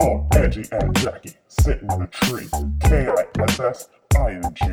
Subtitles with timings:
[0.00, 2.48] Oh, Angie and Jackie sitting in a tree.
[2.82, 4.64] K-I-S-S-I-N-G.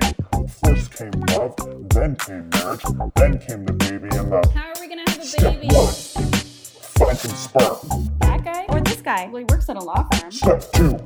[0.63, 1.55] First came love,
[1.89, 2.81] then came marriage,
[3.15, 4.53] then came the baby and love.
[4.53, 5.67] How are we gonna have a Step baby?
[5.73, 8.09] one, find some sperm.
[8.19, 8.65] That guy?
[8.69, 9.27] Or this guy.
[9.27, 10.31] Well, he works at a law firm.
[10.31, 10.97] Step two,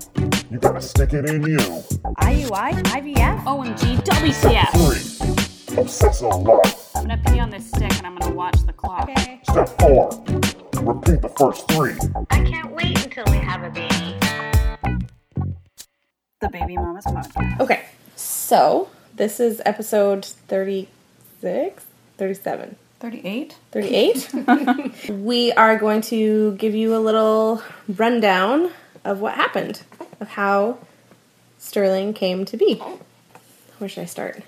[0.52, 1.58] you gotta stick it in you.
[1.58, 2.74] IUI?
[2.84, 3.44] IVF?
[3.46, 4.72] OMG, WTF.
[4.74, 5.04] Three,
[5.78, 6.90] obsess a lot.
[6.96, 9.10] I'm gonna pee on this stick and I'm gonna watch the clock.
[9.10, 9.40] Okay.
[9.50, 10.10] Step four,
[10.82, 11.96] repeat the first three.
[12.30, 14.16] I can't wait until we have a baby.
[16.42, 17.60] The Baby Mamas podcast.
[17.60, 17.86] Okay,
[18.16, 21.86] so this is episode 36,
[22.18, 23.58] 37, 38?
[23.72, 25.10] 38.
[25.10, 28.72] we are going to give you a little rundown
[29.04, 29.82] of what happened,
[30.22, 30.78] of how
[31.58, 32.82] Sterling came to be.
[33.80, 34.42] Where should I start?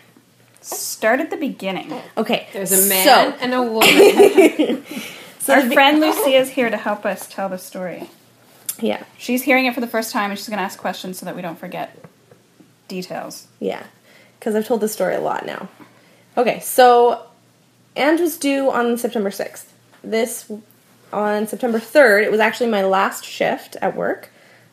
[0.62, 1.92] Start at the beginning.
[2.18, 4.86] Okay, There's a man So, and a woman.
[5.40, 8.10] so Our the be- friend Lucia is here to help us tell the story.
[8.80, 11.36] yeah, She's hearing it for the first time and she's gonna ask questions so that
[11.36, 11.98] we don't forget
[12.88, 13.48] details.
[13.60, 13.84] Yeah,
[14.40, 15.68] because I've told the story a lot now.
[16.38, 17.24] Okay, so
[17.96, 19.66] Ange was due on September 6th.
[20.04, 20.50] This,
[21.12, 24.30] on September 3rd, it was actually my last shift at work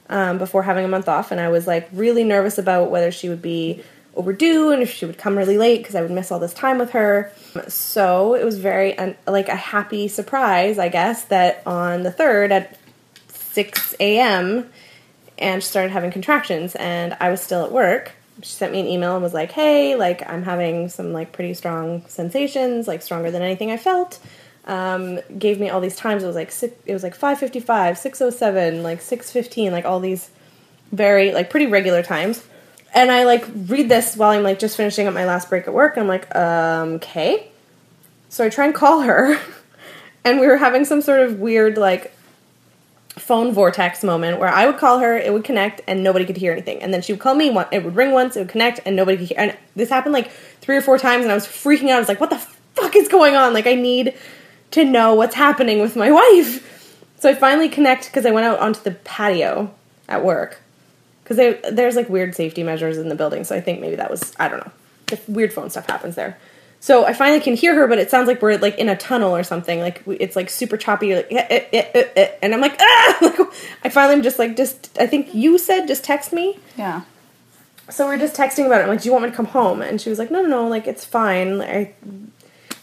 [0.09, 3.29] um, before having a month off, and I was like really nervous about whether she
[3.29, 3.83] would be
[4.14, 6.78] overdue and if she would come really late because I would miss all this time
[6.78, 7.33] with her.
[7.69, 12.50] So it was very, un- like, a happy surprise, I guess, that on the 3rd
[12.50, 12.78] at
[13.28, 14.69] 6 a.m.,
[15.39, 18.12] and she started having contractions and I was still at work.
[18.42, 21.55] She sent me an email and was like, "Hey, like I'm having some like pretty
[21.55, 24.19] strong sensations, like stronger than anything I felt."
[24.67, 26.22] Um, gave me all these times.
[26.22, 30.31] It was like six, it was like 5:55, 6:07, like 6:15, like all these
[30.93, 32.45] very like pretty regular times.
[32.94, 35.75] And I like read this while I'm like just finishing up my last break at
[35.75, 35.97] work.
[35.97, 37.48] I'm like, um, okay.
[38.28, 39.39] So I try and call her,
[40.25, 42.12] and we were having some sort of weird like
[43.19, 46.53] phone vortex moment where I would call her, it would connect, and nobody could hear
[46.53, 46.83] anything.
[46.83, 49.19] And then she would call me, it would ring once, it would connect, and nobody
[49.19, 49.39] could hear.
[49.39, 51.97] And this happened like three or four times, and I was freaking out.
[51.97, 52.38] I was like, what the
[52.75, 53.53] fuck is going on?
[53.53, 54.15] Like, I need
[54.72, 56.65] to know what's happening with my wife.
[57.19, 59.75] So I finally connect because I went out onto the patio
[60.09, 60.60] at work.
[61.28, 64.33] Because there's like weird safety measures in the building, so I think maybe that was,
[64.39, 64.72] I don't know.
[65.06, 66.39] The weird phone stuff happens there.
[66.81, 69.34] So I finally can hear her, but it sounds like we're like in a tunnel
[69.34, 69.81] or something.
[69.81, 71.15] Like it's like super choppy.
[71.16, 73.19] Like, eh, eh, eh, eh, eh, and I'm like, ah!
[73.22, 73.39] Like,
[73.84, 76.59] I finally am just like, just I think you said just text me.
[76.77, 77.03] Yeah.
[77.91, 78.84] So we are just texting about it.
[78.84, 79.83] I'm like, do you want me to come home?
[79.83, 80.69] And she was like, no, no, no.
[80.69, 81.60] Like it's fine.
[81.62, 81.95] I,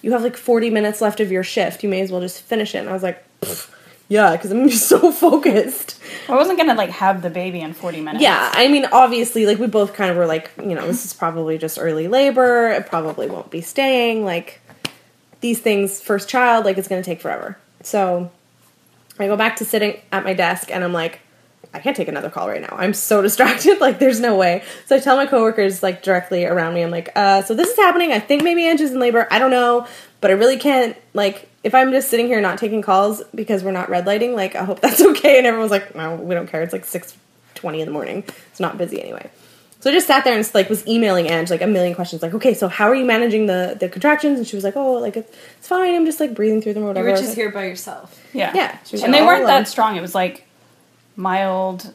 [0.01, 1.83] you have like 40 minutes left of your shift.
[1.83, 2.79] You may as well just finish it.
[2.79, 3.69] And I was like, "Pfft,
[4.07, 5.99] yeah, because I'm so focused.
[6.29, 8.21] I wasn't gonna like have the baby in 40 minutes.
[8.21, 11.13] Yeah, I mean, obviously, like we both kind of were like, you know, this is
[11.13, 12.69] probably just early labor.
[12.69, 14.25] It probably won't be staying.
[14.25, 14.61] Like
[15.41, 17.57] these things, first child, like it's gonna take forever.
[17.81, 18.31] So
[19.19, 21.21] I go back to sitting at my desk, and I'm like,
[21.73, 22.75] I can't take another call right now.
[22.77, 23.79] I'm so distracted.
[23.79, 24.63] Like there's no way.
[24.85, 26.81] So I tell my coworkers like directly around me.
[26.81, 28.11] I'm like, uh, so this is happening.
[28.11, 29.27] I think maybe Angie's in labor.
[29.31, 29.88] I don't know,
[30.21, 30.95] but I really can't.
[31.13, 34.55] Like if I'm just sitting here not taking calls because we're not red lighting, like
[34.55, 35.37] I hope that's okay.
[35.37, 36.61] And everyone's like, no, we don't care.
[36.61, 37.17] It's like six
[37.55, 38.23] twenty in the morning.
[38.51, 39.29] It's not busy anyway.
[39.81, 42.33] So I just sat there and like was emailing Ange like a million questions, like,
[42.33, 44.37] okay, so how are you managing the the contractions?
[44.39, 45.93] And she was like, oh, like it's, it's fine.
[45.95, 47.07] I'm just like breathing through them or You whatever.
[47.09, 48.19] were I just like, here by yourself.
[48.33, 48.51] Yeah.
[48.55, 49.63] Yeah, she was And they weren't alone.
[49.63, 49.95] that strong.
[49.95, 50.45] It was like
[51.15, 51.91] mild,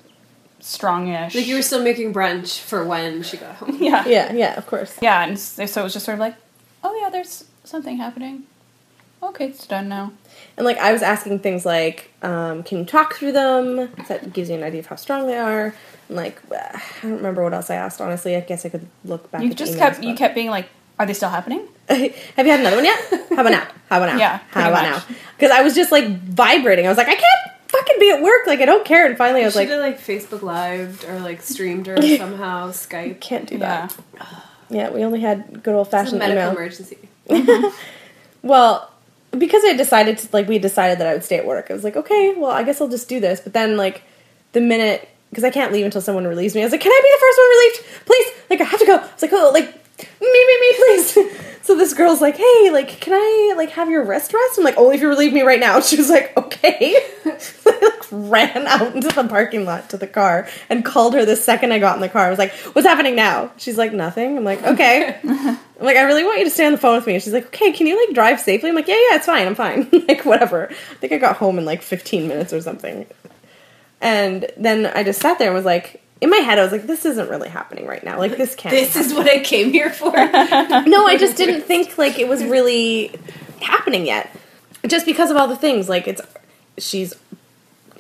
[0.61, 1.35] strongish.
[1.35, 3.77] Like you were still making brunch for when she got home.
[3.81, 4.07] Yeah.
[4.07, 4.97] Yeah, yeah, of course.
[5.03, 6.37] Yeah, and so it was just sort of like,
[6.85, 8.45] oh yeah, there's something happening.
[9.23, 10.13] Okay, it's done now.
[10.57, 13.91] And like I was asking things like, um, can you talk through them?
[14.09, 15.75] That gives you an idea of how strong they are.
[16.09, 18.01] And like I don't remember what else I asked.
[18.01, 19.43] Honestly, I guess I could look back.
[19.43, 21.67] You at the just emails, kept you but- kept being like, are they still happening?
[21.89, 22.01] Have
[22.47, 22.99] you had another one yet?
[23.31, 23.67] How about now?
[23.89, 24.19] How about now?
[24.19, 25.09] Yeah, How pretty about much.
[25.11, 25.17] now?
[25.37, 26.87] Because I was just like vibrating.
[26.87, 28.47] I was like, I can't fucking be at work.
[28.47, 29.07] Like I don't care.
[29.07, 33.21] And finally, I was like, have like Facebook Lived or like streamed or somehow, Skype.
[33.21, 33.95] can't do that.
[34.71, 36.51] Yeah, we only had good old fashioned medical email.
[36.57, 36.99] emergency.
[38.43, 38.90] Well,
[39.37, 41.67] because I decided to like we decided that I would stay at work.
[41.71, 43.41] I was like, okay, well, I guess I'll just do this.
[43.41, 44.03] But then like
[44.53, 47.01] the minute because I can't leave until someone relieves me, I was like, can I
[47.03, 48.51] be the first one relieved, please?
[48.51, 48.97] Like I have to go.
[48.97, 49.67] I was like, oh, like
[50.21, 51.19] me, me, me, please.
[51.63, 54.59] so this girl's like, hey, like, can I like have your wrist rest?
[54.59, 55.81] I'm like, only if you relieve me right now.
[55.91, 56.95] She was like, okay.
[57.25, 61.35] I like ran out into the parking lot to the car and called her the
[61.35, 62.27] second I got in the car.
[62.27, 63.51] I was like, what's happening now?
[63.57, 64.37] She's like, nothing.
[64.37, 65.19] I'm like, okay.
[65.25, 67.15] I'm like, I really want you to stay on the phone with me.
[67.15, 68.69] And she's like, okay, can you like drive safely?
[68.69, 69.47] I'm like, yeah, yeah, it's fine.
[69.47, 69.89] I'm fine.
[70.09, 70.69] like, whatever.
[70.71, 73.07] I think I got home in like 15 minutes or something.
[74.01, 76.87] And then I just sat there and was like, in my head, I was like,
[76.87, 78.19] this isn't really happening right now.
[78.19, 78.75] Like, this can't.
[78.75, 80.11] This is what I came here for.
[80.13, 83.13] no, I just didn't think like it was really
[83.61, 84.31] happening yet.
[84.87, 86.23] Just because of all the things, like it's
[86.79, 87.15] she's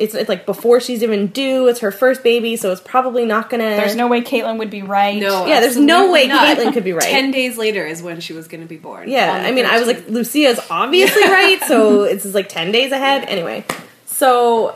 [0.00, 1.69] it's, it's like before she's even due.
[1.69, 3.64] It's her first baby, so it's probably not gonna.
[3.64, 5.20] There's no way Caitlin would be right.
[5.20, 6.56] No, Yeah, there's no way not.
[6.56, 7.02] Caitlin could be right.
[7.02, 9.11] Ten days later is when she was going to be born.
[9.11, 9.94] Yeah, I mean, I was 13th.
[9.94, 13.25] like, Lucia's obviously right, so it's just like 10 days ahead.
[13.28, 13.66] Anyway,
[14.06, 14.75] so,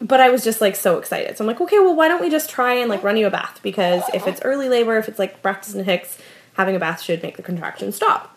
[0.00, 1.36] but I was just like so excited.
[1.36, 3.30] So I'm like, okay, well, why don't we just try and like run you a
[3.30, 3.60] bath?
[3.62, 6.18] Because if it's early labor, if it's like Braxton Hicks,
[6.54, 8.34] having a bath should make the contractions stop.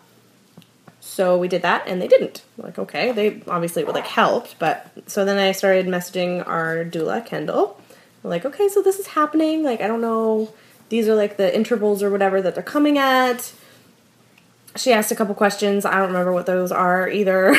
[1.01, 2.43] So we did that, and they didn't.
[2.57, 7.25] Like, okay, they obviously would like helped, but so then I started messaging our doula,
[7.25, 7.79] Kendall.
[8.23, 9.63] Like, okay, so this is happening.
[9.63, 10.53] Like, I don't know.
[10.89, 13.53] These are like the intervals or whatever that they're coming at
[14.75, 15.85] she asked a couple questions.
[15.85, 17.55] I don't remember what those are either.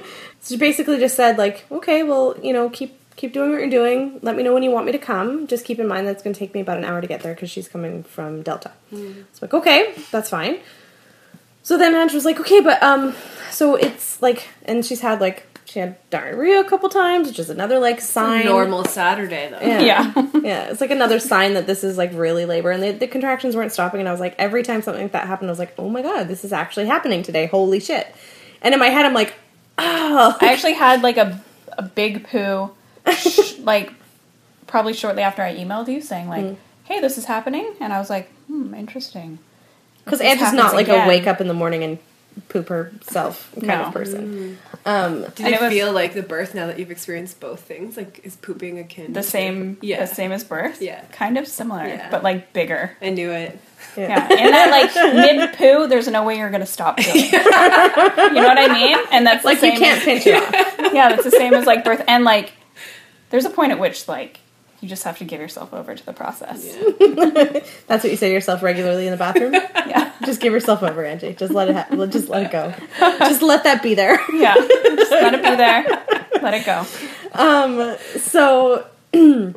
[0.42, 4.18] she basically just said like, "Okay, well, you know, keep keep doing what you're doing.
[4.22, 5.46] Let me know when you want me to come.
[5.46, 7.34] Just keep in mind that's going to take me about an hour to get there
[7.34, 10.58] because she's coming from Delta." It's like, "Okay, that's fine."
[11.62, 13.14] So then Ange was like, "Okay, but um,
[13.50, 17.50] so it's like, and she's had like she had diarrhea a couple times, which is
[17.50, 18.44] another like sign.
[18.44, 19.60] normal Saturday though.
[19.60, 19.80] Yeah.
[19.80, 20.12] Yeah.
[20.42, 23.56] yeah, it's like another sign that this is like really labor, and the, the contractions
[23.56, 24.00] weren't stopping.
[24.00, 26.02] And I was like, every time something like that happened, I was like, oh my
[26.02, 27.46] god, this is actually happening today.
[27.46, 28.06] Holy shit!
[28.62, 29.34] And in my head, I'm like,
[29.78, 31.42] oh, I actually had like a
[31.76, 32.70] a big poo, sh-
[33.60, 33.92] like
[34.66, 36.56] probably shortly after I emailed you saying like, Mm.
[36.84, 39.38] "Hey, this is happening," and I was like, "Hmm, interesting."
[40.04, 41.06] because this Ange not like again.
[41.06, 41.98] a wake up in the morning and
[42.50, 43.82] poop herself kind No.
[43.84, 44.58] of person.
[44.84, 47.60] Um, Did And it, it was- feel like the birth now that you've experienced both
[47.60, 47.96] things?
[47.96, 50.00] Like, is pooping akin The to- same, Yeah.
[50.04, 50.82] the same as birth.
[50.82, 51.00] Yeah.
[51.12, 52.08] kind of similar, Yeah.
[52.10, 52.90] but like bigger.
[53.00, 53.58] I knew it.
[53.96, 57.16] Yeah, in that like mid poo, there's no way you're gonna stop doing.
[57.24, 58.98] you know what I mean?
[59.12, 60.92] And that's the like you can't as- pinch it off.
[60.92, 62.02] yeah, that's the same as like birth.
[62.08, 62.52] And like,
[63.34, 64.38] there's a point at which like
[64.80, 66.62] you just have to give yourself over to the process.
[67.88, 69.54] That's what you say to yourself regularly in the bathroom.
[69.86, 71.34] Yeah, just give yourself over, Angie.
[71.34, 71.74] Just let it.
[71.74, 72.72] Ha- just let it go.
[73.18, 74.18] Just let that be there.
[74.32, 74.54] yeah.
[74.54, 75.84] Just let it be there.
[76.40, 76.86] Let it go.
[77.32, 78.86] Um, so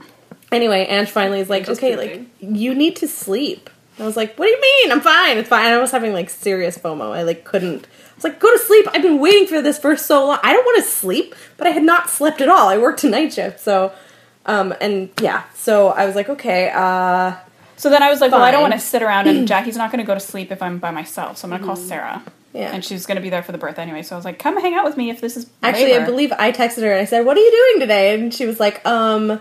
[0.52, 3.70] anyway, Ange finally is like, Just okay, like you need to sleep.
[4.00, 4.92] I was like, what do you mean?
[4.92, 5.38] I'm fine.
[5.38, 5.68] It's fine.
[5.68, 7.16] And I was having like serious FOMO.
[7.16, 7.88] I like couldn't.
[8.18, 8.88] I was like, go to sleep.
[8.94, 10.40] I've been waiting for this for so long.
[10.42, 12.68] I don't want to sleep, but I had not slept at all.
[12.68, 13.94] I worked a night shift, so
[14.48, 17.36] um, and yeah, so I was like, okay, uh,
[17.76, 19.92] So then I was like, well, I don't want to sit around and Jackie's not
[19.92, 21.38] going to go to sleep if I'm by myself.
[21.38, 22.24] So I'm going to call Sarah.
[22.54, 22.72] Yeah.
[22.74, 24.02] And she's going to be there for the birth anyway.
[24.02, 26.32] So I was like, come hang out with me if this is Actually, I believe
[26.32, 28.84] I texted her and I said, "What are you doing today?" And she was like,
[28.84, 29.40] "Um,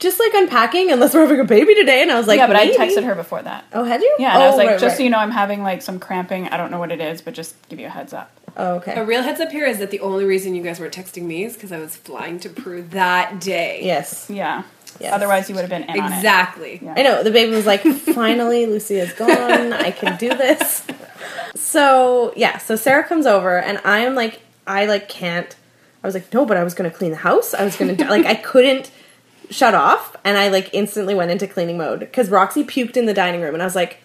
[0.00, 2.56] just like unpacking, unless we're having a baby today." And I was like, yeah, but
[2.56, 3.64] "Maybe." I texted her before that.
[3.72, 4.16] Oh, had you?
[4.18, 5.82] Yeah, and oh, I was oh, like, right, just so you know, I'm having like
[5.82, 6.48] some cramping.
[6.48, 8.32] I don't know what it is, but just give you a heads up.
[8.56, 8.94] Oh, okay.
[8.94, 11.44] A real heads up here is that the only reason you guys were texting me
[11.44, 13.80] is because I was flying to Peru that day.
[13.82, 14.28] Yes.
[14.28, 14.64] Yeah.
[14.98, 15.12] Yes.
[15.14, 16.16] Otherwise, you would have been in on it.
[16.16, 16.80] Exactly.
[16.82, 16.94] Yeah.
[16.96, 17.22] I know.
[17.22, 19.72] The baby was like, finally, Lucy is gone.
[19.72, 20.84] I can do this.
[21.54, 22.58] So, yeah.
[22.58, 25.54] So Sarah comes over, and I am like, I like can't.
[26.02, 27.54] I was like, no, but I was going to clean the house.
[27.54, 28.90] I was going to, like, I couldn't
[29.50, 30.16] shut off.
[30.24, 33.54] And I like instantly went into cleaning mode because Roxy puked in the dining room.
[33.54, 33.98] And I was like,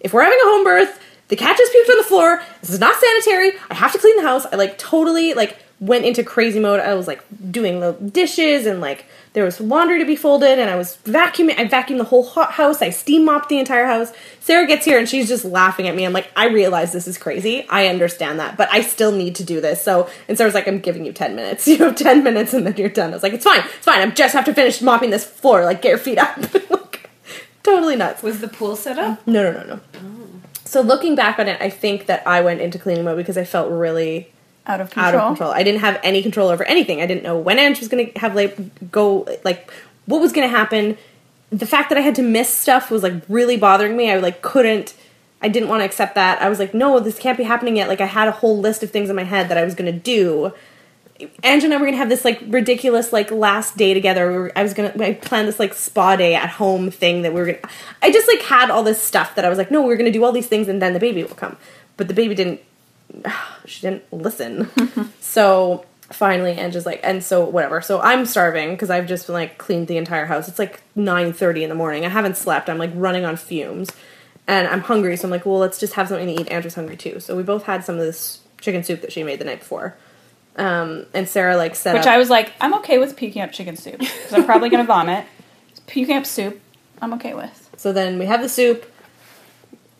[0.00, 2.42] if we're having a home birth, the cat just puked on the floor.
[2.60, 3.52] This is not sanitary.
[3.70, 4.46] I have to clean the house.
[4.52, 6.80] I like totally like went into crazy mode.
[6.80, 10.68] I was like doing the dishes and like there was laundry to be folded and
[10.68, 11.58] I was vacuuming.
[11.58, 12.82] I vacuumed the whole hot house.
[12.82, 14.12] I steam mopped the entire house.
[14.40, 16.04] Sarah gets here and she's just laughing at me.
[16.04, 17.66] I'm like, I realize this is crazy.
[17.68, 19.82] I understand that, but I still need to do this.
[19.82, 21.66] So, and Sarah's like, I'm giving you 10 minutes.
[21.72, 23.10] You have 10 minutes and then you're done.
[23.10, 23.60] I was like, it's fine.
[23.60, 24.06] It's fine.
[24.06, 25.64] I just have to finish mopping this floor.
[25.64, 26.38] Like, get your feet up.
[26.70, 27.08] Like,
[27.62, 28.22] totally nuts.
[28.22, 29.26] Was the pool set up?
[29.26, 29.80] No, no, no, no.
[29.94, 30.22] Oh.
[30.64, 33.44] So looking back on it, I think that I went into cleaning mode because I
[33.44, 34.32] felt really
[34.66, 35.06] Out of control.
[35.06, 35.50] out of control.
[35.50, 37.00] I didn't have any control over anything.
[37.00, 39.70] I didn't know when Ange was going to have like go like
[40.06, 40.96] what was going to happen.
[41.50, 44.10] The fact that I had to miss stuff was like really bothering me.
[44.10, 44.94] I like couldn't.
[45.40, 46.40] I didn't want to accept that.
[46.40, 47.88] I was like, no, this can't be happening yet.
[47.88, 49.92] Like I had a whole list of things in my head that I was going
[49.92, 50.52] to do.
[51.42, 54.30] Ange and I were gonna have this like ridiculous like last day together.
[54.30, 57.32] We were, I was gonna I planned this like spa day at home thing that
[57.32, 57.58] we were gonna.
[58.00, 60.10] I just like had all this stuff that I was like, no, we are gonna
[60.10, 61.56] do all these things and then the baby will come.
[61.96, 62.60] But the baby didn't.
[63.64, 64.68] She didn't listen.
[65.20, 67.80] so finally, Ange is like, and so whatever.
[67.80, 70.48] So I'm starving because I've just been like cleaned the entire house.
[70.48, 72.04] It's like nine thirty in the morning.
[72.04, 72.68] I haven't slept.
[72.68, 73.88] I'm like running on fumes,
[74.48, 75.16] and I'm hungry.
[75.16, 76.48] So I'm like, well, let's just have something to eat.
[76.50, 77.20] Andrew's hungry too.
[77.20, 79.96] So we both had some of this chicken soup that she made the night before.
[80.56, 82.08] Um, and Sarah like said Which up.
[82.08, 84.86] I was like, I'm okay with puking up chicken soup because I'm probably going to
[84.86, 85.24] vomit.
[85.86, 86.60] Puking up soup,
[87.00, 87.70] I'm okay with.
[87.76, 88.90] so then we have the soup,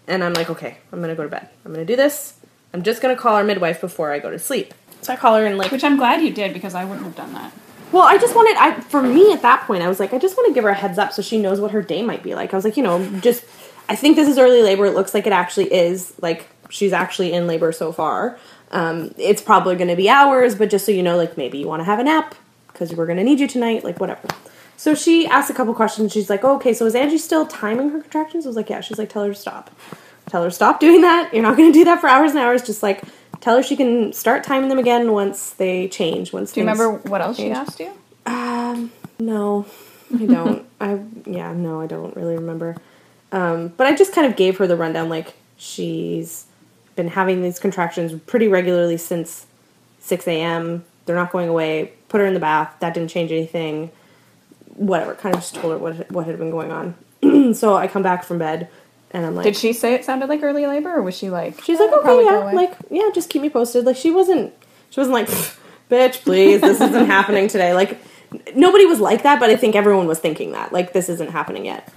[0.07, 1.49] and I'm like, okay, I'm gonna go to bed.
[1.65, 2.35] I'm gonna do this.
[2.75, 4.75] I'm just gonna call our midwife before I go to sleep.
[5.03, 7.17] So I call her and like, Which I'm glad you did because I wouldn't have
[7.17, 7.53] done that.
[7.93, 8.57] well, I just wanted.
[8.57, 10.71] I for me at that point, I was like, I just want to give her
[10.71, 12.53] a heads up so she knows what her day might be like.
[12.53, 13.45] I was like, you know, just
[13.89, 14.87] I think this is early labor.
[14.87, 16.15] It looks like it actually is.
[16.23, 18.39] Like she's actually in labor so far.
[18.71, 21.67] Um, it's probably going to be hours, but just so you know, like maybe you
[21.69, 22.35] want to have a nap
[22.69, 24.27] because we're gonna need you tonight, like whatever.
[24.79, 26.11] So she asked a couple questions.
[26.11, 28.47] She's like, oh, okay, so is Angie still timing her contractions?
[28.47, 28.81] I was like, yeah.
[28.81, 29.71] She's like, tell her to stop.
[30.33, 31.29] Tell her stop doing that.
[31.35, 32.63] You're not gonna do that for hours and hours.
[32.63, 33.03] Just like
[33.43, 36.33] tell her she can start timing them again once they change.
[36.33, 37.93] Once Do you remember what else she asked you?
[38.25, 39.67] Um, no,
[40.11, 40.67] I don't.
[40.81, 42.79] I yeah, no, I don't really remember.
[43.31, 45.11] Um, but I just kind of gave her the rundown.
[45.11, 46.47] Like she's
[46.97, 49.47] been having these contractions pretty regularly since
[50.01, 50.87] six a.m.
[51.05, 51.93] They're not going away.
[52.09, 52.75] Put her in the bath.
[52.81, 53.91] That didn't change anything.
[54.77, 55.15] Whatever.
[55.15, 56.95] Kind of just told her what what had been going on.
[57.55, 58.71] so I come back from bed,
[59.13, 61.61] and I'm like, Did she say it sounded like early labor, or was she like?
[61.63, 63.85] She's "Oh, like, okay, yeah, like, yeah, just keep me posted.
[63.85, 64.55] Like, she wasn't,
[64.91, 65.29] she wasn't like,
[65.91, 67.75] bitch, please, this isn't happening today.
[67.75, 68.01] Like,
[68.55, 71.67] nobody was like that, but I think everyone was thinking that, like, this isn't happening
[71.67, 71.93] yet.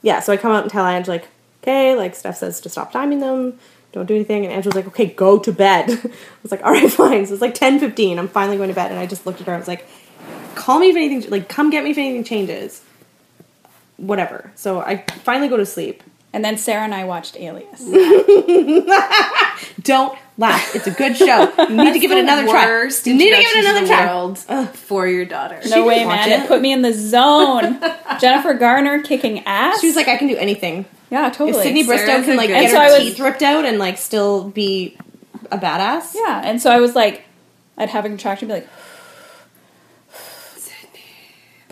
[0.00, 1.28] Yeah, so I come out and tell Ange, like,
[1.62, 3.58] okay, like, Steph says to stop timing them,
[3.92, 5.90] don't do anything, and Ange was like, okay, go to bed.
[5.90, 6.10] I
[6.42, 7.26] was like, all right, fine.
[7.26, 8.18] So it's like ten fifteen.
[8.18, 9.54] I'm finally going to bed, and I just looked at her.
[9.54, 9.86] I was like,
[10.54, 12.82] call me if anything, like, come get me if anything changes.
[13.98, 14.50] Whatever.
[14.56, 16.02] So I finally go to sleep.
[16.32, 17.80] And then Sarah and I watched Alias.
[19.82, 20.74] Don't laugh.
[20.74, 21.52] It's a good show.
[21.58, 22.66] You need to give it another try.
[23.04, 24.06] You need to give it another try.
[24.06, 24.38] world
[24.76, 25.60] for your daughter.
[25.68, 26.40] No way, didn't watch man!
[26.40, 26.44] it.
[26.44, 27.80] It put me in the zone.
[28.20, 29.80] Jennifer Garner kicking ass.
[29.80, 30.84] She was like, I can do anything.
[31.10, 33.08] "Yeah, If totally." Sydney Bristow Sarah's can like good get And her so I was-
[33.08, 34.96] teeth ripped out and like still be
[35.50, 36.14] a badass.
[36.14, 37.22] Yeah, and so I was like,
[37.76, 38.68] I'd have a contraction, be like,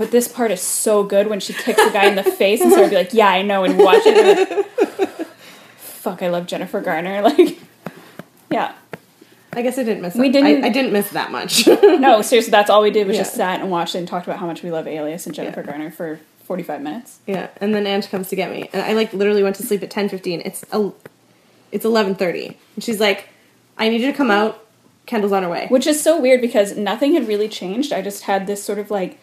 [0.01, 2.73] but this part is so good when she kicks the guy in the face, and
[2.73, 4.17] so I'd be like, yeah, I know, and watch it.
[4.17, 5.29] and like,
[5.77, 7.21] Fuck, I love Jennifer Garner.
[7.23, 7.59] Like,
[8.51, 8.73] yeah,
[9.53, 10.15] I guess I didn't miss.
[10.15, 10.33] We it.
[10.33, 11.67] didn't- I, I didn't miss that much.
[11.83, 14.39] no, seriously, that's all we did was just sat and watched it and talked about
[14.39, 15.67] how much we love Alias and Jennifer Yeah.
[15.67, 17.19] Garner for forty-five minutes.
[17.27, 19.83] yeah, and then Ange comes to get me, and I like literally went to sleep
[19.83, 20.41] at ten fifteen.
[20.47, 20.91] It's a,
[21.73, 23.29] it's eleven thirty, and she's like,
[23.77, 24.67] "I need you to come out.
[25.05, 27.93] Kendall's on her way." Which is so weird because nothing had really changed.
[27.93, 29.20] I just had this sort of like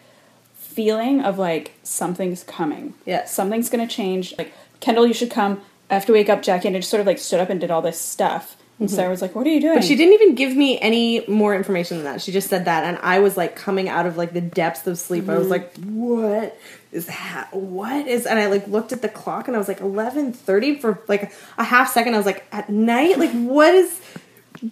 [0.78, 2.94] feeling of like something's coming.
[3.04, 3.24] Yeah.
[3.24, 4.32] Something's gonna change.
[4.38, 5.60] Like, Kendall, you should come.
[5.90, 7.60] I have to wake up Jackie and I just sort of like stood up and
[7.60, 8.56] did all this stuff.
[8.78, 8.94] And mm-hmm.
[8.94, 9.74] Sarah was like, What are you doing?
[9.74, 12.22] But she didn't even give me any more information than that.
[12.22, 14.98] She just said that, and I was like coming out of like the depths of
[14.98, 15.28] sleep.
[15.28, 15.50] I was mm-hmm.
[15.50, 16.56] like, "What
[16.92, 17.48] is that?
[17.52, 20.78] what is?" And I like looked at the clock, and I was like, eleven thirty
[20.78, 22.14] for like a half second.
[22.14, 23.18] I was like, "At night?
[23.18, 24.00] Like what is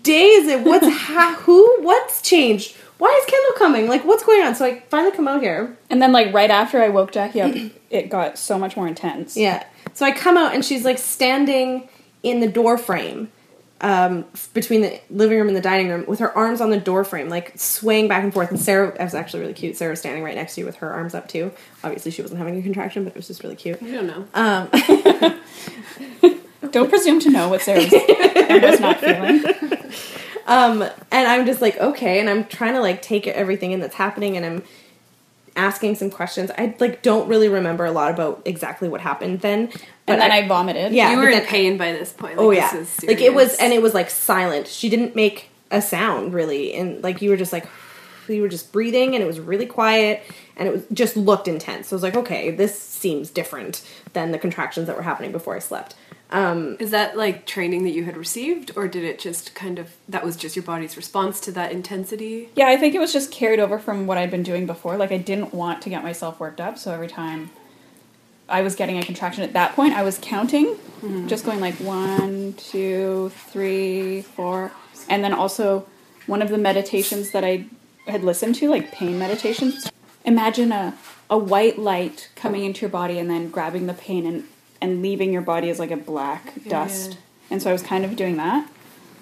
[0.04, 0.64] day is it?
[0.64, 1.82] What's ha- who?
[1.82, 2.76] What's changed?
[2.98, 3.88] Why is Kendall coming?
[3.88, 5.76] Like what's going on?" So I finally come out here.
[5.90, 7.54] And then like right after I woke Jackie up,
[7.90, 9.36] it got so much more intense.
[9.36, 9.64] Yeah.
[9.94, 11.88] So I come out, and she's like standing
[12.22, 13.30] in the door frame.
[13.82, 14.24] Um,
[14.54, 17.28] between the living room and the dining room, with her arms on the door frame,
[17.28, 18.48] like swaying back and forth.
[18.50, 19.76] And Sarah, it was actually really cute.
[19.76, 21.52] Sarah was standing right next to you with her arms up too.
[21.84, 23.82] Obviously, she wasn't having a contraction, but it was just really cute.
[23.82, 24.26] I don't know.
[24.32, 24.70] Um,
[26.70, 27.80] Don't presume to know what Sarah
[28.60, 29.42] was not feeling.
[30.46, 33.96] Um, and I'm just like, okay, and I'm trying to like take everything in that's
[33.96, 34.62] happening, and I'm
[35.56, 36.50] asking some questions.
[36.56, 39.66] I like don't really remember a lot about exactly what happened then.
[40.06, 40.92] But And then I, vomited.
[40.92, 41.10] Yeah.
[41.10, 42.38] you but were in pain by this point.
[42.38, 44.68] Oh yeah, this is like it was, and it was like silent.
[44.68, 47.66] She didn't make a sound really, and like you were just like
[48.28, 50.22] you were just breathing, and it was really quiet,
[50.56, 51.88] and it was just looked intense.
[51.88, 55.56] So I was like, okay, this seems different than the contractions that were happening before
[55.56, 55.96] I slept.
[56.30, 59.95] Um, Is that like training that you had received, or did it just kind of
[60.09, 62.49] that was just your body's response to that intensity?
[62.56, 64.97] Yeah, I think it was just carried over from what I'd been doing before.
[64.97, 67.50] Like I didn't want to get myself worked up, so every time
[68.49, 70.76] I was getting a contraction at that point, I was counting,
[71.26, 74.73] just going like one, two, three, four,
[75.09, 75.87] and then also
[76.26, 77.66] one of the meditations that I
[78.09, 79.90] had listened to, like pain meditations.
[80.25, 80.99] Imagine a
[81.30, 84.45] a white light coming into your body and then grabbing the pain and
[84.87, 87.19] and leaving your body as like a black dust.
[87.50, 88.69] And so I was kind of doing that.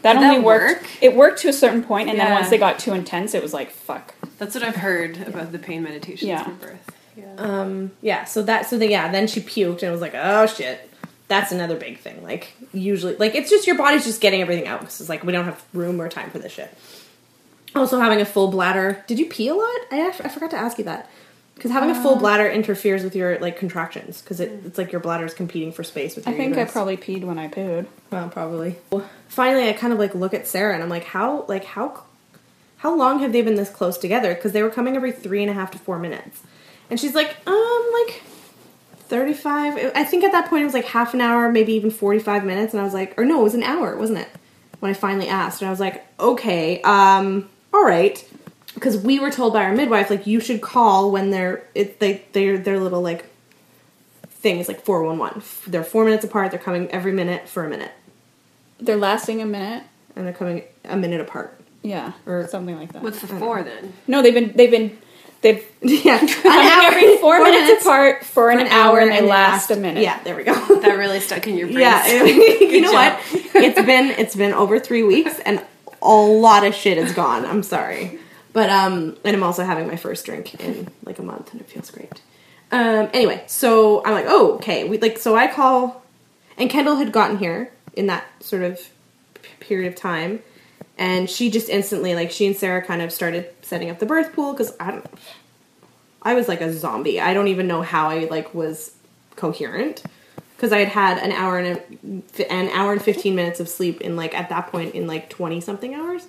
[0.02, 0.82] That Did only that worked.
[0.82, 0.90] work?
[1.02, 3.54] It worked to a certain point, and then once they got too intense, it was
[3.54, 4.14] like fuck.
[4.38, 6.44] That's what I've heard about the pain meditations Yeah.
[6.44, 6.90] from birth.
[7.16, 7.34] Yeah.
[7.38, 8.24] um, yeah.
[8.24, 9.10] So that, so the, yeah.
[9.10, 10.90] Then she puked, and it was like, oh shit.
[11.26, 12.22] That's another big thing.
[12.22, 14.80] Like usually, like it's just your body's just getting everything out.
[14.80, 16.76] 'cause it's like we don't have room or time for this shit.
[17.74, 19.02] Also, having a full bladder.
[19.08, 19.80] Did you pee a lot?
[19.90, 21.08] I I forgot to ask you that.
[21.54, 22.02] Because having a Uh.
[22.02, 24.20] full bladder interferes with your like contractions.
[24.20, 26.26] Because it, it's like your bladder is competing for space with.
[26.26, 26.72] I your think I uterus.
[26.72, 27.86] probably peed when I pooed.
[28.10, 28.76] Well, probably.
[29.28, 32.02] Finally, I kind of like look at Sarah and I'm like, how like how
[32.78, 34.34] how long have they been this close together?
[34.34, 36.42] Because they were coming every three and a half to four minutes,
[36.90, 38.22] and she's like, um, like
[39.08, 39.92] thirty five.
[39.94, 42.44] I think at that point it was like half an hour, maybe even forty five
[42.44, 44.28] minutes, and I was like, or no, it was an hour, wasn't it?
[44.80, 48.22] When I finally asked, and I was like, okay, um, all right.
[48.74, 52.24] Because we were told by our midwife, like you should call when they're it, they
[52.32, 53.26] they're their little like
[54.28, 55.42] thing is like four one one.
[55.66, 56.50] They're four minutes apart.
[56.50, 57.92] They're coming every minute for a minute
[58.80, 59.84] They're lasting a minute.
[60.16, 61.58] and they're coming a minute apart.
[61.82, 63.02] Yeah, or something like that.
[63.02, 63.92] What's the four then?
[64.06, 64.98] no, they've been they've been
[65.42, 69.70] they've Yeah, an coming every four, minutes, apart for an, hour, and they and last
[69.70, 70.02] a minute.
[70.02, 70.54] Yeah, there we go.
[70.80, 71.78] That really stuck in your brain.
[71.80, 73.20] Yeah, you know what?
[73.32, 75.62] It's been it's been over three weeks, and
[76.02, 77.44] a lot of shit is gone.
[77.44, 78.18] I'm sorry,
[78.54, 81.68] but um, and I'm also having my first drink in like a month, and it
[81.68, 82.22] feels great.
[82.72, 84.88] Um, anyway, so I'm like, oh, okay.
[84.88, 86.02] We like so I call,
[86.56, 88.80] and Kendall had gotten here in that sort of
[89.60, 90.40] period of time,
[90.96, 94.32] and she just instantly like she and Sarah kind of started setting up the birth
[94.32, 95.06] pool because I don't.
[96.22, 97.20] I was like a zombie.
[97.20, 98.94] I don't even know how I like was
[99.36, 100.04] coherent
[100.56, 104.00] because I had had an hour and a, an hour and fifteen minutes of sleep
[104.00, 106.28] in like at that point in like twenty something hours.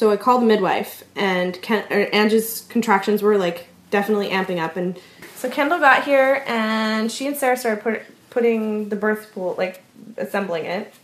[0.00, 4.78] So I called the midwife, and Ken, or Angie's contractions were like definitely amping up,
[4.78, 4.98] and
[5.36, 9.82] so Kendall got here, and she and Sarah started put, putting the birth pool, like
[10.16, 10.94] assembling it,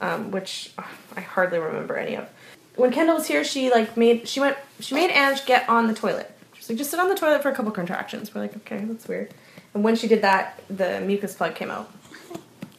[0.00, 0.84] um, which ugh,
[1.16, 2.28] I hardly remember any of.
[2.76, 5.94] When Kendall was here, she like made she went she made Ange get on the
[5.94, 6.30] toilet.
[6.52, 8.32] She's like, just sit on the toilet for a couple contractions.
[8.32, 9.34] We're like, okay, that's weird.
[9.74, 11.90] And when she did that, the mucus plug came out.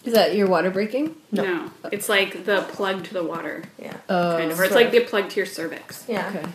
[0.05, 1.15] Is that your water breaking?
[1.31, 1.69] No.
[1.91, 3.97] it's like the plug to the water, Yeah.
[4.07, 6.05] Oh, kind of, or it's like the plug to your cervix.
[6.07, 6.31] Yeah.
[6.33, 6.47] Okay.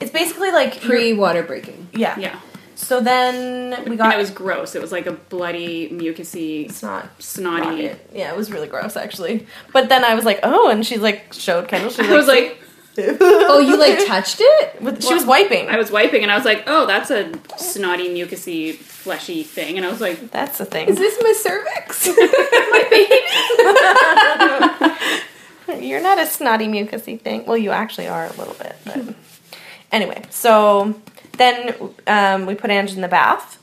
[0.00, 1.88] It's basically like Pre water breaking.
[1.92, 2.18] Yeah.
[2.18, 2.38] Yeah,
[2.74, 4.74] So then we and got it was gross.
[4.74, 7.86] It was like a bloody, mucusy, it's not snotty.
[7.86, 8.10] rocket.
[8.14, 9.46] Yeah, it was really gross actually.
[9.72, 11.90] But then I was like, oh, and she like showed Kendall.
[11.90, 12.58] She was I was like,
[12.98, 14.82] Oh, you like touched it?
[14.82, 15.68] with, she was wiping.
[15.68, 19.84] I was wiping, and I was like, oh, that's a snotty, mucusy, fleshy thing, and
[19.84, 20.88] I was like, That's the thing.
[20.88, 22.06] Is this my cervix?
[25.82, 27.46] You're not a snotty mucusy thing.
[27.46, 29.14] Well, you actually are a little bit, but
[29.92, 30.22] anyway.
[30.30, 30.94] So
[31.36, 31.74] then
[32.06, 33.62] um, we put Ange in the bath,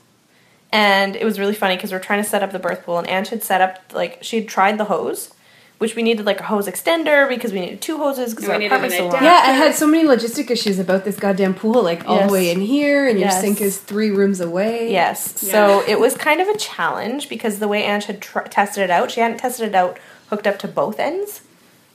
[0.72, 2.98] and it was really funny because we are trying to set up the birth pool,
[2.98, 5.32] and Ange had set up like she had tried the hose,
[5.80, 8.96] which we needed like a hose extender because we needed two hoses because our apartment's
[8.96, 9.24] an so long.
[9.24, 12.26] yeah, I had so many logistic issues about this goddamn pool, like all Yes.
[12.28, 13.40] the way in here, and your Yes.
[13.40, 14.92] sink is three rooms away.
[14.92, 15.42] Yes.
[15.42, 15.52] Yeah.
[15.52, 18.90] So it was kind of a challenge because the way Ange had tr- tested it
[18.90, 21.40] out, she hadn't tested it out hooked up to both ends.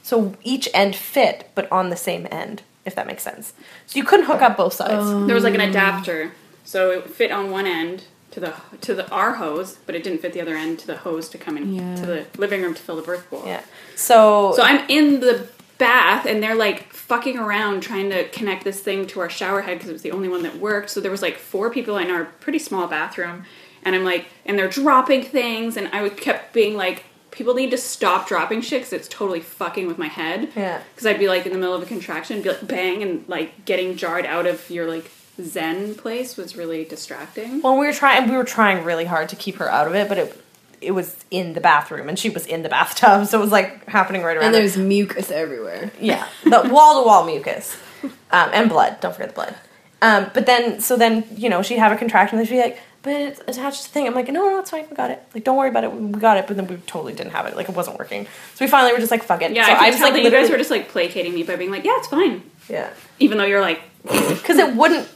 [0.01, 3.53] So each end fit, but on the same end, if that makes sense.
[3.85, 5.27] So you couldn't hook up both sides.
[5.27, 5.69] there was like an um.
[5.69, 6.31] adapter,
[6.63, 10.19] so it fit on one end to the to the our hose, but it didn't
[10.19, 11.95] fit the other end to the hose to come in Yeah.
[11.95, 13.43] to the living room to fill the birth pool.
[13.45, 13.61] Yeah.
[13.95, 18.79] So, So I'm in the bath and they're like fucking around trying to connect this
[18.81, 20.89] thing to our shower head because it was the only one that worked.
[20.89, 23.45] So there was like four people in our pretty small bathroom
[23.83, 27.71] and I'm like, and they're dropping things and I would kept being like, people need
[27.71, 30.49] to stop dropping shit because it's totally fucking with my head.
[30.55, 30.81] Yeah.
[30.93, 33.65] Because I'd be like in the middle of a contraction, be like bang and like
[33.65, 35.09] getting jarred out of your like
[35.41, 37.61] zen place was really distracting.
[37.61, 38.29] well, we were trying.
[38.29, 40.41] We were trying really hard to keep her out of it, but it
[40.81, 43.85] it was in the bathroom, and she was in the bathtub, so it was like
[43.87, 44.45] happening right around.
[44.47, 44.61] And her.
[44.61, 45.91] there's mucus everywhere.
[45.99, 48.99] Yeah, the wall to wall mucus, um, and blood.
[49.01, 49.55] Don't forget the blood.
[50.01, 52.79] Um, but then, so then, you know, she'd have a contraction, and she'd be like,
[53.01, 54.85] "But it's attached to the thing." I'm like, "No, no, it's fine.
[54.89, 55.23] We got it.
[55.33, 55.91] Like, don't worry about it.
[55.93, 57.55] We got it." But then we totally didn't have it.
[57.55, 58.27] Like, it wasn't working.
[58.53, 60.13] So we finally were just like, "Fuck it." Yeah, so I could was tell like,
[60.15, 62.43] that you guys were just like placating me by being like, yeah, it's fine.
[62.69, 65.07] yeah, Even though you're like, because it wouldn't.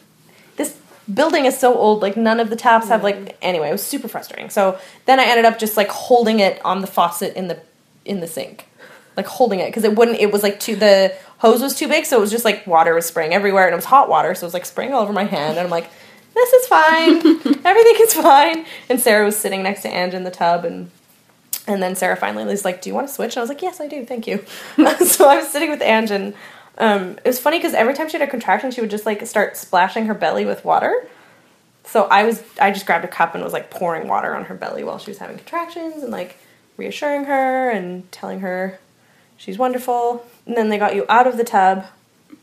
[1.13, 2.01] Building is so old.
[2.01, 3.37] Like, none of the taps have like.
[3.41, 4.49] Anyway, it was super frustrating.
[4.49, 7.59] So then I ended up just like holding it on the faucet in the
[8.05, 8.67] in the sink,
[9.15, 10.19] like holding it because it wouldn't.
[10.19, 12.93] It was like too the hose was too big, so it was just like water
[12.93, 15.13] was spraying everywhere, and it was hot water, so it was like spraying all over
[15.13, 15.89] my hand, and I'm like,
[16.33, 17.15] this is fine,
[17.65, 18.65] everything is fine.
[18.89, 20.91] And Sarah was sitting next to Ange in the tub, and
[21.67, 23.61] and then Sarah finally was like, "Do you want to switch?" And I was like,
[23.61, 24.05] "Yes, I do.
[24.05, 24.43] Thank you."
[25.05, 26.33] so I was sitting with Ange, and
[26.79, 29.25] um, it was funny because every time she had a contraction, she would just like
[29.27, 31.07] start splashing her belly with water.
[31.85, 34.55] So I was, I just grabbed a cup and was like pouring water on her
[34.55, 36.37] belly while she was having contractions, and like
[36.77, 38.79] reassuring her and telling her
[39.37, 40.25] she's wonderful.
[40.45, 41.85] And then they got you out of the tub,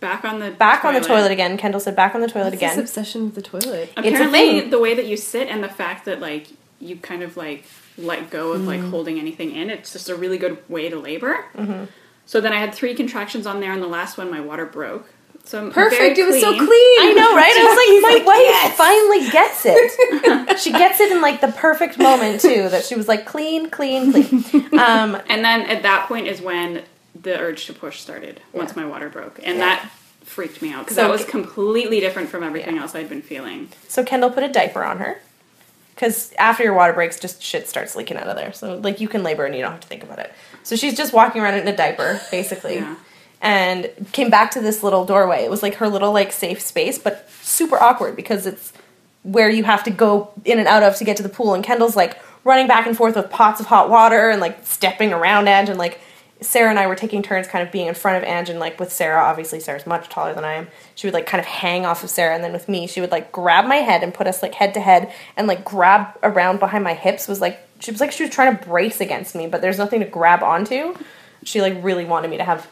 [0.01, 1.57] back on the back on the toilet again.
[1.57, 3.93] Kendall said, "Back on the toilet What's this again." obsession with the toilet?
[3.97, 4.71] a Apparently, thing.
[4.71, 6.49] the way that you sit and the fact that like
[6.81, 7.65] you kind of like
[7.97, 8.69] let go of Mm-hmm.
[8.69, 11.45] like holding anything in, it's just a really good way to labor.
[11.55, 11.85] Mm-hmm.
[12.27, 15.09] So then I had three contractions on there, and the last one my water broke.
[15.45, 16.19] So I'm Perfect.
[16.19, 16.69] It was so clean.
[16.69, 17.55] I know, right?
[17.57, 20.59] I was like, my wife finally gets it.
[20.59, 22.69] she gets it in like the perfect moment too.
[22.69, 24.45] That she was like clean, clean, clean.
[24.79, 26.83] Um, And then at that point is when
[27.15, 28.41] the urge to push started.
[28.53, 29.67] Once my water broke, and Yeah.
[29.77, 29.91] that
[30.25, 32.83] freaked me out because So- that was completely different from everything Yeah.
[32.83, 33.69] else I'd been feeling.
[33.87, 35.21] so Kendall put a diaper on her
[35.95, 38.53] because after your water breaks, just shit starts leaking out of there.
[38.53, 40.33] So like you can labor and you don't have to think about it.
[40.67, 42.77] So she's just walking around in a diaper basically.
[42.77, 42.97] Yeah.
[43.41, 45.45] And came back to this little doorway.
[45.45, 48.73] It was like her little like safe space, but super awkward because it's
[49.23, 51.55] where you have to go in and out of to get to the pool.
[51.55, 55.13] And Kendall's like running back and forth with pots of hot water and like stepping
[55.13, 56.01] around Ange and like
[56.41, 58.79] Sarah and I were taking turns kind of being in front of Ange and like
[58.79, 60.69] with Sarah, obviously Sarah's much taller than I am.
[60.95, 63.11] She would like kind of hang off of Sarah and then with me, she would
[63.11, 66.61] like grab my head and put us like head to head and like grab around
[66.61, 69.47] behind my hips was like she was like she was trying to brace against me,
[69.47, 70.95] but there's nothing to grab onto.
[71.45, 72.69] She like really wanted me to have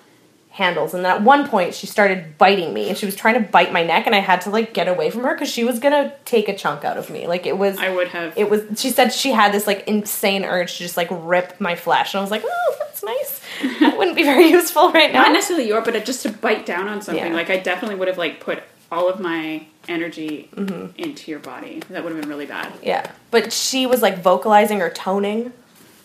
[0.55, 3.41] handles and then at one point she started biting me and she was trying to
[3.41, 5.81] bite my neck and I had to like get away from her cuz she was
[5.81, 7.27] to take a chunk out of me.
[7.27, 8.33] Like it was I would have.
[8.37, 11.75] it was she said she had this like insane urge to just like rip my
[11.75, 13.41] flesh and i was like oh that's nice
[13.81, 16.87] that wouldn't be very useful right now not necessarily your, but just to bite down
[16.87, 17.33] on something.
[17.33, 17.35] Yeah.
[17.35, 18.63] Like I definitely would have like put
[18.93, 20.87] all of my energy Mm-hmm.
[21.03, 21.83] into your body.
[21.91, 22.73] That would have been really bad.
[22.81, 25.53] yeah but she was like vocalizing or toning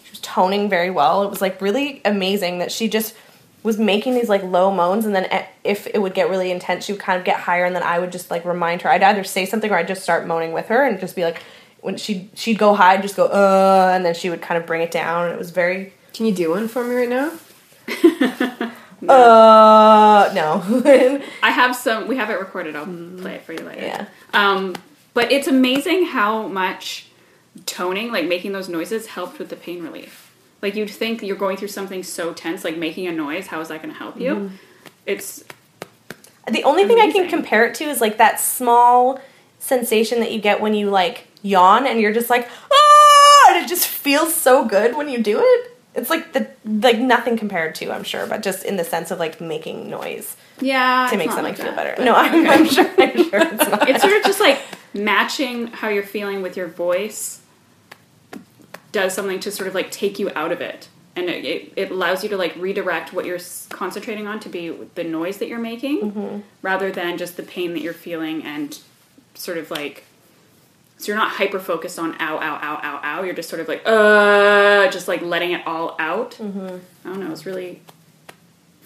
[0.06, 3.14] she was toning very well it was like really amazing that she just
[3.64, 5.28] was making these like low moans and then
[5.64, 8.00] if it would get really intense she would kind of get higher and then i
[8.00, 10.68] would just like remind her i'd either say something or i'd just start moaning with
[10.68, 11.42] her and just be like
[11.82, 14.66] when she'd she'd go high I'd just go uh and then she would kind of
[14.68, 17.32] bring it down and it was very Can you do one for me right now?
[19.08, 20.62] uh no
[21.42, 22.08] I have some.
[22.08, 22.76] We have it recorded.
[22.76, 23.82] I'll play it for you later.
[23.82, 24.76] yeah Um,
[25.14, 27.08] but it's amazing how much
[27.66, 30.29] toning, like making those noises, helped with the pain relief.
[30.62, 33.48] Like you'd think you're going through something so tense, like making a noise.
[33.48, 34.36] How is that going to help you?
[34.36, 34.56] Mm-hmm.
[35.06, 35.44] It's
[36.52, 39.20] The only thing I can compare it to is like that small
[39.60, 43.70] sensation that you get when you like yawn and you're just like ah, and it
[43.70, 45.76] just feels so good when you do it.
[45.96, 49.20] It's like the like nothing compared to I'm sure, but just in the sense of
[49.20, 52.04] like making noise yeah to make something like feel that, better.
[52.04, 52.54] No, I'm, okay.
[52.54, 52.90] I'm sure.
[52.98, 53.90] I'm sure it's not.
[53.90, 54.62] it's sort of just like
[54.94, 57.42] matching how you're feeling with your voice
[58.92, 60.88] does something to sort of like take you out of it.
[61.16, 64.70] And it, it, it allows you to like redirect what you're concentrating on to be
[64.96, 68.80] the noise that you're making rather than just the pain that you're feeling and
[69.36, 70.06] sort of like
[70.98, 73.24] so you're not hyper focused on ow ow ow ow ow.
[73.24, 76.38] You're just sort of like uh just like letting it all out.
[76.40, 76.44] I
[77.04, 77.32] don't know.
[77.32, 77.82] It's really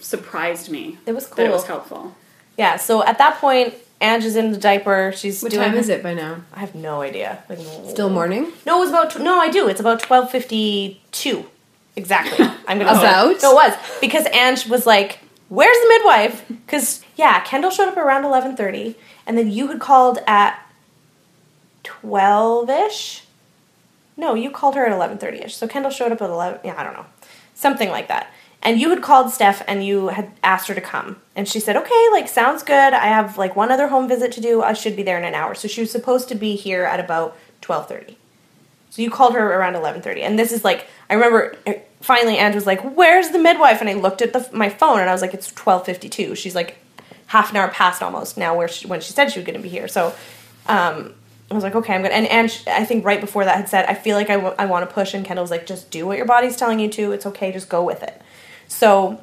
[0.00, 2.14] surprised me It was that it was helpful.
[2.56, 2.76] Yeah.
[2.76, 5.12] So at that point, Ange is in the diaper.
[5.16, 5.64] She's What doing.
[5.68, 6.42] time is it by now?
[6.52, 7.42] I have no idea.
[7.48, 8.52] Like Still morning?
[8.66, 9.38] No, it was about no.
[9.40, 9.68] I do.
[9.68, 11.46] It's about twelve fifty two.
[11.96, 12.44] Exactly.
[12.68, 13.40] I'm gonna About?
[13.42, 17.96] No, it was because Ange was like, "Where's the midwife?" Because yeah, Kendall showed up
[17.96, 20.60] around eleven thirty, and then you had called at
[21.82, 23.22] twelve ish.
[24.16, 25.56] No, you called her at eleven thirty ish.
[25.56, 26.60] So Kendall showed up at eleven.
[26.64, 27.06] Yeah, I don't know,
[27.54, 28.32] something like that.
[28.64, 31.76] And you had called Steph and you had asked her to come, and she said,
[31.76, 32.94] "Okay, like sounds good.
[32.94, 34.62] I have like one other home visit to do.
[34.62, 36.98] I should be there in an hour." So she was supposed to be here at
[36.98, 38.16] about twelve thirty.
[38.88, 42.38] So you called her around eleven thirty, and this is like I remember uh, finally.
[42.38, 45.12] Ange was like, "Where's the midwife?" And I looked at the, my phone, and I
[45.12, 46.34] was like, "It's twelve fifty two.
[46.34, 46.78] She's like
[47.26, 49.62] half an hour past almost now, where she, when she said she was going to
[49.62, 50.14] be here." So
[50.68, 51.12] um,
[51.50, 53.84] I was like, "Okay, I'm good." And Ange, I think right before that had said,
[53.86, 56.06] "I feel like I, w- I want to push," and Kendall was like, "Just do
[56.06, 57.12] what your body's telling you to.
[57.12, 57.52] It's okay.
[57.52, 58.22] Just go with it."
[58.74, 59.20] So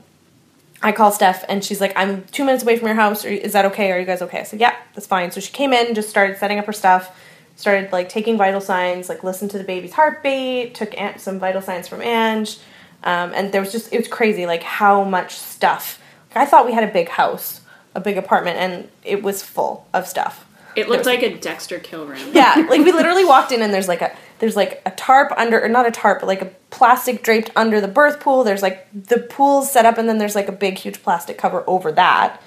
[0.82, 3.26] I call Steph and she's like, I'm two minutes away from your house.
[3.26, 3.92] Are- Is that okay?
[3.92, 4.40] Are you guys okay?
[4.40, 5.30] I said, yeah, that's fine.
[5.32, 7.16] So she came in, just started setting up her stuff,
[7.58, 11.88] started like taking vital signs, like listened to the baby's heartbeat, took some vital signs
[11.88, 12.58] from Ange.
[13.04, 16.02] Um, and there was just, it was crazy, like how much stuff.
[16.30, 17.62] Like, I thought we had a big house,
[17.94, 20.46] a big apartment, and it was full of stuff.
[20.78, 22.20] It looked like a Dexter kill room.
[22.32, 25.64] Yeah, like we literally walked in and there's like a there's like a tarp under
[25.64, 28.44] or not a tarp, but like a plastic draped under the birth pool.
[28.44, 31.64] There's like the pool's set up and then there's like a big huge plastic cover
[31.68, 32.42] over that,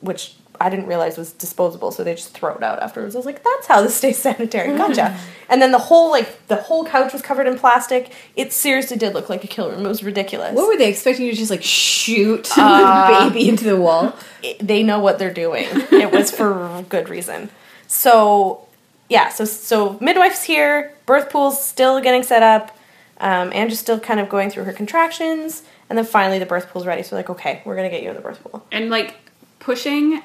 [0.00, 3.16] which I didn't realize was disposable, so they just throw it out afterwards.
[3.16, 4.68] I was like, that's how this stays sanitary.
[4.68, 4.76] Mm.
[4.78, 5.18] Gotcha.
[5.48, 8.12] and then the whole like the whole couch was covered in plastic.
[8.36, 9.84] It seriously did look like a kill room.
[9.84, 10.54] It was ridiculous.
[10.54, 14.14] What were they expecting you to just like shoot the baby into the wall?
[14.42, 15.66] it- they know what they're doing.
[15.90, 17.50] It was for good reason.
[17.88, 18.66] So,
[19.08, 22.76] yeah, so so midwife's here, birth pool's still getting set up,
[23.18, 26.86] um, Angie's still kind of going through her contractions, and then finally the birth pool's
[26.86, 27.02] ready.
[27.02, 28.64] So, like, okay, we're gonna get you in the birth pool.
[28.72, 29.16] and like
[29.58, 30.22] pushing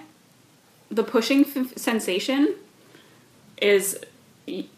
[0.89, 2.56] the pushing f- sensation
[3.62, 4.00] is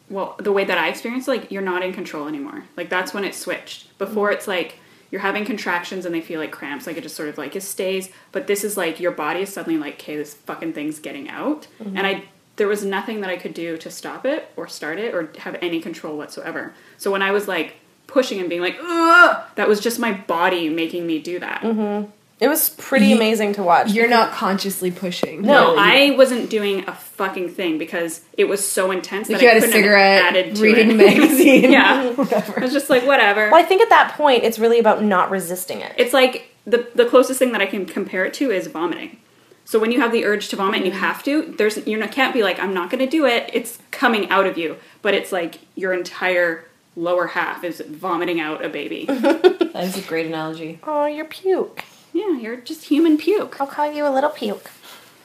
[0.09, 2.63] well the way that i experience it, like you're not in control anymore.
[2.75, 3.97] Like that's when it switched.
[3.99, 4.79] Before it's like
[5.11, 7.61] you're having contractions and they feel like cramps like it just sort of like it
[7.61, 8.09] stays.
[8.31, 11.67] But this is like your body is suddenly like okay this fucking thing's getting out.
[11.79, 12.23] And i
[12.59, 15.57] there was nothing that i could do to stop it or start it or have
[15.61, 17.73] any control whatsoever so when i was like
[18.05, 22.09] pushing and being like Ugh, that was just my body making me do that mm-hmm.
[22.41, 23.91] It was pretty You- amazing to watch.
[23.91, 25.41] You're not consciously pushing.
[25.41, 29.43] No, No, I wasn't doing a fucking thing because it was so intense Like that
[29.43, 30.93] you I had a couldn't have cigarette, added to reading it.
[30.93, 31.69] a magazine.
[31.69, 32.57] yeah, whatever.
[32.57, 33.49] I was just like, whatever.
[33.51, 35.91] well, I think at that point it's really about not resisting it.
[35.97, 39.17] It's like the the closest thing that I can compare it to is vomiting.
[39.69, 42.11] So when you have the urge to vomit and you have to, there's you not
[42.11, 43.51] can't be like I'm not going to do it.
[43.53, 48.65] It's coming out of you, but it's like your entire lower half is vomiting out
[48.65, 49.05] a baby.
[49.69, 50.79] That is a great analogy.
[50.83, 51.85] Oh, you're puke.
[52.11, 53.61] yeah, you're just human puke.
[53.61, 54.71] I'll call you a little puke.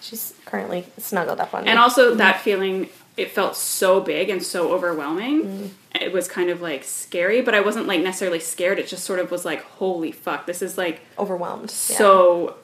[0.03, 1.71] She's currently snuggled up on me.
[1.71, 5.43] And also that feeling, it felt so big and so overwhelming.
[5.43, 5.71] Mm.
[6.03, 8.79] It was kind of like scary, but I wasn't like necessarily scared.
[8.79, 11.71] It just sort of was like, holy fuck, this is like overwhelmed.
[11.89, 11.97] Yeah.
[11.97, 12.57] so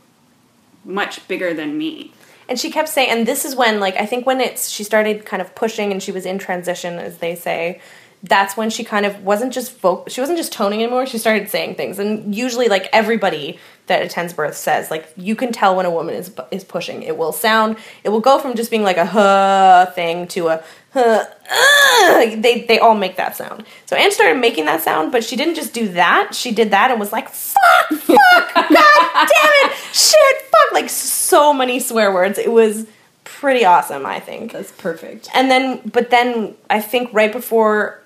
[0.84, 2.12] much bigger than me.
[2.48, 5.24] And she kept saying, and this is when, like, I think when it's she started
[5.24, 7.80] kind of pushing and she was in transition, as they say.
[8.22, 11.06] That's when she kind of wasn't just voc- she wasn't just toning anymore.
[11.06, 13.58] She started saying things, and usually, like everybody
[13.90, 17.02] that attends birth says, like you can tell when a woman is is pushing.
[17.02, 20.64] It will sound, it will go from just being like a huh thing to a
[20.94, 21.24] huh.
[21.52, 23.64] Uh, they they all make that sound.
[23.86, 26.34] So Anne started making that sound, but she didn't just do that.
[26.34, 31.52] She did that and was like, "Fuck, fuck, god damn it, shit, fuck!" Like so
[31.52, 32.38] many swear words.
[32.38, 32.86] It was
[33.24, 34.06] pretty awesome.
[34.06, 35.28] I think That's perfect.
[35.34, 38.00] and then but then i think right before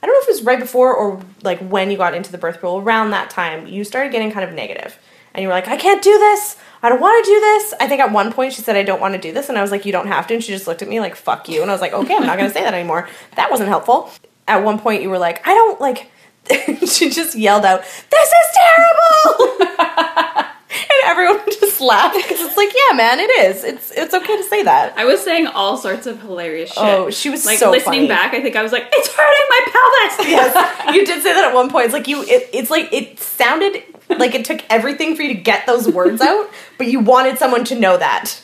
[0.00, 2.38] i don't know if it was right before or like when you got into the
[2.38, 4.96] birth pool around that time you started getting kind of negative
[5.36, 7.86] and you were like i can't do this i don't want to do this i
[7.86, 9.70] think at one point she said i don't want to do this and i was
[9.70, 11.70] like you don't have to and she just looked at me like fuck you and
[11.70, 14.10] i was like okay i'm not going to say that anymore that wasn't helpful
[14.48, 16.10] at one point you were like i don't like
[16.86, 19.76] she just yelled out this is terrible
[20.70, 24.44] and everyone just laughed because it's like yeah man it is it's it's okay to
[24.44, 26.82] say that I was saying all sorts of hilarious shit.
[26.82, 28.08] Oh, she was like so listening funny.
[28.08, 28.34] back.
[28.34, 31.54] I think I was like, "It's hurting my pelvis." yes, you did say that at
[31.54, 31.86] one point.
[31.86, 32.22] It's like you.
[32.22, 36.20] It, it's like it sounded like it took everything for you to get those words
[36.30, 38.40] out, but you wanted someone to know that.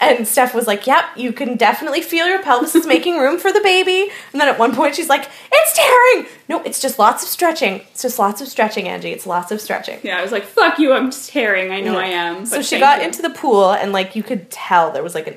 [0.00, 3.52] And Steph was like, "Yep, you can definitely feel your pelvis is making room for
[3.52, 7.24] the baby." And then at one point, she's like, "It's tearing." No, it's just lots
[7.24, 7.80] of stretching.
[7.90, 9.10] It's just lots of stretching, Angie.
[9.10, 9.98] It's lots of stretching.
[10.04, 10.92] Yeah, I was like, "Fuck you!
[10.92, 11.72] I'm tearing.
[11.72, 11.98] I know Yeah.
[11.98, 13.06] I am." So she got you.
[13.06, 15.36] into the pool, and like you could tell there was like a,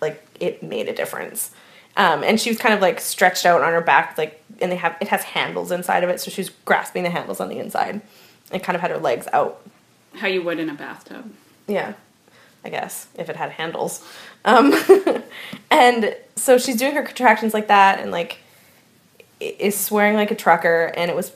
[0.00, 1.50] like it made a difference.
[1.96, 4.76] Um, and she was kind of like stretched out on her back, like, and they
[4.76, 7.58] have it has handles inside of it, so she was grasping the handles on the
[7.58, 8.00] inside,
[8.50, 9.60] and kind of had her legs out.
[10.14, 11.32] how you would in a bathtub.
[11.66, 11.94] Yeah,
[12.64, 14.04] I guess if it had handles.
[14.44, 14.74] Um,
[15.70, 18.38] and so she's doing her contractions like that, and like
[19.40, 21.32] is swearing like a trucker, and it was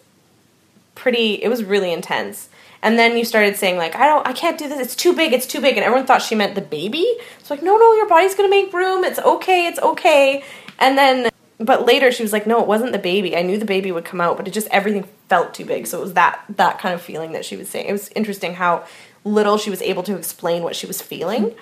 [0.94, 1.34] pretty.
[1.34, 2.48] It was really intense.
[2.84, 4.80] And then you started saying like, I don't, I can't do this.
[4.80, 5.32] It's too big.
[5.32, 5.76] It's too big.
[5.76, 7.06] And everyone thought she meant the baby.
[7.38, 9.04] It's like, no, no, your body's gonna make room.
[9.04, 9.66] It's okay.
[9.66, 10.42] It's okay.
[10.80, 13.36] And then, but later she was like, no, it wasn't the baby.
[13.36, 15.86] I knew the baby would come out, but it just everything felt too big.
[15.86, 17.86] So it was that that kind of feeling that she was saying.
[17.86, 18.84] It was interesting how
[19.24, 21.54] little she was able to explain what she was feeling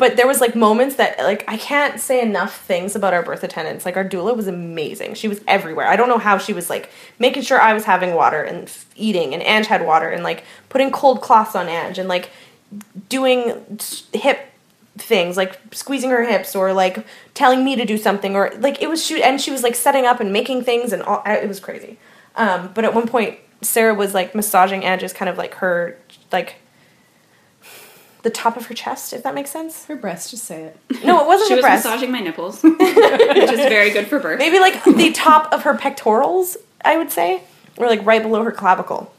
[0.00, 3.44] but there was like moments that like I can't say enough things about our birth
[3.44, 3.84] attendants.
[3.84, 5.12] Like our doula was amazing.
[5.12, 5.86] She was everywhere.
[5.86, 6.88] I don't know how she was like
[7.18, 10.90] making sure I was having water and eating, and Ange had water, and like putting
[10.90, 12.30] cold cloths on Ange, and like
[13.10, 13.78] doing
[14.14, 14.49] hip
[14.98, 18.88] things like squeezing her hips or like telling me to do something or like it
[18.88, 21.60] was she and she was like setting up and making things and all it was
[21.60, 21.96] crazy
[22.36, 25.96] um but at one point sarah was like massaging Ange's kind of like her
[26.32, 26.56] like
[28.22, 31.04] the top of her chest if that makes sense Her breast, just say it.
[31.04, 31.84] no, it wasn't She her was breast.
[31.86, 34.38] massaging my nipples, which is very good for birth.
[34.38, 37.42] Maybe like the top of her pectorals, I would say,
[37.78, 39.10] or like right below her clavicle.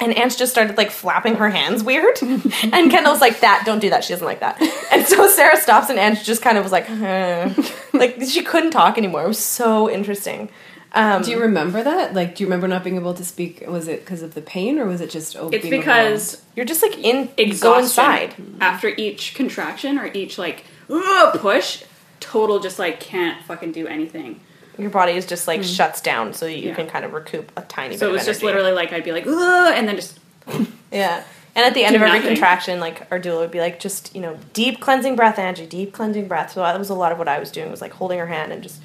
[0.00, 2.20] And Ange just started like flapping her hands weird.
[2.20, 4.02] And Kendall's like, that, don't do that.
[4.04, 4.60] She doesn't like that.
[4.90, 7.50] And so Sarah stops and Ange just kind of was like, huh.
[7.92, 9.24] like she couldn't talk anymore.
[9.24, 10.48] It was so interesting.
[10.92, 12.14] Um, Do you remember that?
[12.14, 13.64] Like, do you remember not being able to speak?
[13.66, 15.34] Was it because of the pain, or was it just?
[15.36, 18.34] Oh, It's being because you're just like in, you exhaustion go inside.
[18.60, 21.82] after each contraction or each like push.
[22.20, 24.40] Total, just like can't fucking do anything.
[24.78, 26.74] Your body is just like shuts down so that you Yeah.
[26.74, 29.04] can kind of recoup a tiny So bit So it was just literally like I'd
[29.04, 30.18] be like, Ugh, and then just
[30.92, 31.22] Yeah.
[31.56, 32.34] And at the end of every nothing.
[32.34, 35.92] contraction, like our doula would be like, just you know, deep cleansing breath, Angie, deep
[35.92, 36.52] cleansing breath.
[36.52, 38.52] So that was a lot of what I was doing was like holding her hand
[38.52, 38.80] and just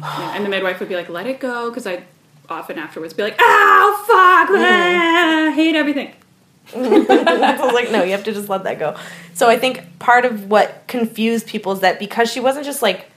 [0.00, 2.04] Yeah, and the midwife would be like, "Let it go," because I
[2.48, 6.14] often afterwards be like, oh fuck, ah, hate everything."
[6.74, 8.96] I was like, no, you have to just let that go.
[9.34, 13.09] So I think part of what confused people is that because she wasn't just like,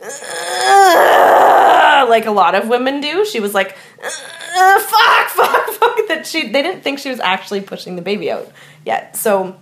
[2.08, 4.02] like a lot of women do, she was like, fuck,
[5.30, 6.08] fuck, fuck.
[6.08, 8.50] That she they didn't think she was actually pushing the baby out
[8.86, 9.16] yet.
[9.16, 9.56] So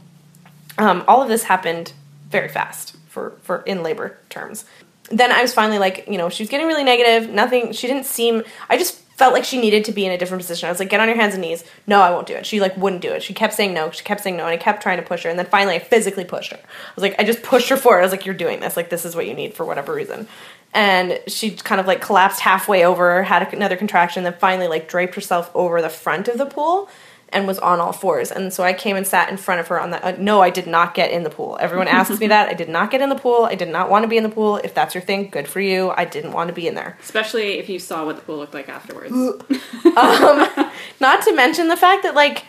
[0.79, 1.93] um, all of this happened
[2.29, 4.65] very fast for for in labor terms.
[5.11, 7.33] Then I was finally like, you know, she was getting really negative.
[7.33, 7.73] Nothing.
[7.73, 8.43] She didn't seem.
[8.69, 10.67] I just felt like she needed to be in a different position.
[10.67, 11.65] I was like, get on your hands and knees.
[11.87, 12.45] No, I won't do it.
[12.45, 13.23] She like wouldn't do it.
[13.23, 13.91] She kept saying no.
[13.91, 15.31] She kept saying no, and I kept trying to push her.
[15.31, 16.59] And then finally, I physically pushed her.
[16.59, 18.01] I was like, I just pushed her forward.
[18.01, 18.77] I was like, you're doing this.
[18.77, 20.29] Like this is what you need for whatever reason.
[20.75, 25.15] And she kind of like collapsed halfway over, had another contraction, then finally like draped
[25.15, 26.91] herself over the front of the pool
[27.37, 28.33] and was on all fours.
[28.33, 30.05] And so I came and sat in front of her on the.
[30.05, 31.59] Uh, no, I did not get in the pool.
[31.61, 32.49] Everyone asks me that.
[32.49, 33.45] I did not get in the pool.
[33.45, 34.57] I did not want to be in the pool.
[34.57, 35.91] If that's your thing, good for you.
[35.97, 36.97] I didn't want to be in there.
[37.03, 39.13] Especially if you saw what the pool looked like afterwards.
[41.01, 42.45] Not to mention the fact that, like,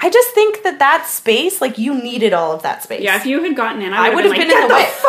[0.00, 3.02] I just think that that space, like, you needed all of that space.
[3.02, 4.74] yeah, if you had gotten in, I I would have been, been, like, in the
[4.74, 4.90] way.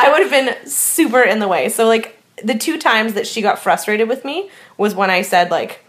[0.00, 1.68] I would have been super in the way.
[1.68, 5.50] So like the two times that she got frustrated with me was when I said
[5.50, 5.84] like,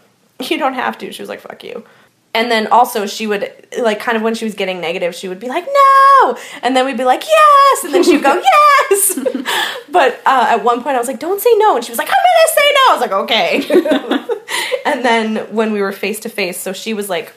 [0.48, 1.84] "You don't have to." She was like, "Fuck you."
[2.32, 5.40] And then also she would like kind of when she was getting negative, she would
[5.40, 8.40] be like, "No," and then we'd be like, "Yes," and then she would go,
[8.90, 9.18] "Yes."
[9.90, 12.08] but uh, at one point, I was like, "Don't say no," and she was like,
[12.08, 16.28] "I'm gonna say no." I was like, "Okay." and then when we were face to
[16.28, 17.32] face, so she was like,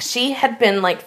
[0.00, 1.04] she had been like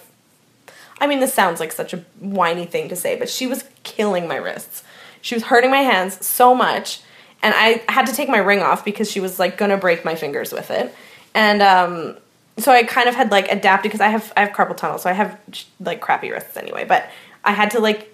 [1.00, 4.28] I mean, this sounds like such a whiny thing to say, but she was killing
[4.28, 4.82] my wrists.
[5.20, 7.00] She was hurting my hands so much,
[7.42, 10.14] and I had to take my ring off because she was like gonna break my
[10.14, 10.94] fingers with it.
[11.34, 12.16] And um,
[12.58, 15.10] so I kind of had like adapted because I have I have carpal tunnel, so
[15.10, 15.38] I have
[15.80, 16.84] like crappy wrists anyway.
[16.84, 17.08] But
[17.44, 18.10] I had to like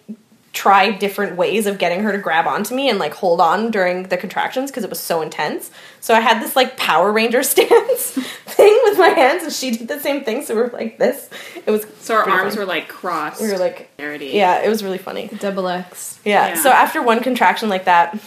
[0.53, 4.03] try different ways of getting her to grab onto me and like hold on during
[4.09, 5.71] the contractions because it was so intense.
[6.01, 9.87] So I had this like Power Ranger stance thing with my hands, and she did
[9.89, 10.43] the same thing.
[10.43, 11.29] So we are like this.
[11.67, 12.61] It was So our arms fun.
[12.63, 13.41] were like crossed.
[13.41, 14.29] We were like- Charity.
[14.29, 15.29] yeah, it was really funny.
[15.39, 16.19] Double X.
[16.25, 16.49] Yeah.
[16.49, 16.55] Yeah.
[16.63, 18.19] So after one contraction like that,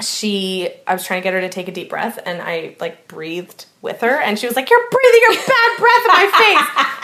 [0.00, 3.08] she I was trying to get her to take a deep breath and I like
[3.08, 6.30] breathed with her and she was like, You're breathing your bad breath in my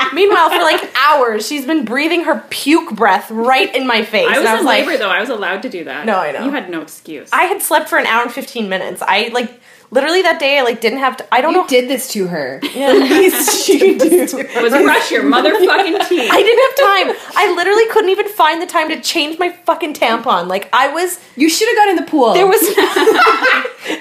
[0.02, 0.12] face.
[0.12, 4.28] Meanwhile, for like hours, she's been breathing her puke breath right in my face.
[4.28, 5.10] I was and in like, labor though.
[5.10, 6.04] I was allowed to do that.
[6.04, 6.44] No, I know.
[6.44, 7.30] You had no excuse.
[7.32, 9.00] I had slept for an hour and fifteen minutes.
[9.00, 9.61] I like
[9.92, 12.26] literally that day I like didn't have to I don't You know did this to
[12.26, 12.58] her.
[12.74, 14.18] the least she could do.
[14.18, 16.30] was brush your motherfucking teeth.
[16.32, 17.32] I didn't have time.
[17.36, 20.48] I literally couldn't even find the time to change my fucking tampon.
[20.48, 22.34] Like I was You should have gone in the pool.
[22.34, 22.62] There was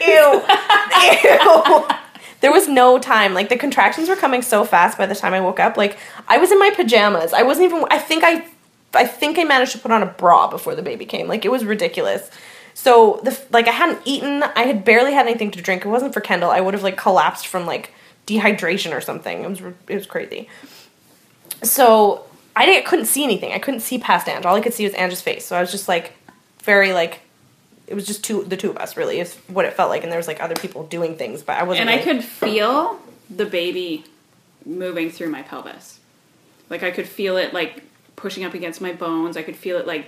[0.01, 0.41] ew,
[1.23, 1.87] ew.
[2.41, 3.33] There was no time.
[3.33, 5.77] Like the contractions were coming so fast by the time I woke up.
[5.77, 7.33] Like I was in my pajamas.
[7.33, 7.85] I wasn't even.
[7.91, 8.45] I think I,
[8.95, 11.27] I think I managed to put on a bra before the baby came.
[11.27, 12.29] Like it was ridiculous.
[12.81, 14.41] So the like I hadn't eaten.
[14.43, 15.85] I had barely had anything to drink.
[15.85, 16.49] It wasn't for Kendall.
[16.49, 17.93] I would have like collapsed from like
[18.25, 19.43] dehydration or something.
[19.43, 20.49] It was it was crazy.
[21.61, 23.53] So I didn't, couldn't see anything.
[23.53, 24.45] I couldn't see past Ange.
[24.45, 25.45] All I could see was Ange's face.
[25.45, 26.13] So I was just like
[26.63, 27.19] very like
[27.85, 30.11] it was just two the two of us really is what it felt like and
[30.11, 33.45] there was like other people doing things but i wasn't and I could feel the
[33.45, 34.05] baby
[34.65, 35.99] moving through my pelvis.
[36.69, 37.83] Like I could feel it like
[38.15, 39.37] pushing up against my bones.
[39.37, 40.07] I could feel it like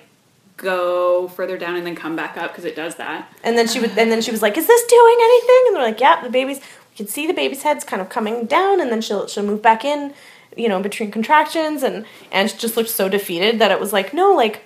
[0.58, 3.32] go further down and then come back up because it does that.
[3.44, 5.64] and then she would and then she was like is this doing anything?
[5.68, 8.46] And they're like yeah the baby's we can see the baby's head's kind of coming
[8.46, 10.14] down and then she'll she'll move back in
[10.56, 14.14] you know between contractions and and she just looked so defeated that it was like
[14.14, 14.64] no like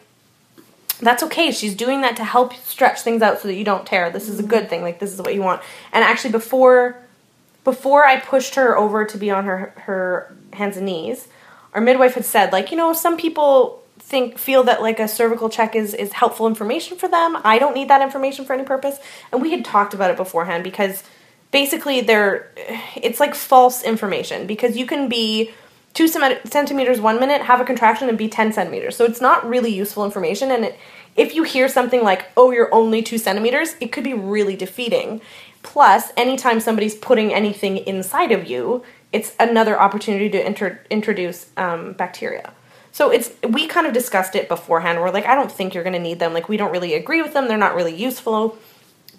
[0.99, 1.51] that's okay.
[1.51, 4.09] She's doing that to help stretch things out so that you don't tear.
[4.09, 4.81] This is a good thing.
[4.81, 5.61] Like this is what you want.
[5.91, 6.97] And actually before
[7.63, 11.27] before I pushed her over to be on her her hands and knees,
[11.73, 15.49] our midwife had said like, you know, some people think feel that like a cervical
[15.49, 17.37] check is is helpful information for them.
[17.43, 18.97] I don't need that information for any purpose.
[19.31, 21.03] And we had talked about it beforehand because
[21.51, 22.51] basically they're
[22.95, 25.51] it's like false information because you can be
[25.97, 28.95] two centimeters one minute, have a contraction, and be 10 centimeters.
[28.95, 30.51] So it's not really useful information.
[30.51, 30.79] And it,
[31.15, 35.21] if you hear something like, oh, you're only two centimeters, it could be really defeating.
[35.63, 41.93] Plus, anytime somebody's putting anything inside of you, it's another opportunity to inter- introduce um,
[41.93, 42.53] bacteria.
[42.97, 44.99] So it's we kind of discussed it beforehand.
[44.99, 46.33] We're like, I don't think you're going to need them.
[46.33, 47.47] Like, we don't really agree with them.
[47.47, 48.57] They're not really useful.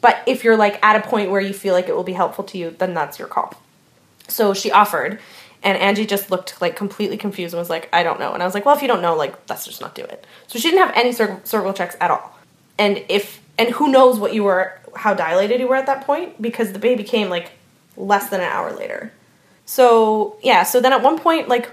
[0.01, 2.43] But if you're like at a point where you feel like it will be helpful
[2.47, 3.55] to you, then that's your call.
[4.27, 5.21] So she offered,
[5.63, 8.33] and Angie just looked like completely confused and was like, I don't know.
[8.33, 10.27] And I was like, well, if you don't know, like, let's just not do it.
[10.49, 12.37] So she didn't have any cer- cervical checks at all.
[12.79, 16.43] And if, and who knows what you were, how dilated you were at that point,
[16.43, 17.53] because the baby came like
[17.97, 19.13] less than an hour later.
[19.67, 21.71] So yeah, so then at one point, like,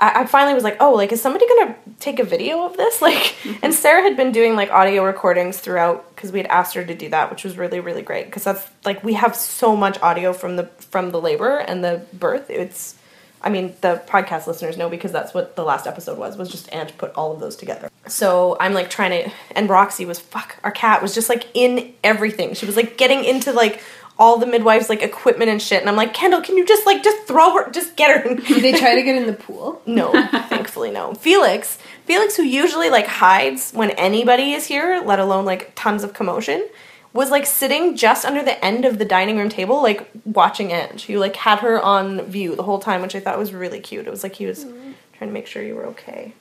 [0.00, 3.00] I, I finally was like, oh, like, is somebody gonna take a video of this?
[3.06, 3.64] Like, mm-hmm.
[3.64, 6.94] and Sarah had been doing like audio recordings throughout because we had asked her to
[6.94, 10.32] do that, which was really, really great because that's like we have so much audio
[10.32, 12.50] from the from the labor and the birth.
[12.50, 12.96] It's,
[13.42, 16.72] I mean, the podcast listeners know because that's what the last episode was was just
[16.72, 17.88] Ange put all of those together.
[18.08, 20.56] So I'm like trying to, and Roxy was fuck.
[20.64, 22.54] Our cat was just like in everything.
[22.54, 23.82] She was like getting into like
[24.18, 25.80] all the midwives like equipment and shit.
[25.80, 28.34] And I'm like, Kendall, can you just like just throw her, just get her?
[28.34, 29.82] Did they try to get in the pool?
[29.86, 30.12] No,
[30.48, 31.14] thankfully no.
[31.14, 36.14] Felix, Felix, who usually like hides when anybody is here, let alone like tons of
[36.14, 36.66] commotion,
[37.12, 41.02] was like sitting just under the end of the dining room table, like watching Ange.
[41.02, 44.06] He like had her on view the whole time, which I thought was really cute.
[44.06, 46.32] It was like he was trying to make sure you were okay.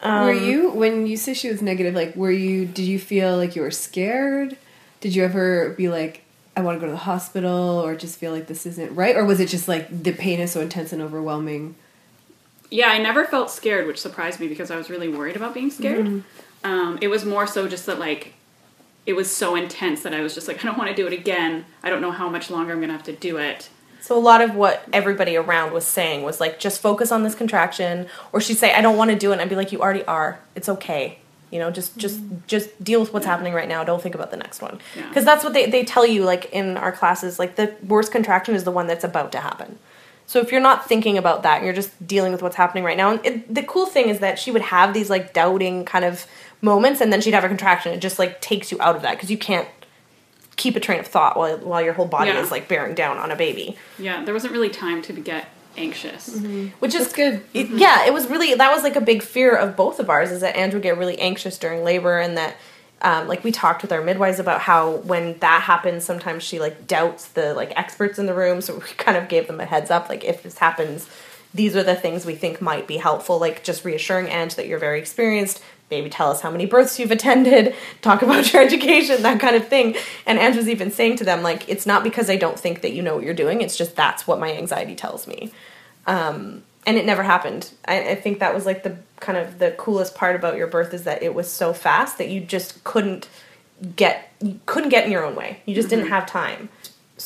[0.00, 1.94] Um, were you when you say she was negative?
[1.94, 2.66] Like, were you?
[2.66, 4.56] Did you feel like you were scared?
[5.00, 6.22] Did you ever be like,
[6.58, 9.16] I want to go to the hospital or just feel like this isn't right?
[9.16, 11.76] Or was it just like the pain is so intense and overwhelming?
[12.68, 15.70] Yeah, I never felt scared, which surprised me because I was really worried about being
[15.70, 16.24] scared.
[16.64, 18.34] Um, it was more so just that like
[19.06, 21.12] it was so intense that I was just like, I don't want to do it
[21.12, 21.64] again.
[21.82, 23.70] I don't know how much longer I'm gonna have to do it.
[24.00, 27.34] So a lot of what everybody around was saying was like, just focus on this
[27.36, 29.80] contraction, or she'd say, I don't want to do it, and I'd be like, you
[29.80, 30.40] already are.
[30.54, 31.20] It's okay.
[31.50, 32.36] You know, just just mm-hmm.
[32.46, 33.84] just deal with what's happening right now.
[33.84, 35.08] Don't think about the next one, Yeah.
[35.08, 37.38] because that's what they they tell you like in our classes.
[37.38, 39.78] Like the worst contraction is the one that's about to happen.
[40.26, 42.98] So if you're not thinking about that, and you're just dealing with what's happening right
[42.98, 43.12] now.
[43.12, 46.26] And it, the cool thing is that she would have these like doubting kind of
[46.60, 47.92] moments, and then she'd have a contraction.
[47.92, 49.68] It just like takes you out of that because you can't
[50.56, 52.40] keep a train of thought while while your whole body Yeah.
[52.40, 53.76] is like bearing down on a baby.
[53.98, 55.46] Yeah, there wasn't really time to get
[55.78, 56.28] anxious.
[56.80, 57.42] which is That's good.
[57.54, 60.30] it- yeah, it was really that was like a big fear of both of ours
[60.30, 62.56] is that Andrew get really anxious during labor and that
[63.00, 66.86] um, like we talked with our midwives about how when that happens sometimes she like
[66.88, 69.90] doubts the like experts in the room so we kind of gave them a heads
[69.90, 71.08] up like if this happens
[71.54, 74.78] these are the things we think might be helpful like just reassuring Ange that you're
[74.80, 79.40] very experienced maybe tell us how many births you've attended talk about your education that
[79.40, 82.36] kind of thing and Ange was even saying to them like it's not because I
[82.36, 85.26] don't think that you know what you're doing it's just that's what my anxiety tells
[85.26, 85.52] me
[86.06, 87.70] um, and it never happened.
[87.86, 90.94] I, I think that was like the kind of the coolest part about your birth
[90.94, 93.28] is that it was so fast that you just couldn't
[93.94, 95.60] get you couldn't get in your own way.
[95.66, 96.70] You just didn't have time.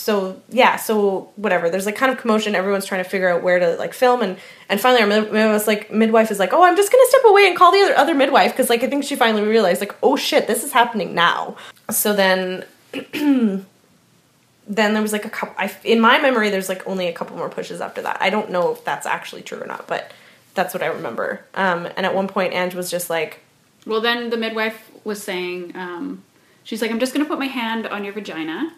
[0.03, 1.71] So yeah, so whatever.
[1.71, 2.57] There's like kind of commotion.
[2.57, 4.37] Everyone's trying to figure out where to like film, and
[4.69, 7.57] and finally our midwife like midwife is like, oh, I'm just gonna step away and
[7.57, 10.49] call the other other midwife because like I think she finally realized like, oh shit,
[10.49, 11.57] this is happening now.
[11.89, 12.65] So then
[13.13, 13.65] then
[14.67, 17.49] there was like a couple I, in my memory there's like only a couple more
[17.49, 20.13] pushes after that i don't know if that's actually true or not but
[20.55, 23.41] that's what i remember um, and at one point ange was just like
[23.87, 26.23] Well, then the midwife was saying, um,
[26.63, 28.73] she's like, I'm just gonna put my hand on your vagina,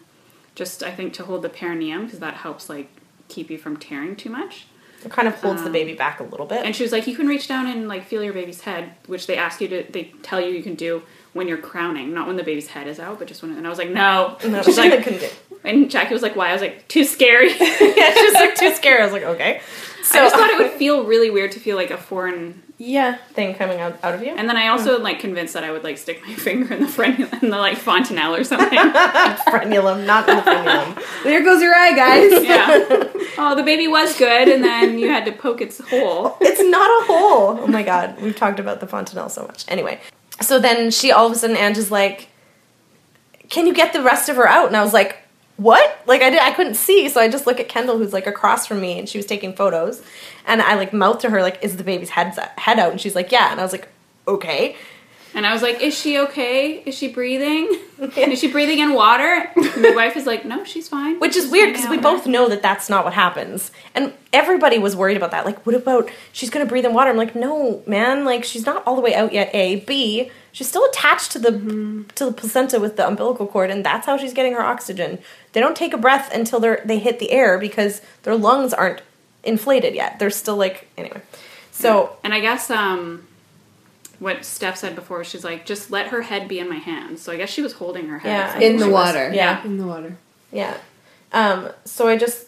[0.54, 2.88] just I think to hold the perineum because that helps like
[3.28, 4.66] keep you from tearing too much.
[5.04, 7.06] it kind of holds the um, baby back a little bit And she was like,
[7.06, 9.84] you can reach down and like feel your baby's head, which they ask you to,
[9.90, 11.02] they tell you you can do
[11.32, 13.56] when you're crowning, not when the baby's head is out, but just when.
[13.56, 14.36] And I was like, no.
[14.46, 15.28] no, She's she like, couldn't do
[15.64, 16.50] and Jackie was like, why?
[16.50, 17.48] I was like, too scary.
[17.58, 19.00] yeah she was like too scary.
[19.00, 19.60] i was like okay
[20.04, 22.62] so I just thought it would feel really weird to feel like a foreign.
[22.76, 25.70] Yeah thing coming out, out of you And then I also like convinced that I
[25.70, 28.78] would like stick my finger in the frenulum, in the like fontanelle or something.
[29.48, 32.44] frenulum not in the frenulum There goes your eye, guys.
[32.44, 33.04] yeah.
[33.36, 36.36] Oh, the baby was good, and then you had to poke its hole.
[36.40, 39.98] it's not a hole oh my god we've talked about the fontanelle so much anyway
[40.40, 42.28] so then she all of a sudden ange is like
[43.50, 45.18] can you get the rest of her out and i was like
[45.56, 45.98] what?
[46.06, 48.66] Like i did i couldn't see so i just look at kendall who's like across
[48.66, 50.02] from me and she was taking photos
[50.46, 52.90] and i like mouth to her like is the baby's head head out?
[52.90, 53.50] And she's like yeah.
[53.50, 53.88] And i was like
[54.26, 54.76] okay
[55.34, 56.82] And I was like, "Is she okay?
[56.86, 57.68] Is she breathing?
[58.16, 61.52] Is she breathing in water?" My wife is like, "No, she's fine." which is She's
[61.52, 63.70] weird because we both know that that's not what happens.
[63.94, 65.44] And everybody was worried about that.
[65.44, 67.10] Like what about she's gonna breathe in water?
[67.10, 68.24] I'm like no man.
[68.24, 69.76] Like she's not all the way out yet a.
[69.80, 71.50] B she's still attached to the
[72.14, 75.18] to the placenta with the umbilical cord and that's how she's getting her oxygen.
[75.52, 79.02] They don't take a breath until they're they hit the air because their lungs aren't
[79.42, 80.18] inflated yet.
[80.18, 81.20] They're still like anyway.
[81.72, 83.26] So And I guess um,
[84.20, 87.32] what Steph said before, she's like, "Just let her head be in my hands." So
[87.32, 88.28] I guess she was holding her head.
[88.60, 89.32] Yeah, In the She was- water.
[89.34, 89.64] yeah.
[89.64, 90.16] In the water.
[90.52, 90.76] Yeah.
[91.32, 92.46] Um, so I just,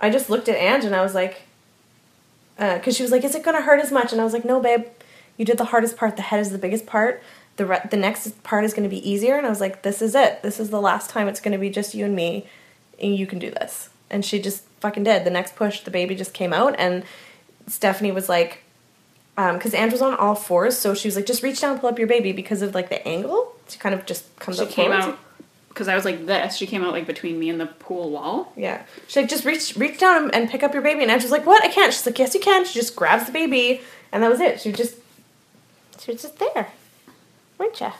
[0.00, 1.42] I just looked at Ange and I was like,
[2.58, 4.60] because she was like, "Is it gonna hurt as much?" And I was like, "No,
[4.60, 4.84] babe,
[5.36, 6.16] you did the hardest part.
[6.16, 7.22] The head is the biggest part.
[7.56, 10.14] The re- the next part is gonna be easier." And I was like, "This is
[10.14, 10.42] it.
[10.42, 12.46] This is the last time it's gonna be just you and me,
[13.02, 15.24] and you can do this." And she just fucking did.
[15.24, 17.04] The next push, the baby just came out, and
[17.66, 18.62] Stephanie was like,
[19.38, 21.80] Um, because Ange was on all fours, so she was like, "Just reach down, and
[21.80, 23.54] pull up your baby," because of like the angle.
[23.68, 25.06] She kind of just comes She up came forwards.
[25.08, 25.18] out
[25.68, 26.56] because I was like this.
[26.56, 28.50] She came out like between me and the pool wall.
[28.56, 28.82] Yeah.
[29.08, 31.02] She's like, just reach reach down and- pick up your baby.
[31.02, 31.62] And Angela's like, what?
[31.62, 31.92] I can't.
[31.92, 32.64] She's like, yes, you can.
[32.64, 34.58] She just grabs the baby, and that was it.
[34.62, 34.94] She was just,
[36.00, 36.68] she was just there,
[37.58, 37.92] weren't ya?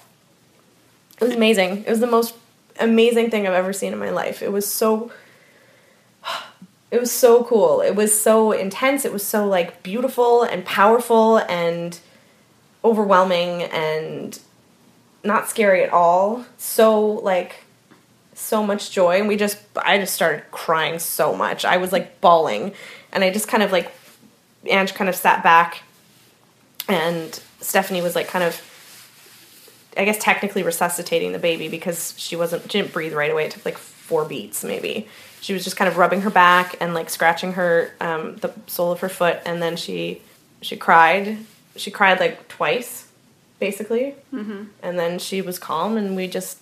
[1.20, 1.84] It was amazing.
[1.84, 2.34] It was the most
[2.80, 4.42] amazing thing I've ever seen in my life.
[4.42, 5.10] It was so,
[6.90, 7.80] it was so cool.
[7.80, 9.04] It was so intense.
[9.04, 11.98] It was so like beautiful and powerful and
[12.84, 14.38] overwhelming and
[15.24, 16.46] not scary at all.
[16.56, 17.64] So like
[18.34, 21.64] so much joy and we just I just started crying so much.
[21.64, 22.72] I was like bawling
[23.12, 23.90] and I just kind of like
[24.66, 25.82] Ange kind of sat back
[26.88, 28.60] and Stephanie was like kind of
[29.96, 33.46] I guess technically resuscitating the baby because she wasn't she didn't breathe right away.
[33.46, 35.08] It took like four beats maybe.
[35.40, 38.92] She was just kind of rubbing her back and like scratching her um, the sole
[38.92, 40.22] of her foot and then she
[40.60, 41.38] she cried.
[41.76, 43.06] She cried like twice
[43.58, 44.14] basically.
[44.32, 44.64] Mm-hmm.
[44.82, 46.58] And then she was calm and we just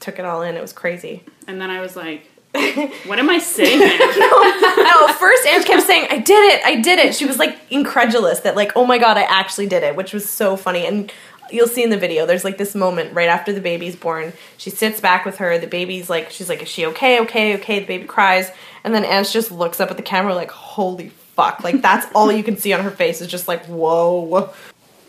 [0.00, 0.56] took it all in.
[0.56, 1.22] It was crazy.
[1.46, 2.28] And then I was like,
[3.06, 3.78] what am I saying?
[3.78, 7.14] no, at first Ange kept saying, I did it, I did it.
[7.14, 10.28] She was like incredulous that like, oh my god, I actually did it, which was
[10.28, 10.86] so funny.
[10.86, 11.10] And
[11.52, 14.32] you'll see in the video, there's like this moment right after the baby's born.
[14.56, 17.80] She sits back with her, the baby's like, she's like, is she okay, okay, okay?
[17.80, 18.50] The baby cries.
[18.84, 21.62] And then Ange just looks up at the camera like, holy fuck.
[21.62, 24.52] Like that's all you can see on her face is just like, whoa.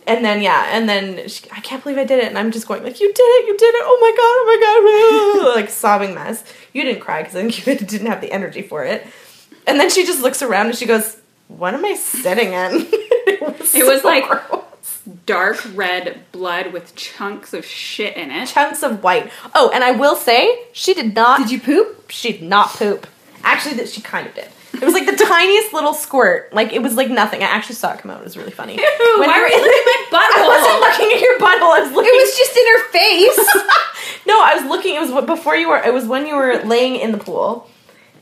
[0.05, 2.67] And then yeah, and then she, I can't believe I did it, and I'm just
[2.67, 3.47] going like, "You did it!
[3.47, 3.83] You did it!
[3.85, 5.39] Oh my god!
[5.39, 6.43] Oh my god!" like sobbing mess.
[6.73, 9.07] You didn't cry because I think you didn't have the energy for it.
[9.65, 11.15] And then she just looks around and she goes,
[11.47, 14.62] "What am I sitting in?" it was, It was so like-.
[15.25, 18.47] Dark red blood with chunks of shit in it.
[18.47, 19.29] chunks of white.
[19.53, 21.39] Oh, and I will say, she did not.
[21.39, 22.09] Did you poop?
[22.09, 23.05] She did not poop.
[23.43, 24.47] Actually, that she kind of did.
[24.73, 26.53] It was like the tiniest little squirt.
[26.53, 27.43] Like it was like nothing.
[27.43, 28.21] I actually saw it come out.
[28.21, 28.75] It was really funny.
[29.17, 31.75] When why you were you looking at my I wasn't looking at your butthole.
[31.75, 32.11] I was looking.
[32.13, 33.63] It was just in her face.
[34.25, 34.95] No, I was looking.
[34.95, 35.77] It was before you were.
[35.77, 37.69] It was when you were laying in the pool,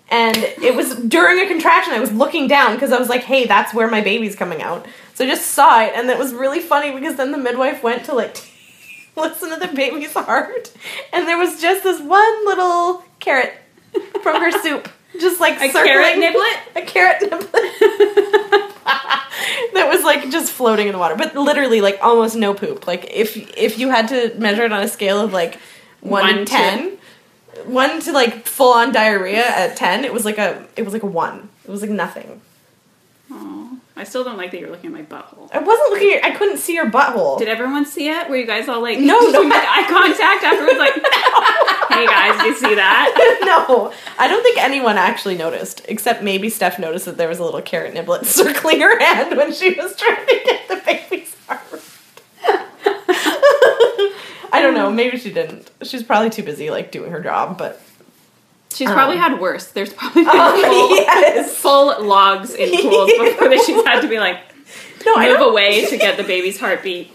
[0.09, 1.93] and it was during a contraction.
[1.93, 4.85] I was looking down because I was like, "Hey, that's where my baby's coming out."
[5.13, 8.05] So I just saw it, and it was really funny because then the midwife went
[8.05, 8.37] to like
[9.15, 10.71] listen to the baby's heart,
[11.13, 13.53] and there was just this one little carrot
[14.23, 14.89] from her soup,
[15.19, 15.85] just like A circling.
[15.85, 16.57] carrot niblet?
[16.75, 17.51] A carrot niblet.
[19.73, 22.87] that was like just floating in the water, but literally like almost no poop.
[22.87, 25.59] Like if if you had to measure it on a scale of like
[26.01, 26.97] one, One to to- ten,
[27.65, 31.03] one to like full on diarrhea at ten, it was like a it was like
[31.03, 31.49] a one.
[31.65, 32.41] It was like nothing.
[33.31, 33.60] Aw,
[33.95, 35.49] I still don't like that you're looking at my butthole.
[35.51, 36.13] I wasn't looking.
[36.13, 37.37] At, I couldn't see your butthole.
[37.37, 38.29] Did everyone see it?
[38.29, 39.41] Were you guys all like, No, no.
[39.43, 40.79] eye contact afterwards?
[40.79, 40.93] Like,
[41.99, 43.39] hey guys, you see that?
[43.67, 47.43] no, I don't think anyone actually noticed, except maybe Steph noticed that there was a
[47.43, 51.61] little carrot niblet circling her hand when she was trying to get the baby's heart.
[54.53, 54.91] I don't know.
[54.91, 55.69] Maybe she didn't.
[55.83, 57.57] She's probably too busy like doing her job.
[57.57, 57.81] But
[58.73, 59.67] She's probably had worse.
[59.67, 64.07] There's probably been oh full, yes, full logs in pools before that she's had to
[64.07, 64.39] be like
[65.05, 67.11] no, I move away to get the baby's heartbeat.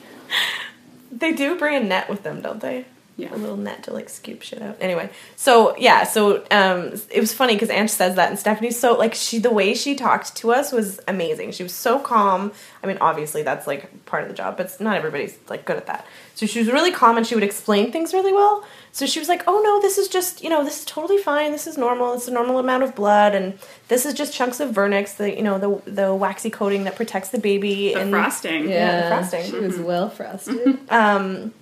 [1.11, 2.85] They do bring a net with them, don't they?
[3.19, 3.35] Yeah.
[3.35, 4.77] a little net to like scoop shit out.
[4.79, 8.93] Anyway, so yeah, so um, it was funny because Ange says that, and Stephanie's so
[8.93, 11.53] like she the way she talked to us was amazing.
[11.53, 12.53] She was so calm.
[12.83, 15.87] I mean, obviously that's like part of the job, but not everybody's like good at
[15.87, 16.05] that.
[16.35, 18.67] So she was really calm, and she would explain things really well.
[18.97, 21.53] So she was like, "Oh no, this is just you know this is totally fine.
[21.53, 22.15] This is normal.
[22.15, 25.43] It's a normal amount of blood, and this is just chunks of vernix, the you
[25.43, 28.71] know the the waxy coating that protects the baby The and frosting.
[28.71, 29.51] Yeah, the frosting.
[29.51, 30.79] She was well frosted.
[30.89, 31.53] um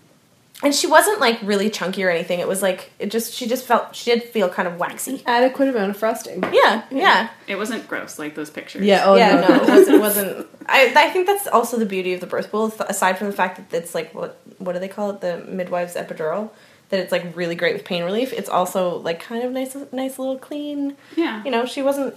[0.63, 3.65] and she wasn't like really chunky or anything it was like it just she just
[3.67, 6.41] felt she did feel kind of waxy Adequate amount of frosting.
[6.53, 8.85] yeah yeah It wasn't gross like those pictures.
[8.85, 9.03] Yeah.
[9.07, 9.49] Oh yeah no.
[9.49, 12.53] no, it wasn't, it wasn't I, I think that's also the beauty of the birth
[12.53, 15.39] pool aside from the fact that it's like what what do they call it the
[15.49, 16.51] midwife's epidural
[16.91, 20.19] that it's like really great with pain relief it's also like kind of nice nice
[20.19, 21.43] little clean Yeah.
[21.45, 22.15] you know she wasn't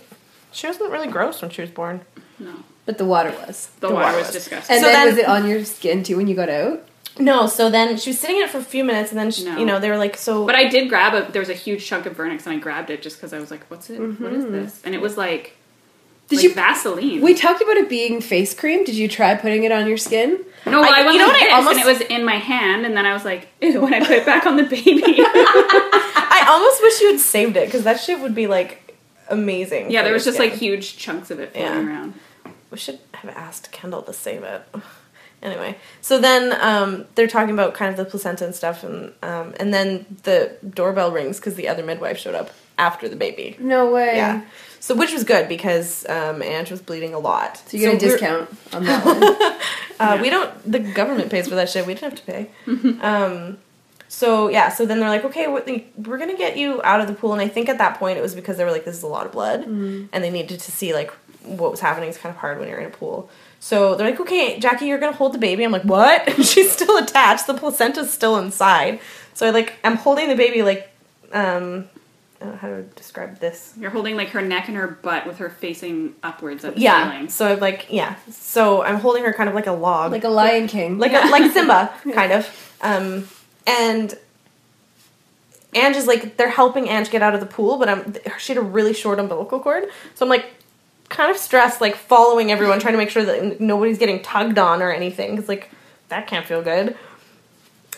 [0.52, 2.02] she wasn't really gross when she was born
[2.40, 2.54] No.
[2.86, 3.68] But the water was.
[3.82, 4.76] The, The water, water was was- disgusting.
[4.78, 6.84] And So then, then- was it on your skin too when you got out?
[7.20, 9.44] no so then she was sitting in it for a few minutes and then she,
[9.44, 9.58] No.
[9.58, 11.32] you know they were like so But I did grab a.
[11.32, 13.50] There was a huge chunk of vernix, and I grabbed it just because I was
[13.50, 14.00] like, "What's it?
[14.00, 14.52] What is mm-hmm.
[14.54, 15.58] this?" And it was like,
[16.30, 16.54] Did like you?
[16.54, 17.22] Vaseline?
[17.22, 18.84] We talked about it being face cream.
[18.84, 20.46] Did you try putting it on your skin?
[20.72, 22.26] No, I- I, went you know like what I this, almost- and it was in
[22.26, 24.64] my hand, and then I was like, "Ew!" When I put it back on the
[24.64, 25.04] baby.
[25.20, 28.96] I almost wish you had saved it because that shit would be like
[29.30, 29.92] amazing.
[29.92, 31.88] yeah, there was your just like huge chunks of it floating Yeah.
[31.88, 32.14] around.
[32.72, 34.62] we should have asked Kendall to save it.
[35.40, 39.54] Anyway, so then um, they're talking about kind of the placenta and stuff, and um,
[39.60, 42.50] and then the doorbell rings because the other midwife showed up
[42.80, 43.56] after the baby.
[43.60, 44.16] No way.
[44.16, 44.42] Yeah,
[44.80, 47.58] so which was good because um, Ange was bleeding a lot.
[47.58, 49.60] So you get a discount on that one.
[50.00, 50.72] Uh, We don't.
[50.72, 51.86] The government pays for that shit.
[51.86, 52.50] We didn't have to pay.
[53.02, 53.58] um,
[54.08, 54.70] so yeah.
[54.70, 57.34] So then they're like, okay, we're gonna get you out of the pool.
[57.34, 59.08] And I think at that point it was because they were like, this is a
[59.08, 61.12] lot of blood, and they needed to see like
[61.44, 62.10] what was happening.
[62.10, 63.30] It's kind of hard when you're in a pool.
[63.60, 65.64] So they're like, okay, Jackie, you're gonna hold the baby.
[65.66, 66.30] I'm like, what?
[66.46, 67.48] She's still attached.
[67.48, 69.00] The placenta's still inside.
[69.34, 70.90] So I like, I'm holding the baby like,
[71.34, 71.90] um,
[72.40, 73.74] I don't know how to describe this.
[73.80, 77.12] You're holding like her neck and her butt with her facing upwards at the Yeah.
[77.12, 77.30] ceiling.
[77.30, 78.16] So I'm like, yeah.
[78.30, 80.12] So I'm holding her kind of like a log.
[80.12, 81.00] like a Lion King.
[81.00, 82.76] like a, like Simba, kind of.
[82.82, 83.28] Um,
[83.66, 84.16] and
[85.74, 88.58] Ange is like they're helping Ange get out of the pool, but I'm she had
[88.62, 89.86] a really short umbilical cord,
[90.16, 90.46] so I'm like
[91.10, 94.82] kind of stressed, like following everyone, trying to make sure that nobody's getting tugged on
[94.82, 95.70] or anything, because like
[96.10, 96.96] that can't feel good.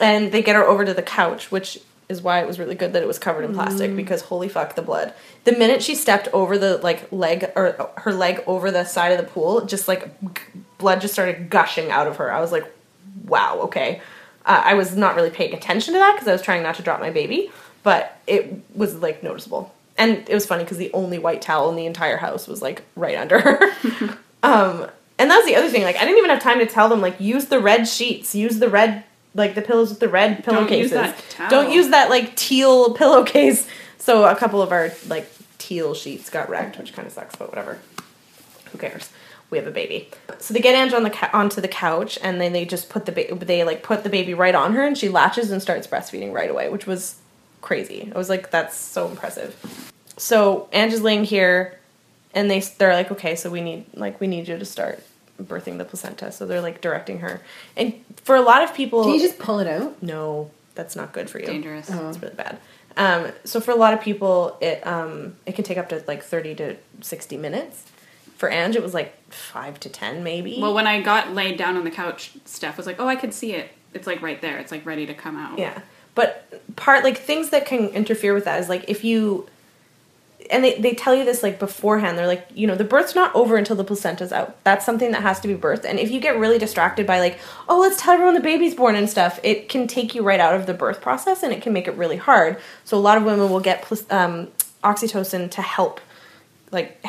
[0.02, 1.80] And they get her over to the couch, which
[2.10, 4.76] is why it was really good that it was covered in plastic because holy fuck
[4.76, 5.14] the blood.
[5.44, 9.20] The minute she stepped over the like leg or her leg over the side of
[9.20, 10.42] the pool, just like g-
[10.80, 12.32] blood just started gushing out of her.
[12.32, 12.66] I was like,
[13.26, 14.02] wow, okay.
[14.46, 16.82] Uh, I was not really paying attention to that because I was trying not to
[16.82, 17.52] drop my baby.
[17.84, 19.74] but it was like noticeable.
[19.98, 22.82] And it was funny because the only white towel in the entire house was like
[22.96, 23.62] right under her.
[24.44, 24.88] um,
[25.18, 25.84] and that's the other thing.
[25.84, 28.60] Like I didn't even have time to tell them like use the red sheets, use
[28.60, 29.04] the red
[29.36, 30.92] like the pillows with the red pillowcases.
[30.92, 31.50] Don't use that.
[31.50, 33.68] Don't use that like teal pillowcase.
[33.98, 37.50] So a couple of our like teal sheets got wrecked, which kind of sucks, but
[37.50, 37.80] whatever.
[38.72, 39.10] Who cares?
[39.50, 40.10] We have a baby.
[40.38, 43.06] So they get Ange on the ca- onto the couch, and then they just put
[43.08, 45.88] the ba- they like put the baby right on her, and she latches and starts
[45.88, 47.16] breastfeeding right away, which was
[47.62, 48.12] crazy.
[48.14, 49.56] I was like, that's so impressive.
[50.18, 51.80] So Ange is laying here,
[52.36, 55.04] and they they're like, okay, so we need like we need you to start
[55.42, 56.32] birthing the placenta.
[56.32, 57.42] So they're like directing her,
[57.78, 60.02] and for a lot of people, Can you just pull it out?
[60.02, 61.46] no, that's not good for you.
[61.46, 61.90] Dangerous.
[61.92, 62.10] Oh.
[62.10, 62.60] It's really bad.
[62.98, 66.24] Um, so for a lot of people, it um, it can take up to like
[66.24, 67.86] thirty to sixty minutes.
[68.38, 70.60] For Ange, it was like five to ten, maybe.
[70.62, 73.32] Well, when I got laid down on the couch, Steph was like, "Oh, I can
[73.32, 73.70] see it.
[73.94, 74.58] It's like right there.
[74.60, 75.82] It's like ready to come out." yeah,
[76.16, 79.48] but part like things that can interfere with that is like if you
[80.50, 82.18] and they, they tell you this like beforehand.
[82.18, 84.62] They're like you know the birth's not over until the placenta's out.
[84.64, 85.86] That's something that has to be birthed.
[85.86, 88.96] And if you get really distracted by like oh let's tell everyone the baby's born
[88.96, 91.74] and stuff it can take you right out of the birth process and it can
[91.74, 92.58] make it really hard.
[92.84, 94.50] So a lot of women will get um,
[94.84, 96.00] oxytocin to help
[96.72, 97.04] like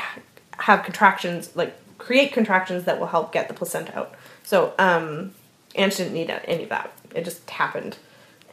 [0.59, 4.15] have contractions like create contractions that will help get the placenta out.
[4.43, 5.35] So um
[5.77, 6.93] Ange didn't need any of that.
[7.15, 7.97] It just happened.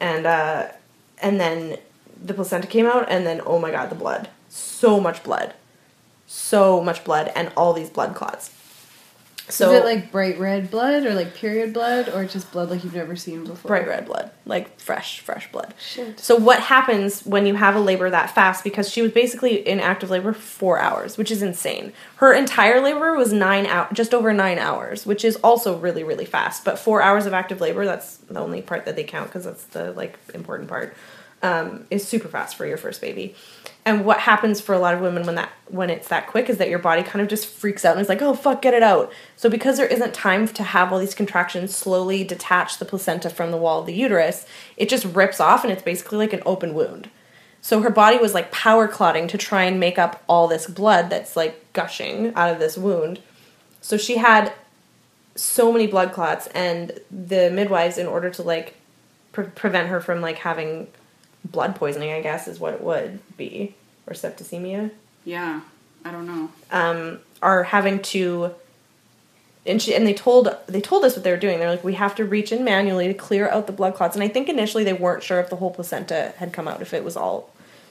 [0.00, 0.68] And uh
[1.20, 1.78] and then
[2.24, 4.28] the placenta came out and then oh my god the blood
[4.78, 5.54] so much blood.
[6.26, 8.50] So much blood and all these blood clots.
[9.50, 12.84] So Is it like bright red blood or like period blood or just blood like
[12.84, 13.68] you've never seen before?
[13.68, 14.30] bright red blood.
[14.44, 15.72] Like fresh fresh blood.
[15.80, 16.20] Shit.
[16.20, 18.62] so what happens when you have a labor that fast?
[18.62, 21.94] Because she was basically in active labor for four hours which is insane.
[22.16, 26.26] Her entire labor was nine out just over nine hours which is also really really
[26.26, 26.62] fast.
[26.62, 29.64] But four hours of active labor that's the only part that they count because that's
[29.64, 30.94] the like important part
[31.42, 33.34] um, is super fast for your first baby
[33.88, 36.58] and what happens for a lot of women when that when it's that quick is
[36.58, 38.82] that your body kind of just freaks out and is like oh fuck get it
[38.82, 39.10] out.
[39.34, 43.50] So because there isn't time to have all these contractions slowly detach the placenta from
[43.50, 44.44] the wall of the uterus
[44.76, 47.08] it just rips off and it's basically like an open wound.
[47.62, 51.08] So her body was like power clotting to try and make up all this blood
[51.08, 53.20] that's like gushing out of this wound.
[53.80, 54.52] So she had
[55.34, 58.74] so many blood clots and the midwives in order to like
[59.32, 60.88] pre- prevent her from like having
[61.44, 63.74] blood poisoning i guess is what it would be.
[64.06, 64.90] Or septicemia.
[65.24, 65.60] Yeah.
[66.02, 66.50] I don't know.
[66.70, 68.54] um, are having to
[69.66, 71.58] and she and they told they told us what they were doing.
[71.58, 74.16] They're like we have to reach in manually to clear out the blood clots.
[74.16, 76.94] And i think initially they weren't sure if the whole placenta had come out if
[76.94, 77.50] it was all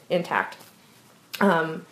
[0.10, 0.58] intact.
[1.40, 1.86] Um,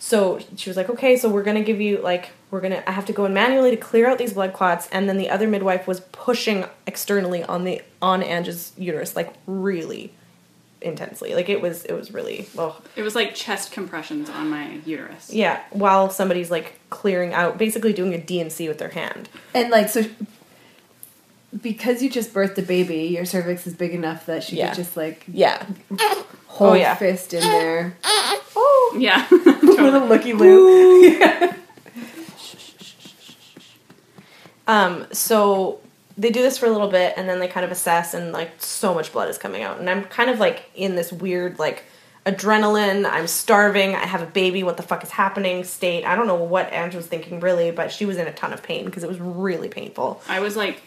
[0.00, 3.06] so she was like okay so we're gonna give you like we're gonna i have
[3.06, 4.88] to go in manually to clear out these blood clots.
[4.90, 10.12] And then the other midwife was pushing externally on the on ange's uterus like really
[10.80, 14.74] intensely like it was it was really oh It was like chest compressions on my
[14.86, 15.32] uterus.
[15.32, 19.88] yeah while somebody's like clearing out basically doing a D&C with their hand And like
[19.88, 20.04] so
[21.62, 24.68] because you just birthed a baby, your cervix is big enough that she Yeah.
[24.68, 25.66] could just like yeah
[26.46, 26.94] hold Oh, yeah.
[26.94, 27.96] fist in there.
[28.04, 29.26] Oh yeah.
[29.30, 31.18] With a looky loo.
[34.66, 35.80] Um, so
[36.18, 38.50] they do this for a little bit and then they kind of assess and like
[38.58, 39.78] so much blood is coming out.
[39.78, 41.84] And I'm kind of like in this weird like
[42.26, 46.04] adrenaline, I'm starving, I have a baby, what the fuck is happening state.
[46.04, 48.62] I don't know what Ange was thinking really, but she was in a ton of
[48.62, 50.20] pain because it was really painful.
[50.28, 50.82] I was like,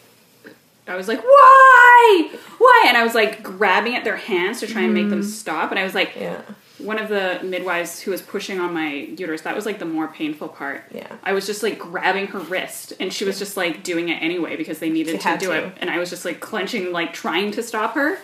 [0.86, 2.32] I was like, why?
[2.58, 2.86] Why?
[2.88, 5.12] And I was like grabbing at their hands to try and make mm-hmm.
[5.12, 5.72] them stop.
[5.72, 6.42] And I was like, Yeah.
[6.84, 10.08] One of the midwives who was pushing on my uterus, that was like the more
[10.08, 10.84] painful part.
[10.92, 11.08] Yeah.
[11.24, 14.56] I was just like grabbing her wrist and she was just like doing it anyway
[14.56, 15.68] because they needed She to do to.
[15.68, 15.74] it.
[15.80, 18.18] And I was just like clenching, like trying to stop her.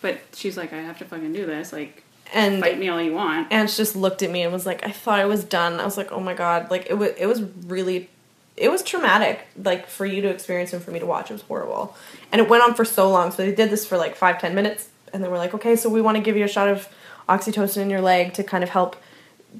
[0.00, 1.72] But she's like, I have to fucking do this.
[1.72, 2.02] Like,
[2.32, 3.52] And fight me all you want.
[3.52, 5.80] Ange just looked at me and was like, I thought I was done.
[5.80, 8.08] I was like, oh my god, like it was it was really
[8.56, 11.30] it was traumatic, like for you to experience and for me to watch.
[11.30, 11.96] It was horrible.
[12.32, 13.30] And it went on for so long.
[13.30, 15.88] So they did this for like five, ten minutes, and then we're like, okay, so
[15.88, 16.88] we want to give you a shot of
[17.28, 18.96] oxytocin in your leg to kind of help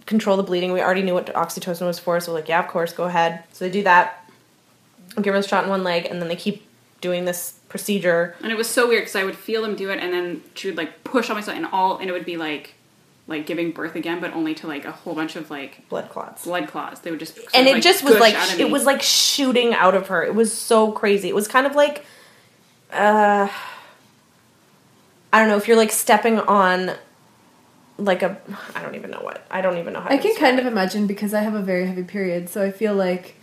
[0.07, 0.73] control the bleeding.
[0.73, 3.45] We already knew what oxytocin was for, so we're like, yeah, of course, go ahead.
[3.53, 4.29] So they do that,
[5.21, 6.67] give her a shot in one leg, and then they keep
[7.01, 8.35] doing this procedure.
[8.43, 10.69] And it was so weird because I would feel them do it, and then she
[10.69, 12.75] would like push on myself, and all, and it would be like,
[13.29, 16.45] like giving birth again, but only to like a whole bunch of like Blood clots.
[16.45, 17.01] blood clots.
[17.01, 20.23] They would just and it just was like it was like shooting out of her.
[20.25, 21.29] It was so crazy.
[21.29, 22.05] It was kind of like
[22.93, 23.49] uh
[25.33, 26.93] I don't know if you're like stepping on
[27.99, 28.37] like a
[28.75, 29.47] I don't even know what.
[29.51, 31.55] I don't even know how I to can describe kind of imagine because I have
[31.55, 33.37] a very heavy period, so I feel like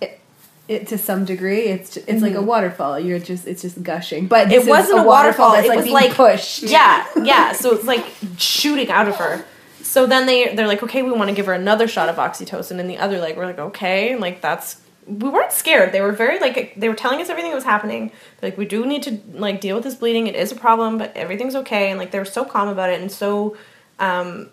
[0.00, 0.20] it,
[0.68, 1.62] it to some degree.
[1.64, 2.98] It's ju- it's like a waterfall.
[3.00, 4.26] You're just it's just gushing.
[4.26, 4.60] But this Mm-hmm.
[4.60, 5.52] it is wasn't a waterfall.
[5.52, 6.62] that's it like was being like pushed.
[6.64, 7.52] Yeah, yeah.
[7.52, 8.04] So it's like
[8.38, 9.44] shooting out of her.
[9.82, 12.78] So then they they're like, okay, we want to give her another shot of oxytocin,
[12.80, 15.92] and the other leg, we're like, okay, and like that's we weren't scared.
[15.92, 18.10] They were very like they were telling us everything that was happening.
[18.40, 20.26] They're like, we do need to like deal with this bleeding.
[20.26, 21.90] It is a problem, but everything's okay.
[21.90, 23.56] And like they were so calm about it and so
[23.98, 24.48] um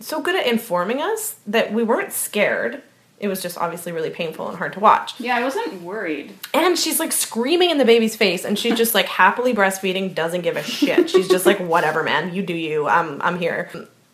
[0.00, 2.82] so good at informing us that we weren't scared.
[3.20, 5.18] It was just obviously really painful and hard to watch.
[5.18, 6.34] Yeah, I wasn't worried.
[6.54, 10.42] And she's like screaming in the baby's face, and she's just like happily breastfeeding, doesn't
[10.42, 11.10] give a shit.
[11.10, 12.86] She's just like, whatever, man, you do you.
[12.86, 13.70] I'm I'm here.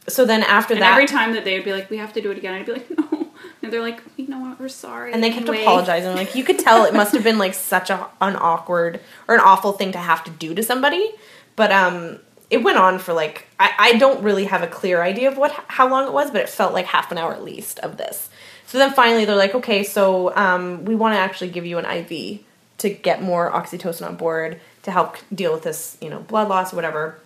[0.09, 2.23] So then after And that, every time that they would be like, "We have to
[2.23, 3.29] do it again," I'd be like, "No,"
[3.63, 4.59] and they're like, "You know what?
[4.59, 6.15] We're sorry." and they kept anyway." apologizing.
[6.15, 9.41] Like you could tell it must have been like such a an awkward or an
[9.43, 11.11] awful thing to have to do to somebody.
[11.57, 12.19] But um,
[12.55, 15.51] it went on for like I, I don't really have a clear idea of what
[15.67, 18.31] how long it was, but it felt like half an hour at least of this.
[18.67, 21.85] So then finally they're like, okay, so um, we want to actually give you an
[21.85, 22.41] IV
[22.79, 26.73] to get more oxytocin on board to help deal with this, you know, blood loss
[26.73, 27.19] whatever.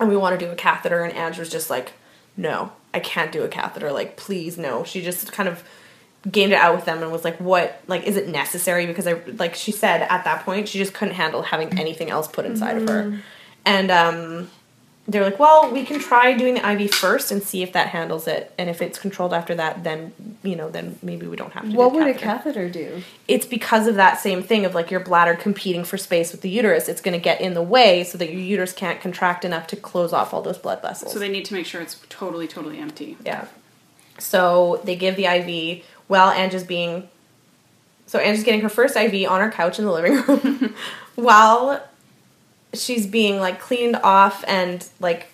[0.00, 1.04] And we want to do a catheter.
[1.04, 1.92] And Ange was just like,
[2.36, 3.92] no, I can't do a catheter.
[3.92, 4.82] Like, please, no.
[4.84, 5.62] She just kind of
[6.30, 8.86] gamed it out with them and was like, what, like, is it necessary?
[8.86, 12.26] Because I, like she said at that point, she just couldn't handle having anything else
[12.26, 13.20] put inside of her.
[13.68, 14.50] And um,
[15.06, 18.26] they're like, well, we can try doing the IV first and see if that handles
[18.26, 18.52] it.
[18.58, 20.12] And if it's controlled after that, then,
[20.42, 22.68] you know, then maybe we don't have to do What the would a catheter catheter
[22.70, 23.02] do?
[23.26, 26.50] it's because of that same thing of like your bladder competing for space with the
[26.50, 26.88] uterus.
[26.88, 29.76] It's going to get in the way so that your uterus can't contract enough to
[29.76, 31.12] close off all those blood vessels.
[31.12, 33.16] So they need to make sure it's totally, totally empty.
[33.24, 33.46] yeah.
[34.18, 37.08] So they give the IV while Angie's being.
[38.06, 40.74] So Angie's getting her first IV on her couch in the living room
[41.14, 41.82] while
[42.74, 45.30] she's being like cleaned off and like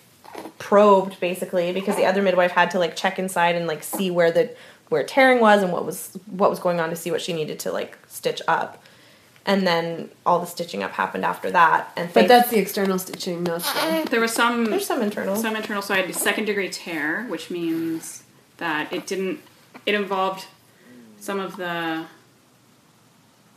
[0.59, 4.31] probed basically because the other midwife had to like check inside and like see where
[4.31, 4.53] the
[4.89, 7.59] where tearing was and what was what was going on to see what she needed
[7.59, 8.83] to like stitch up
[9.45, 13.43] and then all the stitching up happened after that and But that's the external stitching,
[13.43, 13.79] not the.
[13.79, 18.23] Uh, there was some there's some internal some internal side second degree tear, which means
[18.57, 19.39] that it didn't.
[19.85, 20.45] It involved
[21.19, 22.05] some of the.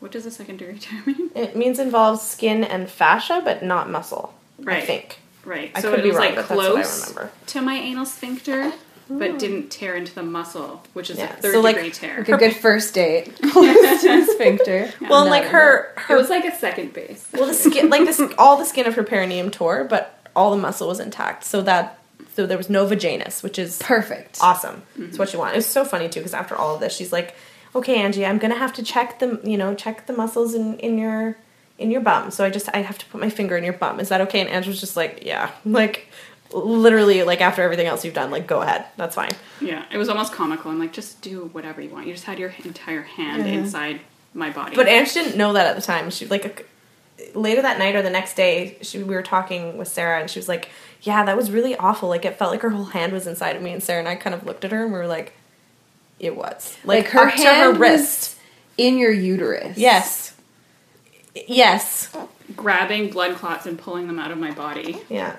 [0.00, 1.30] What does a secondary degree tear mean?
[1.34, 4.76] it means involves skin and fascia but not muscle Right.
[4.76, 4.86] i Right.
[4.86, 5.70] think Right.
[5.74, 7.32] I so could it be was wrong, like but that's what I close remember.
[7.46, 8.72] to my anal sphincter,
[9.08, 9.38] but hmm.
[9.38, 12.18] didn't tear into the muscle, which is Yeah, a third so, like, degree tear.
[12.18, 13.34] Like a good first date.
[13.52, 14.92] Close to the sphincter.
[15.00, 17.26] well and like her it her was like a second base.
[17.32, 20.60] well the skin like this all the skin of her perineum tore but all the
[20.60, 21.98] muscle was intact so that
[22.34, 24.38] so there was no vaginus which is Perfect.
[24.42, 25.16] awesome it's mm-hmm.
[25.16, 27.34] what you want it was so funny too because after all of this she's like
[27.74, 30.98] okay angie i'm gonna have to check the you know check the muscles in in
[30.98, 31.36] your
[31.78, 34.00] in your bum so i just i have to put my finger in your bum
[34.00, 36.08] is that okay and angie was just like yeah like
[36.52, 40.08] literally like after everything else you've done like go ahead that's fine Yeah, it was
[40.08, 40.70] almost comical.
[40.70, 42.06] I'm like, just do whatever you want.
[42.06, 44.00] You just had your entire hand inside
[44.32, 44.76] my body.
[44.76, 46.10] But Ange didn't know that at the time.
[46.10, 46.66] She like
[47.34, 50.38] later that night or the next day, she we were talking with Sarah, and she
[50.38, 50.70] was like,
[51.02, 52.08] "Yeah, that was really awful.
[52.08, 54.14] Like it felt like her whole hand was inside of me." And Sarah and I
[54.14, 55.32] kind of looked at her, and we were like,
[56.18, 58.36] "It was Like, her up to hand her wrist." was
[58.76, 59.76] in your uterus.
[59.76, 60.34] Yes,
[61.46, 62.14] yes,
[62.56, 64.98] grabbing blood clots and pulling them out of my body.
[65.08, 65.36] yeah.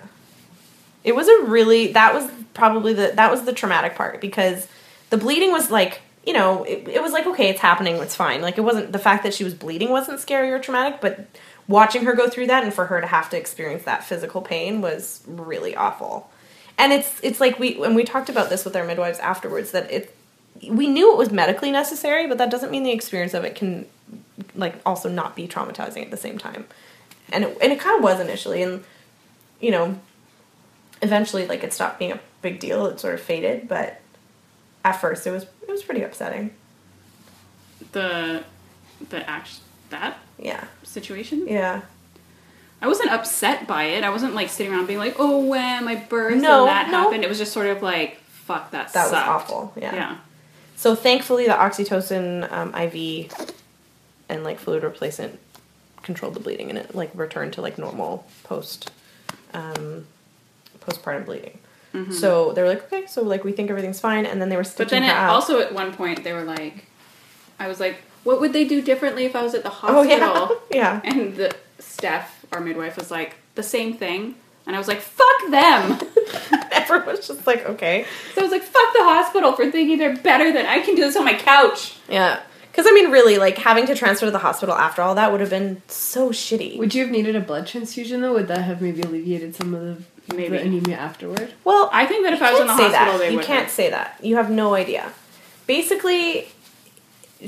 [1.03, 4.67] It was a really that was probably the that was the traumatic part because
[5.09, 8.41] the bleeding was like you know it, it was like okay it's happening it's fine
[8.41, 11.25] like it wasn't the fact that she was bleeding wasn't scary or traumatic but
[11.69, 14.81] watching her go through that and for her to have to experience that physical pain
[14.81, 16.29] was really awful
[16.77, 19.89] and it's it's like we when we talked about this with our midwives afterwards that
[19.89, 20.13] it
[20.67, 23.85] we knew it was medically necessary but that doesn't mean the experience of it can
[24.55, 26.65] like also not be traumatizing at the same time
[27.31, 28.83] and it, and it kind of was initially and
[29.61, 29.99] you know
[31.01, 34.01] eventually like it stopped being a big deal it sort of faded but
[34.83, 36.51] at first it was it was pretty upsetting
[37.91, 38.43] The
[39.09, 41.47] the act that yeah situation.
[41.47, 41.81] yeah
[42.81, 44.05] I wasn't upset by it.
[44.05, 47.03] I wasn't like sitting around being like, "Oh, when my birth No, and that no.
[47.03, 49.93] happened." It was just sort of like, "Fuck, that that was awful yeah.
[49.95, 50.17] Yeah.
[50.79, 52.95] So thankfully the oxytocin um, iv
[54.29, 55.37] and like fluid replacement
[56.03, 58.91] controlled the bleeding and it like returned to like normal post
[59.53, 60.05] um,
[60.79, 61.57] postpartum bleeding
[62.11, 64.63] so they were like okay so like we think everything's fine and then they were
[64.63, 66.85] stitching But then her it, also at one point they were like,
[67.59, 70.03] I was like, "What would they do differently if I was at the hospital?
[70.03, 74.35] oh hospital?" yeah yeah And the Steph, our midwife, was like, "The same thing."
[74.67, 75.99] And I was like, "Fuck them."
[76.71, 78.05] everyone was just like okay
[78.35, 81.01] So I was like, "Fuck the hospital for thinking they're better than I can do
[81.01, 84.37] this on my couch." yeah because i mean really like having to transfer to the
[84.39, 87.65] hospital after all that would have been so shitty Would you have needed a blood
[87.67, 88.33] transfusion though?
[88.33, 89.81] Would that have maybe alleviated some of
[90.27, 90.49] the, Maybe.
[90.57, 91.51] the anemia afterward?
[91.63, 93.17] well I think that if You I was in the say hospital, that.
[93.19, 93.45] they you would.
[93.45, 93.71] can't have.
[93.71, 94.17] say that.
[94.21, 95.11] You have no idea.
[95.65, 96.47] Basically,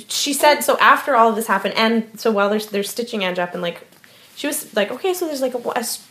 [0.07, 3.39] she said so after all of this happened, and so while they're they're stitching Ange
[3.39, 3.87] up and like
[4.35, 6.07] she was like, okay, so there's like a, a s-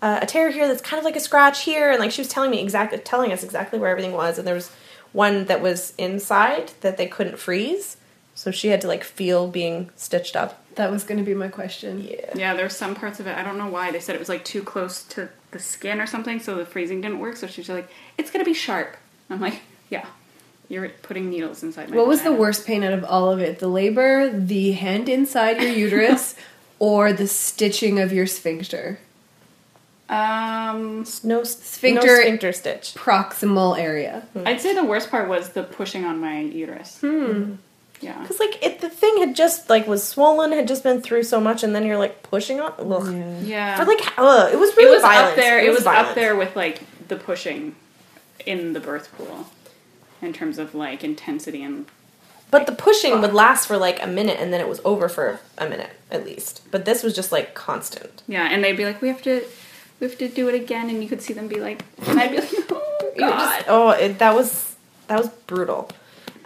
[0.00, 2.28] uh, a tear here that's kind of like a scratch here, and like she was
[2.28, 4.70] telling me exactly telling us exactly where everything was, and there was
[5.12, 7.96] one that was inside that they couldn't freeze,
[8.34, 10.62] so she had to like feel being stitched up.
[10.76, 12.06] That was going to be my question.
[12.08, 12.32] Yeah.
[12.36, 13.36] Yeah, there's some parts of it.
[13.36, 16.06] I don't know why they said it was like too close to the skin or
[16.06, 17.36] something, so the freezing didn't work.
[17.36, 18.96] So she's like, "It's gonna be sharp."
[19.28, 20.06] I'm like, "Yeah,
[20.68, 23.58] you're putting needles inside my." What was the worst pain out of all of it?
[23.58, 26.36] The labor, the hand inside your uterus,
[26.78, 29.00] or the stitching of your sphincter?
[30.08, 32.94] Um, No Sphincter- no sphincter stitch.
[32.94, 34.26] Proximal area.
[34.46, 36.98] I'd say the worst part was the pushing on my uterus.
[37.00, 37.54] Hmm.
[38.00, 38.18] Yeah.
[38.20, 41.40] Because like it, the thing had just like was swollen, had just been through so
[41.40, 42.72] much, and then you're like pushing on.
[42.78, 43.44] Ugh.
[43.44, 43.76] Yeah.
[43.76, 45.30] For like, ugh, it was it really was violent.
[45.30, 45.58] up there.
[45.60, 47.74] It was, up there with like the pushing
[48.46, 49.48] in the birth pool,
[50.22, 51.86] in terms of like intensity and
[52.52, 55.40] But the pushing would last for like a minute, and then it was over for
[55.58, 56.62] a minute at least.
[56.70, 58.22] But this was just like constant.
[58.28, 58.48] yeah.
[58.50, 59.42] And they'd be like, "We have to,
[60.00, 62.30] we have to do it again," and you could see them be like, and I'd
[62.30, 64.74] be like, "Oh God." just- oh, it, that was
[65.08, 65.90] that was brutal.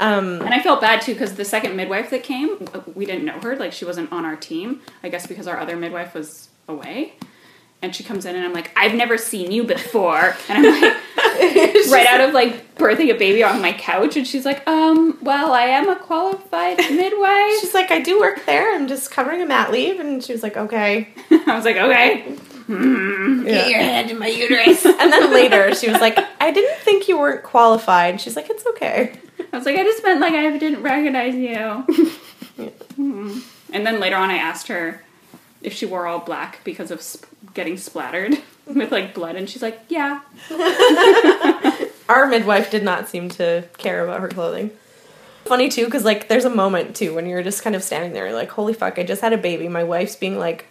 [0.01, 3.39] Um, And I felt bad too because the second midwife that came, we didn't know
[3.41, 3.55] her.
[3.57, 4.81] Like she wasn't on our team.
[5.03, 7.15] I guess because our other midwife was away.
[7.83, 10.37] And she comes in and I'm like, I've never seen you before.
[10.49, 10.93] And I'm like,
[11.91, 14.17] right out of like birthing a baby on my couch.
[14.17, 17.61] And she's like, um, well, I am a qualified midwife.
[17.61, 18.73] she's like, I do work there.
[18.75, 21.09] I'm just covering a mat leave, and she was like, okay.
[21.31, 22.37] I was like, okay.
[22.69, 24.85] Get your head in my uterus.
[24.85, 28.21] And then later, she was like, I didn't think you weren't qualified.
[28.21, 29.15] She's like, it's okay.
[29.53, 32.11] I was like, I just meant like I didn't recognize you.
[32.97, 33.39] Hmm.
[33.73, 35.03] And then later on, I asked her
[35.63, 38.37] if she wore all black because of sp- getting splattered
[38.67, 40.21] with like blood, and she's like, yeah.
[42.09, 44.71] Our midwife did not seem to care about her clothing.
[45.47, 48.33] Funny too, because like there's a moment too when you're just kind of standing there,
[48.35, 49.67] like, holy fuck, I just had a baby.
[49.67, 50.67] My wife's being like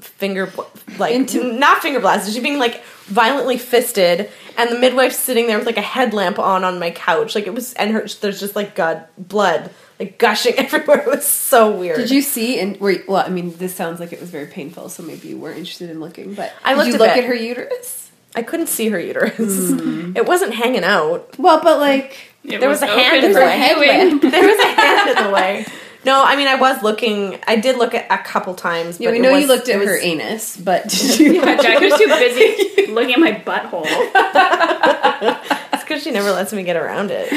[0.00, 0.50] finger
[0.98, 2.34] like Into- not finger blasted.
[2.34, 6.64] She's being like violently fisted, and the midwife's sitting there with like a headlamp on
[6.64, 7.34] on my couch.
[7.34, 11.00] Like it was, and her there's just like god blood like gushing everywhere.
[11.00, 11.96] It was so weird.
[11.98, 13.24] Did you see and were you- well?
[13.24, 16.00] I mean, this sounds like it was very painful, so maybe you weren't interested in
[16.00, 16.34] looking.
[16.34, 17.24] But I did looked you a look bit.
[17.24, 18.10] at her uterus?
[18.36, 19.70] I couldn't see her uterus.
[19.70, 20.12] Hmm.
[20.16, 21.36] It wasn't hanging out.
[21.38, 24.18] Well, but like It There was a hand in the way.
[24.30, 25.66] there was a hand in the way.
[26.04, 27.38] No, I mean I was looking.
[27.46, 28.98] I did look at a couple times.
[28.98, 31.32] yeah, but we know was- you looked at it her anus, but did you?
[31.34, 33.86] Yeah, Jack was too busy looking at my butthole.
[35.72, 37.30] It's because she never lets me get around it.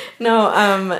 [0.20, 0.98] no, um,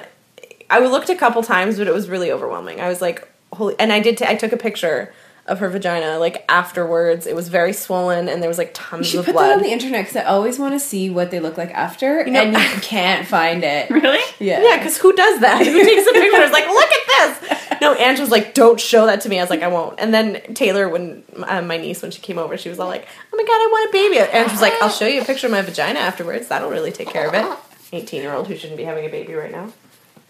[0.68, 2.80] I looked a couple times, but it was really overwhelming.
[2.80, 4.18] I was like, holy, and I did.
[4.18, 5.12] T- I took a picture
[5.50, 7.26] of her vagina like afterwards.
[7.26, 9.62] It was very swollen, and there was like You tons should of put that on
[9.62, 12.52] the internet because I always want to see what they look like after, know- and
[12.56, 13.90] you can't find it.
[13.90, 14.20] Really?
[14.38, 15.58] Yeah, yeah, because who does that?
[15.66, 16.40] Who takes a picture?
[16.40, 17.06] Is like, look at
[17.40, 17.80] this.
[17.82, 19.38] No, Ange was like, don't show that to me.
[19.38, 19.98] I was like, I won't.
[19.98, 23.06] And then Taylor, when uh, my niece, when she came over, she was all like,
[23.32, 24.18] oh my god, I want a baby.
[24.36, 26.48] Ange was like, I'll show you a picture of my vagina afterwards.
[26.48, 27.58] That'll really take care of it.
[27.92, 29.72] 18 year old who shouldn't be having a baby right now.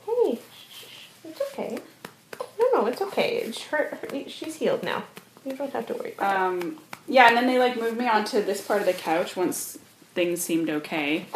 [0.06, 0.38] Hey,
[1.24, 1.78] it's okay.
[2.60, 3.38] No, no, it's okay.
[3.38, 5.04] It's her, her, she's healed now.
[5.44, 6.62] You don't have to worry about it.
[6.62, 9.78] Um, yeah, and then they like moved me onto this part of the couch once
[10.14, 11.26] things seemed okay.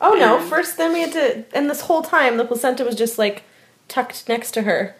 [0.00, 0.38] Oh no!
[0.38, 3.42] um, First, then we had to, and this whole time the placenta was just like
[3.88, 4.94] tucked next to her.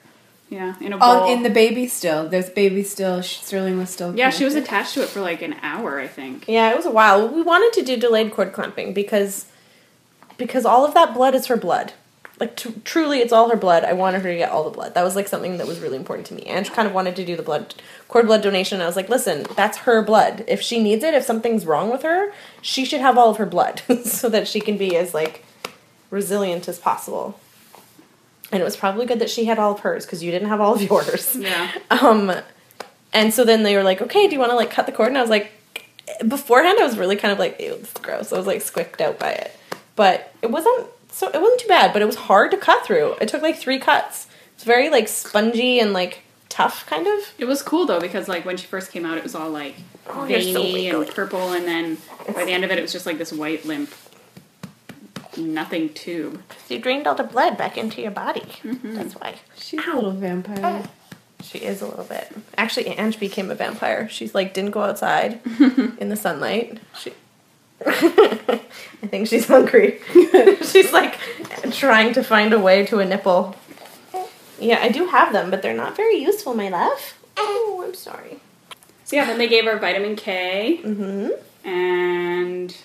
[0.50, 1.08] Yeah, in a bowl.
[1.08, 2.28] on in the baby still.
[2.28, 3.22] There's baby still.
[3.22, 4.16] Sterling was still.
[4.16, 4.72] yeah, she was connected.
[4.74, 6.46] attached to it for like an hour, I think.
[6.48, 7.28] Yeah, it was a while.
[7.28, 9.46] We wanted to do delayed cord clamping because
[10.36, 11.92] because all of that blood is her blood.
[12.40, 13.84] Like tr- truly, it's all her blood.
[13.84, 14.94] I wanted her to get all the blood.
[14.94, 16.42] That was like something that was really important to me.
[16.44, 17.74] and she kind of wanted to do the blood
[18.06, 18.80] cord blood donation.
[18.80, 20.44] I was like, listen, that's her blood.
[20.46, 22.32] If she needs it, if something's wrong with her,
[22.62, 25.44] she should have all of her blood so that she can be as like
[26.10, 27.38] resilient as possible.
[28.50, 30.60] And it was probably good that she had all of hers because you didn't have
[30.60, 31.34] all of yours.
[31.36, 31.70] Yeah.
[31.90, 32.32] Um,
[33.12, 35.08] and so then they were like, okay, do you want to like cut the cord?
[35.08, 35.50] And I was like,
[36.26, 38.32] beforehand, I was really kind of like, ew, this is gross.
[38.32, 39.56] I was like squicked out by it,
[39.96, 41.92] but it wasn't so it wasn't too bad.
[41.92, 43.14] But it was hard to cut through.
[43.20, 44.26] It took like three cuts.
[44.54, 47.32] It's very like spongy and like tough, kind of.
[47.38, 49.76] It was cool though because like when she first came out, it was all like
[50.10, 51.98] Oh, you're so veiny and purple, and then
[52.34, 53.92] by the end of it, it was just like this white limp,
[55.36, 56.42] nothing tube.
[56.68, 58.40] You drained all the blood back into your body.
[58.62, 58.94] Mm-hmm.
[58.94, 60.84] That's why She's a little vampire.
[61.42, 62.32] she is a little bit.
[62.56, 64.08] Actually, Ange became a vampire.
[64.08, 65.40] She's like didn't go outside
[65.98, 66.78] in the sunlight.
[66.98, 67.12] She.
[67.86, 70.00] I think she's hungry.
[70.62, 71.18] she's like
[71.72, 73.54] trying to find a way to a nipple.
[74.60, 77.14] Yeah, I do have them, but they're not very useful, my love.
[77.36, 78.40] Oh, I'm sorry.
[79.04, 81.68] So yeah, then they gave her vitamin K Mm-hmm.
[81.68, 82.76] and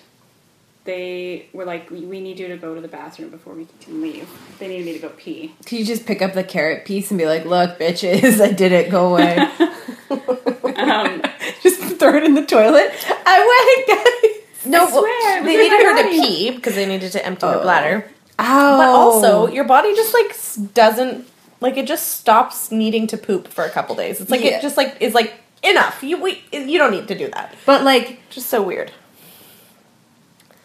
[0.84, 4.00] they were like, "We we need you to go to the bathroom before we can
[4.02, 4.28] leave."
[4.58, 5.54] They needed me to go pee.
[5.64, 8.72] Can you just pick up the carrot piece and be like, "Look, bitches, I did
[8.72, 8.90] it.
[8.90, 9.48] Go away."
[10.76, 11.22] Um,
[11.62, 12.90] just throw it in the toilet.
[13.26, 14.43] I went, guys.
[14.66, 17.56] No, I swear, it they needed her to pee because they needed to empty her
[17.56, 17.62] Oh.
[17.62, 18.10] bladder.
[18.38, 18.76] Ow.
[18.78, 21.26] But also, your body just like doesn't
[21.60, 24.20] like it just stops needing to poop for a couple days.
[24.20, 24.58] It's like Yeah.
[24.58, 26.02] it just like is like enough.
[26.02, 27.54] You we, you don't need to do that.
[27.64, 28.90] but like, Just so weird.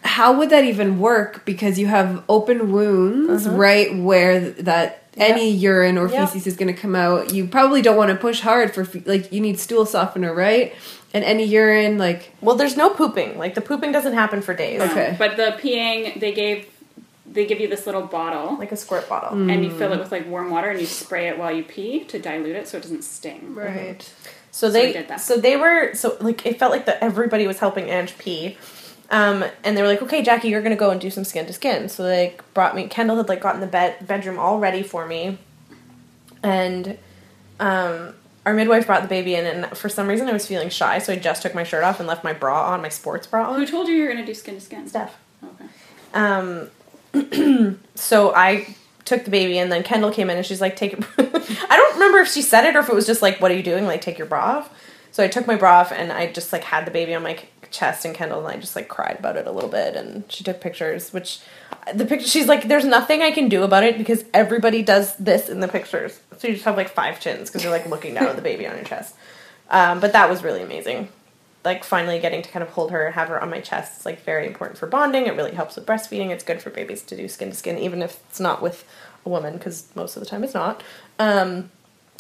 [0.04, 1.46] how would that even work?
[1.46, 3.56] Because you have open wounds mm-hmm.
[3.56, 6.26] right where that any urine or Yeah.
[6.26, 7.34] feces is going to come out.
[7.34, 10.74] You probably don't want to push hard for fe- like you need stool softener, right?
[11.14, 13.38] And any urine, like Well, there's no pooping.
[13.38, 14.82] Like the pooping doesn't happen for days.
[14.82, 15.16] Okay.
[15.18, 16.68] But the peeing, they gave,
[17.26, 19.50] they give you this little bottle, Like a squirt bottle.
[19.50, 22.04] and you fill it with like warm water, and you spray it while you pee
[22.06, 23.56] to dilute it so it doesn't sting.
[23.56, 24.02] right.
[24.52, 25.22] So So they we did that.
[25.22, 28.58] so they were so like it felt like that everybody was helping Ange pee.
[29.12, 31.54] Um, and they were like, "Okay, Jackie, you're gonna go and do some skin to
[31.54, 32.88] skin." So they like, brought me.
[32.88, 35.40] Kendall had like gotten the bed bedroom all ready for me,
[36.44, 36.98] and
[37.60, 38.14] um,
[38.50, 39.46] our midwife brought the baby in.
[39.46, 42.00] And for some reason, I was feeling shy, so I just took my shirt off
[42.00, 44.34] and left my bra on, my sports bra Who told you you were gonna do
[44.34, 44.88] skin to skin?
[44.88, 45.18] Steph.
[45.44, 45.66] Okay.
[46.16, 46.72] Um,
[47.96, 48.76] so I
[49.06, 51.94] took the baby, and then Kendall came in, and she's like, "Take it." I don't
[51.94, 53.86] remember if she said it or if it was just like, "What are you doing?"
[53.86, 54.74] Like, take your bra off.
[55.12, 57.38] So I took my bra off, and I just like had the baby on my
[57.70, 60.44] chest, and Kendall and I just like cried about it a little bit, and she
[60.44, 61.14] took pictures.
[61.14, 61.40] Which
[61.94, 65.50] the picture, she's like, "There's nothing I can do about it because everybody does this
[65.50, 68.28] in the pictures." So you just have like five chins because you're like looking down
[68.28, 69.16] at the baby on your chest.
[69.70, 71.10] Um, but that was really amazing
[71.66, 74.06] like finally getting to kind of hold her and have her on my chest is
[74.06, 75.28] like very important for bonding.
[75.28, 76.30] It really helps with breastfeeding.
[76.30, 78.86] It's good for babies to do skin to skin, even if it's not with
[79.26, 80.82] a woman, because most of the time it's not.
[81.18, 81.70] Um,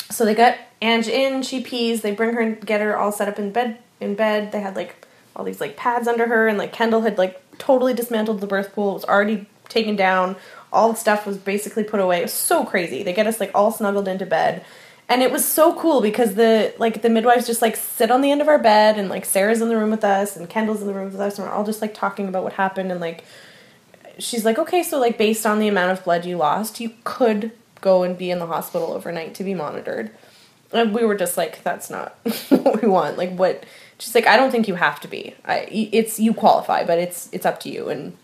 [0.09, 1.41] so they got Ange in.
[1.43, 2.01] She pees.
[2.01, 3.79] They bring her and get her all set up in bed.
[4.01, 7.17] In bed, they had like all these like pads under her, and like Kendall had
[7.17, 8.91] like totally dismantled the birth pool.
[8.91, 10.35] It was already taken down.
[10.71, 12.19] All the stuff was basically put away.
[12.19, 13.03] It was so crazy.
[13.03, 14.63] They get us like all snuggled into bed.
[15.07, 18.29] And it was so cool because the like the midwives just like sit on the
[18.29, 20.87] end of our bed and like Sarah's in the room with us and Kendall's in
[20.87, 23.23] the room with us and we're all just like talking about what happened and like
[24.19, 27.51] she's like, Okay, so like based on the amount of blood you lost, you could
[27.81, 30.11] go and be in the hospital overnight to be monitored.
[30.71, 32.15] And we were just like, That's not
[32.49, 33.17] what we want.
[33.17, 33.65] Like what
[33.97, 35.33] she's like, I don't think you have to be.
[35.43, 38.15] I it's you qualify, but it's it's up to you and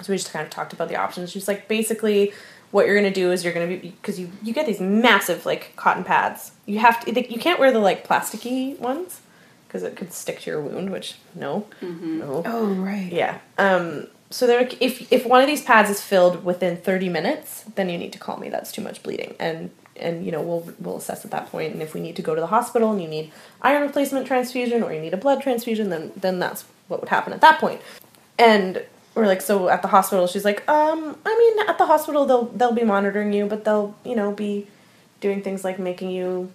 [0.00, 1.30] so we just kind of talked about the options.
[1.30, 2.32] She's like, basically,
[2.70, 5.74] what you're gonna do is you're gonna be because you you get these massive like
[5.76, 6.52] cotton pads.
[6.66, 9.20] You have to you can't wear the like plasticky ones
[9.68, 10.90] because it could stick to your wound.
[10.90, 13.12] Which no, no, Oh right.
[13.12, 13.38] yeah.
[13.58, 14.06] Um.
[14.30, 17.90] So they're like, if if one of these pads is filled within 30 minutes, then
[17.90, 18.48] you need to call me.
[18.48, 21.74] That's too much bleeding, and and you know we'll we'll assess at that point.
[21.74, 23.30] And if we need to go to the hospital and you need
[23.60, 27.34] iron replacement transfusion or you need a blood transfusion, then then that's what would happen
[27.34, 27.82] at that point.
[28.38, 28.82] And
[29.14, 32.44] we're like, so at the hospital, she's like, um, I mean, at the hospital they'll
[32.46, 34.66] they'll be monitoring you, but they'll you know be
[35.20, 36.50] doing things like making you,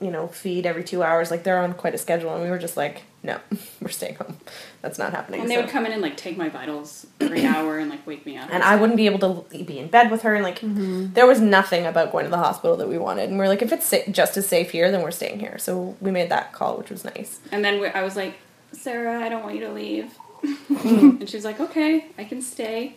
[0.00, 1.30] you know, feed every two hours.
[1.30, 3.38] Like they're on quite a schedule, and we were just like, no,
[3.80, 4.36] we're staying home.
[4.82, 5.40] That's not happening.
[5.40, 8.06] And they So- would come in and like take my vitals every hour and like
[8.06, 8.48] wake me up.
[8.52, 9.18] and I wouldn't be able
[9.50, 12.36] to be in bed with her, and like there was nothing about going to the
[12.38, 13.30] hospital that we wanted.
[13.30, 15.56] And we are like, if it's sa- just as safe here, then we're staying here.
[15.58, 17.40] So we made that call, which was nice.
[17.50, 18.34] And then we, I was like,
[18.72, 20.12] Sarah, I don't want you to leave.
[20.68, 22.94] and she was like, okay, I can stay.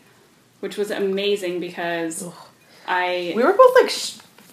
[0.60, 2.28] Which was amazing because
[2.88, 3.34] I.
[3.36, 3.92] We were both like,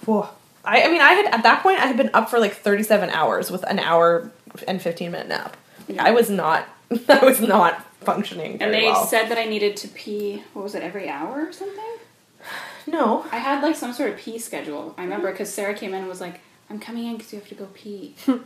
[0.06, 0.28] whoa.
[0.64, 2.82] I, I mean, I had at that point I had been up for like thirty
[2.82, 4.30] seven hours with an hour
[4.66, 5.56] and fifteen minute nap.
[5.86, 6.04] Yeah.
[6.04, 6.66] I was not,
[7.08, 8.62] I was not functioning.
[8.62, 9.06] and they well.
[9.06, 11.98] said that I needed to pee, what was it, every hour or something?
[12.86, 13.26] no.
[13.30, 14.94] I had like some sort of pee schedule.
[14.96, 17.48] I remember because Sarah came in and was like, I'm coming in because you have
[17.48, 18.14] to go pee.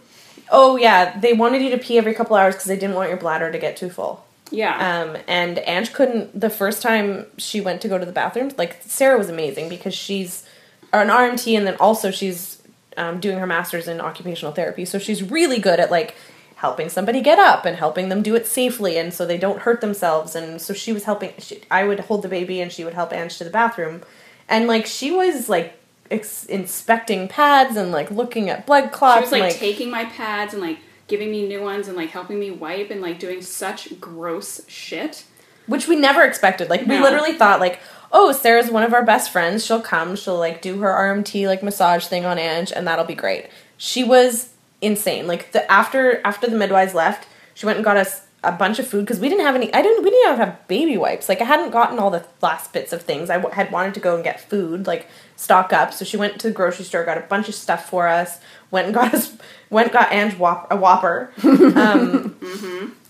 [0.51, 3.19] Oh yeah, they wanted you to pee every couple hours because they didn't want your
[3.19, 4.25] bladder to get too full.
[4.53, 5.03] Yeah.
[5.03, 6.39] Um, and Ange couldn't.
[6.39, 9.95] The first time she went to go to the bathroom, like Sarah was amazing because
[9.95, 10.45] she's
[10.93, 12.63] an RMT and then also she's
[12.97, 16.15] um, doing her master's in occupational therapy, so she's really good at like
[16.57, 19.81] helping somebody get up and helping them do it safely, and so they don't hurt
[19.81, 20.37] themselves.
[20.37, 21.33] And so she was helping.
[21.39, 24.03] She, I would hold the baby and she would help Ange to the bathroom,
[24.49, 25.79] and like she was like
[26.11, 29.19] ex- inspecting pads and like looking at blood clots.
[29.19, 30.79] she was like, and, like taking my pads and like
[31.13, 35.25] giving me new ones and like helping me wipe and like doing such gross shit.
[35.67, 36.71] which we never expected.
[36.71, 37.03] Like we No.
[37.03, 37.79] literally thought like,
[38.11, 39.63] oh, Sarah's one of our best friends.
[39.65, 40.17] She'll come.
[40.17, 43.47] She'll like do her RMT like massage thing on Ange, and that'll be great.
[43.77, 45.27] She was insane.
[45.27, 48.87] Like the after after the midwives left, she went and got us a bunch of
[48.87, 49.73] food because we didn't have any.
[49.73, 50.03] I didn't.
[50.03, 51.29] We didn't even have baby wipes.
[51.29, 53.31] Like I hadn't gotten all the last bits of things.
[53.31, 55.93] I w- had wanted to go and get food, like stock up.
[55.95, 58.41] So she went to the grocery store, got a bunch of stuff for us.
[58.71, 59.37] Went and got us.
[59.71, 61.33] Went and got Ange whop, a Whopper.
[61.43, 62.37] Um,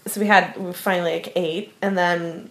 [0.06, 2.50] So we had we finally like ate, and then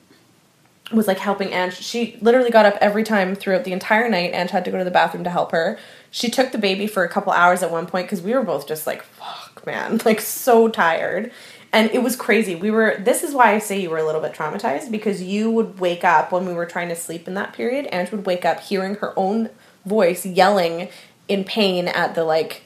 [0.92, 1.74] was like helping Ange.
[1.78, 4.34] She literally got up every time throughout the entire night.
[4.34, 5.78] Ange had to go to the bathroom to help her.
[6.10, 8.68] She took the baby for a couple hours at one point because we were both
[8.68, 11.32] just like, fuck, man, like so tired.
[11.74, 12.54] And it was crazy.
[12.56, 15.50] We were, this is why I say you were a little bit traumatized because you
[15.50, 17.88] would wake up when we were trying to sleep in that period.
[17.94, 19.50] Ange would wake up hearing her own
[19.86, 20.90] voice yelling
[21.30, 22.64] in pain at the like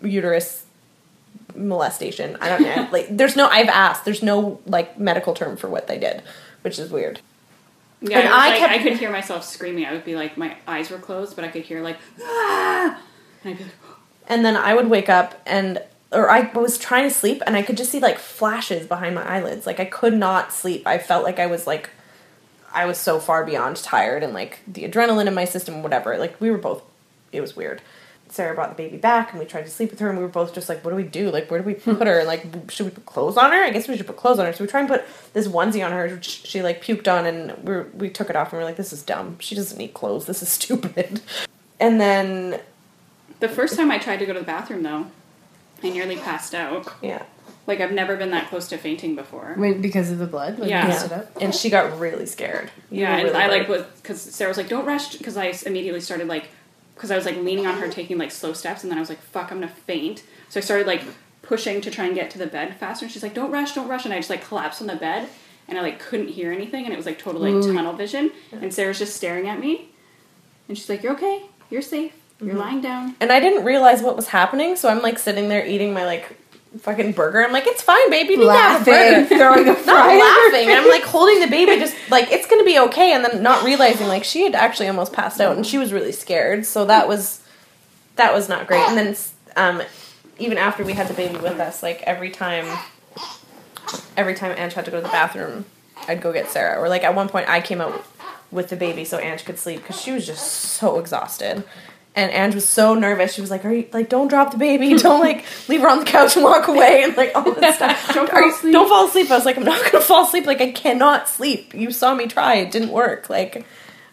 [0.00, 0.66] uterus
[1.56, 2.36] molestation.
[2.40, 2.88] I don't know.
[2.92, 6.22] like, there's no, I've asked, there's no like medical term for what they did,
[6.62, 7.20] which is weird.
[8.00, 9.86] Yeah, And I like, kept- I could hear myself screaming.
[9.86, 13.00] I would be like, my eyes were closed, but I could hear like, ah!
[13.42, 13.72] And I'd be like,
[14.28, 15.82] And then I would wake up and
[16.14, 19.24] or I was trying to sleep and I could just see like flashes behind my
[19.26, 19.66] eyelids.
[19.66, 20.86] Like I could not sleep.
[20.86, 21.90] I felt like I was like
[22.72, 26.16] I was so far beyond tired and like the adrenaline in my system, whatever.
[26.16, 26.82] Like we were both
[27.32, 27.82] it was weird.
[28.28, 30.30] Sarah brought the baby back and we tried to sleep with her and we were
[30.30, 31.30] both just like, what do we do?
[31.30, 32.24] Like where do we put her?
[32.24, 33.62] Like should we put clothes on her?
[33.62, 34.52] I guess we should put clothes on her.
[34.52, 37.52] So we try and put this onesie on her, which she like puked on and
[37.66, 39.36] we we took it off and we are like, this is dumb.
[39.40, 40.26] She doesn't need clothes.
[40.26, 41.20] This is stupid.
[41.80, 42.60] And then
[43.40, 45.06] the first time I tried to go to the bathroom though,
[45.84, 46.92] I nearly passed out.
[47.02, 47.22] yeah.
[47.66, 49.54] Like I've never been that close to fainting before.
[49.56, 50.58] Wait, because of the blood?
[50.58, 50.86] Like, Yeah.
[50.86, 51.30] you stood up?
[51.40, 52.70] And she got really scared.
[52.90, 55.36] You Yeah, were and really I like was because Sarah was like, "Don't rush," because
[55.38, 56.48] I immediately started like,
[56.94, 59.08] because I was like leaning on her, taking like slow steps, and then I was
[59.08, 61.02] like, "Fuck, I'm gonna faint." So I started like
[61.40, 63.06] pushing to try and get to the bed faster.
[63.06, 65.28] And she's like, "Don't rush, don't rush," and I just like collapsed on the bed,
[65.66, 68.30] and I like couldn't hear anything, and it was like total like tunnel vision.
[68.52, 69.88] And Sarah's just staring at me,
[70.68, 72.12] and she's like, "You're okay, you're safe.
[72.40, 75.64] You're lying down." And I didn't realize what was happening, so I'm like sitting there
[75.66, 76.36] eating my like
[76.80, 77.44] fucking burger.
[77.44, 78.34] I'm like, it's fine, baby.
[78.34, 80.70] You need to have a Laughing, throwing a Not laughing.
[80.70, 84.08] I'm like holding the baby, just like it's gonna be okay, and then not realizing
[84.08, 86.66] like she had actually almost passed out, and she was really scared.
[86.66, 87.40] So that was
[88.16, 88.80] that was not great.
[88.80, 89.16] And then
[89.56, 89.82] um,
[90.38, 92.66] even after we had the baby with us, like every time,
[94.16, 95.64] every time Ange had to go to the bathroom,
[96.08, 96.80] I'd go get Sarah.
[96.80, 98.04] Or like at one point, I came out
[98.50, 101.64] with the baby so Ange could sleep because she was just so exhausted.
[102.16, 103.34] And Ange was so nervous.
[103.34, 104.08] She was like, "Are you like?
[104.08, 104.94] Don't drop the baby.
[104.98, 108.10] Don't like leave her on the couch and walk away." And like all this stuff.
[108.14, 108.72] Don't Are fall you- asleep.
[108.72, 109.30] Don't fall asleep.
[109.30, 110.46] I was like, "I'm not gonna fall asleep.
[110.46, 111.74] Like I cannot sleep.
[111.74, 112.54] You saw me try.
[112.56, 113.28] It didn't work.
[113.28, 113.66] Like,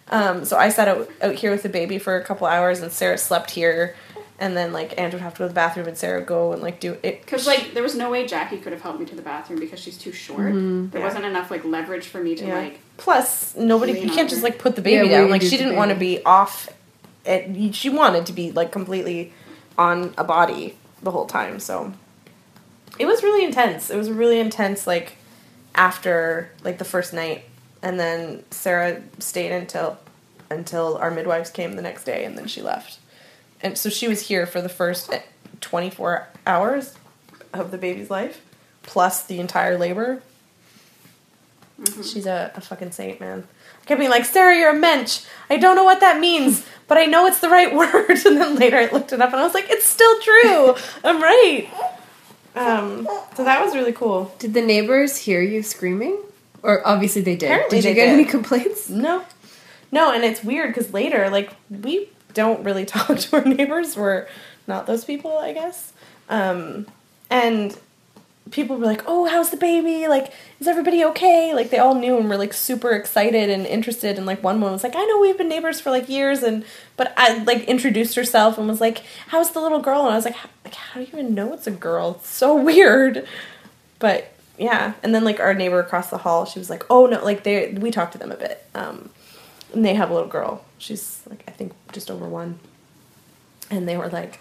[0.09, 2.91] um, so I sat out, out here with the baby for a couple hours, and
[2.91, 3.95] Sarah slept here.
[4.39, 6.53] And then like Andrew would have to go to the bathroom, and Sarah would go
[6.53, 7.21] and like do it.
[7.21, 9.79] Because like there was no way Jackie could have helped me to the bathroom because
[9.79, 10.39] she's too short.
[10.39, 10.97] There Mm-hmm.
[10.97, 11.03] Yeah.
[11.03, 12.55] wasn't enough like leverage for me to Yeah.
[12.57, 12.79] like.
[12.97, 15.29] Plus, nobody you can't just like put the baby where down.
[15.29, 16.67] Like she didn't want to be off.
[17.25, 19.33] It, she wanted to be like completely
[19.77, 21.59] on a body the whole time.
[21.59, 21.93] So
[22.99, 23.89] it was really intense.
[23.89, 24.87] It was really intense.
[24.87, 25.17] Like
[25.75, 27.45] after like the first night,
[27.81, 29.97] and then Sarah stayed until
[30.49, 32.99] until our midwives came the next day, and then she left.
[33.61, 35.21] And so she was here for the first eh,
[35.61, 36.95] twenty four hours
[37.53, 38.41] of the baby's life,
[38.83, 40.21] plus the entire labor.
[42.03, 43.47] She's a, a fucking saint, man.
[43.81, 45.21] I kept being like, Sarah, you're a mensch.
[45.49, 48.09] I don't know what that means, but I know it's the right word.
[48.25, 50.75] And then later I looked it up and I was like, it's still true.
[51.03, 51.69] I'm right.
[52.55, 54.33] Um, so that was really cool.
[54.39, 56.17] Did the neighbors hear you screaming?
[56.63, 57.47] Or obviously they did.
[57.47, 58.13] Apparently did you get did.
[58.13, 58.89] any complaints?
[58.89, 59.23] No.
[59.91, 63.95] No, and it's weird because later, like, we don't really talk to our neighbors.
[63.97, 64.27] We're
[64.67, 65.93] not those people, I guess.
[66.29, 66.87] Um,
[67.29, 67.77] and
[68.49, 70.07] people were like, "Oh, how's the baby?
[70.07, 74.17] Like, is everybody okay?" Like, they all knew and were like super excited and interested.
[74.17, 76.65] And like, one woman was like, "I know we've been neighbors for like years," and
[76.97, 80.25] but I like introduced herself and was like, "How's the little girl?" And I was
[80.25, 82.15] like, "How- "Like, how do you even know it's a girl?
[82.19, 83.27] It's so weird."
[83.99, 87.23] But yeah, and then like our neighbor across the hall, she was like, "Oh no!"
[87.23, 88.65] Like they we talked to them a bit.
[88.75, 89.09] Um,
[89.73, 90.65] and they have a little girl.
[90.79, 92.59] She's like I think just over one.
[93.69, 94.39] And they were like,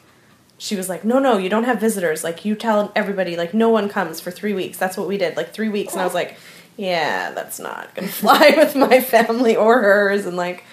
[0.61, 2.23] she was like, no, no, you don't have visitors.
[2.23, 4.77] Like you tell everybody, like no one comes for three weeks.
[4.77, 5.95] That's what we did, like three weeks.
[5.95, 6.37] And I was like,
[6.77, 10.27] yeah, that's not gonna fly with my family or hers.
[10.27, 10.65] And like,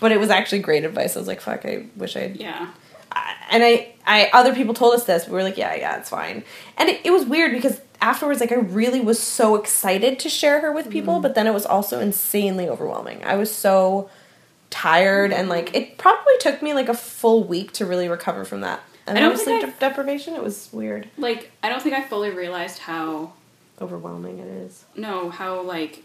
[0.00, 1.14] but it was actually great advice.
[1.14, 2.70] I was like, fuck, I wish I'd Yeah.
[3.12, 5.28] I- and I, I other people told us this.
[5.28, 6.42] We were like, yeah, yeah, it's fine.
[6.76, 10.60] And it, it was weird because afterwards, like, I really was so excited to share
[10.60, 11.22] her with people, mm-hmm.
[11.22, 13.24] but then it was also insanely overwhelming.
[13.24, 14.10] I was so
[14.70, 15.50] tired, and mm-hmm.
[15.50, 18.82] like, it probably took me like a full week to really recover from that.
[19.06, 22.30] And I don't sleep de- deprivation, it was weird, Like I don't think I fully
[22.30, 23.32] realized how
[23.80, 24.84] overwhelming it is.
[24.96, 26.02] no how like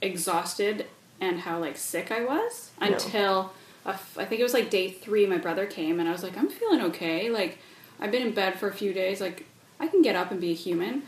[0.00, 0.86] exhausted
[1.20, 2.86] and how like sick I was No.
[2.88, 3.52] until
[3.84, 5.26] a f- I think it was like day three.
[5.26, 7.30] My brother came and I was like, I'm feeling okay.
[7.30, 7.58] Like
[8.00, 9.20] I've been in bed for a few days.
[9.20, 9.46] Like
[9.80, 11.02] I can get up and be a human.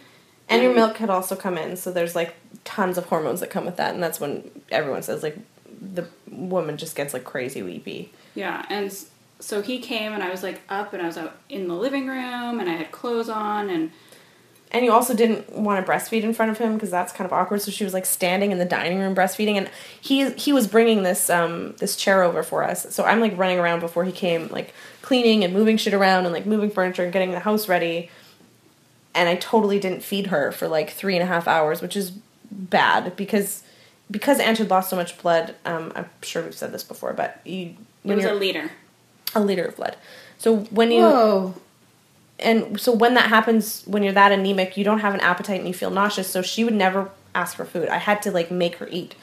[0.48, 2.34] And your Um, milk had also come in, so there's like
[2.64, 5.38] tons of hormones that come with that, and that's when everyone says like
[5.80, 8.12] the woman just gets like crazy weepy.
[8.34, 8.92] Yeah, and
[9.40, 12.06] so he came and I was like up and I was out in the living
[12.06, 13.90] room and I had clothes on and
[14.72, 17.32] and you also didn't want to breastfeed in front of him because that's kind of
[17.32, 17.60] awkward.
[17.60, 19.68] So she was like standing in the dining room breastfeeding, and
[20.00, 22.94] he he was bringing this um this chair over for us.
[22.94, 24.72] So I'm like running around before he came, like
[25.02, 28.10] cleaning and moving shit around and like moving furniture and getting the house ready.
[29.12, 32.12] And I totally didn't feed her for like three and a half hours, which is
[32.50, 33.64] bad because
[34.08, 35.56] because Ange had lost so much blood.
[35.64, 38.70] Um, I'm sure we've said this before, but you It was a liter.
[39.34, 39.96] A liter of blood.
[40.38, 41.54] So when you Whoa.
[42.38, 45.68] and so when that happens when you're that anemic you don't have an appetite and
[45.68, 48.76] you feel nauseous so she would never ask for food i had to like make
[48.76, 49.14] her eat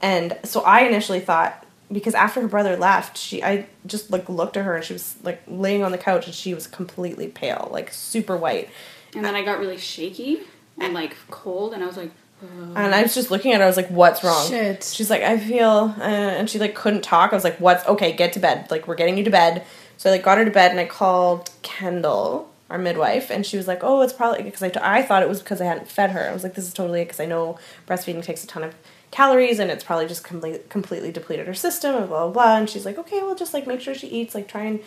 [0.00, 4.56] and so i initially thought because after her brother left she i just like looked
[4.56, 7.68] at her and she was like laying on the couch and she was completely pale
[7.72, 8.68] like super white
[9.16, 10.38] And then I got really shaky
[10.78, 12.12] and like cold, and I was like,
[12.42, 14.84] and i was just looking at her i was like what's wrong Shit.
[14.84, 18.12] she's like i feel uh, and she like couldn't talk i was like what's okay
[18.12, 19.64] get to bed like we're getting you to bed
[19.96, 23.56] so i like got her to bed and i called kendall our midwife and she
[23.56, 25.88] was like oh it's probably because I, t- I thought it was because i hadn't
[25.88, 28.62] fed her i was like this is totally because i know breastfeeding takes a ton
[28.62, 28.74] of
[29.10, 32.70] calories and it's probably just complete, completely depleted her system and blah blah blah and
[32.70, 34.80] she's like okay well just like make sure she eats like try and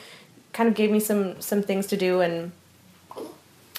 [0.53, 2.53] kind of gave me some some things to do and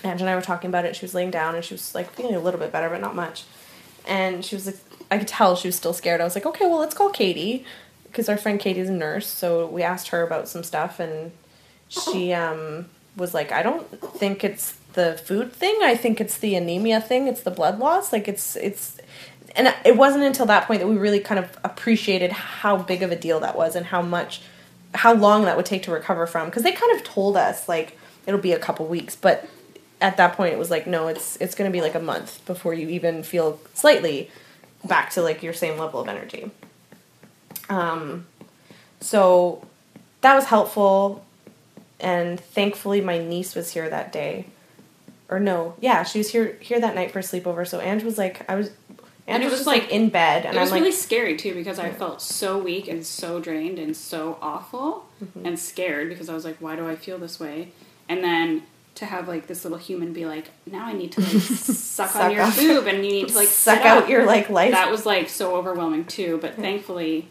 [0.04, 0.94] Ange and I were talking about it.
[0.94, 3.14] She was laying down and she was like feeling a little bit better, but not
[3.14, 3.44] much.
[4.06, 4.76] And she was like,
[5.10, 6.20] I could tell she was still scared.
[6.20, 7.64] I was like, okay, well, let's call Katie
[8.04, 9.26] because our friend Katie's a nurse.
[9.26, 11.32] So we asked her about some stuff and
[11.88, 12.86] she um,
[13.16, 13.86] was like, I don't
[14.16, 15.76] think it's the food thing.
[15.82, 17.26] I think it's the anemia thing.
[17.26, 18.12] It's the blood loss.
[18.12, 18.98] Like it's, it's,
[19.56, 23.10] and it wasn't until that point that we really kind of appreciated how big of
[23.10, 24.42] a deal that was and how much,
[24.94, 26.46] how long that would take to recover from.
[26.48, 29.48] Because they kind of told us like it'll be a couple weeks, but
[30.04, 32.44] at that point it was like no it's it's going to be like a month
[32.46, 34.30] before you even feel slightly
[34.84, 36.50] back to like your same level of energy
[37.68, 38.26] um
[39.00, 39.66] so
[40.20, 41.24] that was helpful
[42.00, 44.46] and thankfully my niece was here that day
[45.28, 48.18] or no yeah she was here here that night for a sleepover so Ange was
[48.18, 48.68] like i was
[49.26, 50.80] And Ange it was, was just like, like- in bed and it was i'm like
[50.82, 55.46] really scary too because I felt so weak and so drained and so awful Mm-hmm.
[55.46, 57.68] and scared because I was like, why do I feel this way?
[58.10, 58.64] And then
[58.96, 62.16] to have like this little human be like, now I need to like suck, Suck
[62.16, 64.08] on your off- boob and you need to like suck out up.
[64.08, 67.28] your like life That was like so overwhelming too, but thankfully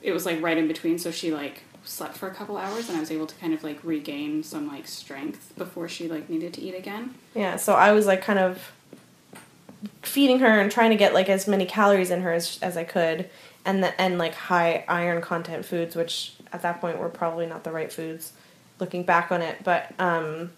[0.00, 0.98] it was like right in between.
[0.98, 3.64] So she like slept for a couple hours and I was able to kind of
[3.64, 7.14] like regain some like strength before she like needed to eat again.
[7.34, 8.70] Yeah, so I was like kind of
[10.02, 12.84] feeding her and trying to get like as many calories in her as as I
[12.84, 13.28] could,
[13.64, 17.64] and the, and like high iron content foods, which at that point were probably not
[17.64, 18.32] the right foods,
[18.82, 19.64] looking back on it.
[19.64, 20.50] But um,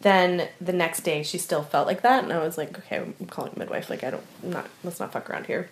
[0.00, 3.26] then the next day she still felt like that, and I was like, okay, I'm
[3.28, 3.88] calling midwife.
[3.88, 5.70] Like I don't, I'm not let's not fuck around here.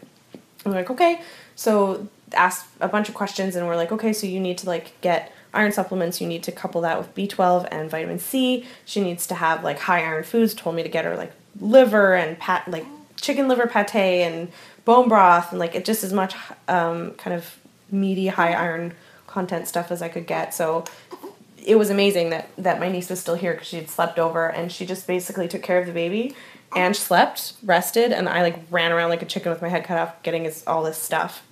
[0.65, 1.21] I'm like, okay.
[1.57, 4.99] So asked a bunch of questions and we're like, okay, so you need to like
[5.01, 6.21] get iron supplements.
[6.21, 8.65] You need to couple that with B12 and vitamin C.
[8.85, 10.55] She needs to have like high iron foods.
[10.55, 12.87] Told me to get her like liver and pat like
[13.21, 14.51] chicken liver pate and
[14.85, 16.35] bone broth and like it just as much
[16.69, 17.59] um, kind of
[17.91, 18.95] meaty high iron
[19.33, 20.55] content stuff as I could get.
[20.55, 20.85] So
[21.65, 24.49] it was amazing that that my niece was still here because she had slept over
[24.49, 26.35] and she just basically took care of the baby
[26.75, 29.99] and slept rested and i like ran around like a chicken with my head cut
[29.99, 31.43] off getting his, all this stuff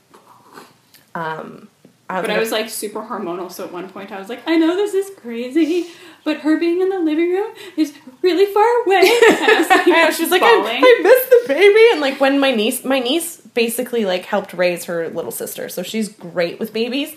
[1.14, 1.68] um
[2.08, 4.56] I But I was like super hormonal, so at one point I was like, I
[4.56, 5.86] know this is crazy,
[6.24, 9.02] but her being in the living room is really far away.
[9.28, 10.80] And I was like, I know, she was like, I.
[10.82, 14.86] I miss the baby, and like when my niece, my niece basically like helped raise
[14.86, 17.16] her little sister, so she's great with babies,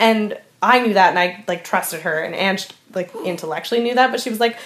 [0.00, 4.10] and I knew that, and I like trusted her, and Ange like intellectually knew that,
[4.10, 4.58] but she was like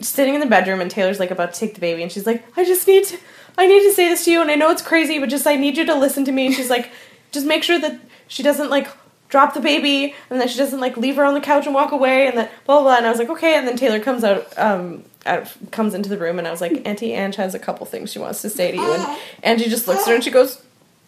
[0.00, 2.42] sitting in the bedroom, and Taylor's like about to take the baby, and she's like,
[2.56, 3.18] I just need to,
[3.58, 5.56] I need to say this to you, and I know it's crazy, but just I
[5.56, 6.90] need you to listen to me, and she's like,
[7.32, 8.88] just make sure that she doesn't like
[9.30, 11.92] drop the baby and that she doesn't like leave her on the couch and walk
[11.92, 12.96] away and that blah blah, blah.
[12.96, 13.56] and I was like okay.
[13.56, 16.86] And then Taylor comes out um out, comes into the room and I was like
[16.86, 18.92] Auntie Ange has a couple things she wants to say to you.
[18.92, 20.60] And Angie just looks at her and she goes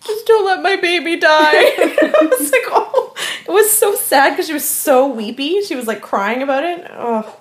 [0.05, 1.29] just don't let my baby die.
[1.53, 3.02] I was like oh
[3.53, 7.39] was so sad because she was so weepy she was like crying about it oh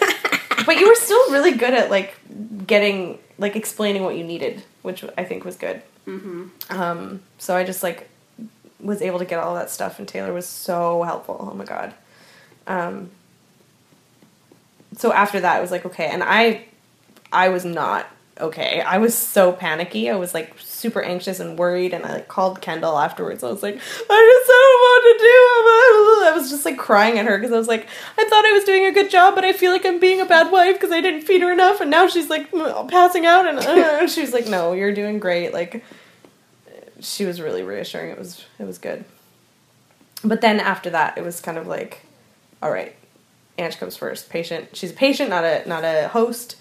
[0.66, 2.16] but you were still really good at like
[2.66, 5.82] getting like explaining what you needed which I think was good
[6.70, 8.08] um, so I just like
[8.80, 11.36] was able to get all that stuff, and Taylor was so helpful.
[11.50, 11.94] Oh my god.
[12.66, 13.10] Um,
[14.96, 16.66] so after that, I was like, okay, and I,
[17.32, 18.06] I was not
[18.40, 18.80] okay.
[18.80, 20.08] I was so panicky.
[20.10, 20.56] I was like
[20.86, 23.42] super anxious and worried, and I like called Kendall afterwards.
[23.42, 26.26] I was like, I just don't want to do.
[26.26, 26.32] It.
[26.32, 28.62] I was just like crying at her because I was like, I thought I was
[28.62, 31.00] doing a good job, but I feel like I'm being a bad wife because I
[31.00, 32.52] didn't feed her enough, and now she's like
[32.88, 35.52] passing out, and uh, she was like, no, you're doing great.
[35.52, 35.82] Like
[37.00, 38.10] she was really reassuring.
[38.10, 39.04] It was it was good.
[40.22, 42.02] But then after that, it was kind of like,
[42.62, 42.94] all right,
[43.58, 44.30] Ange comes first.
[44.30, 44.76] Patient.
[44.76, 46.54] She's a patient, not a not a host.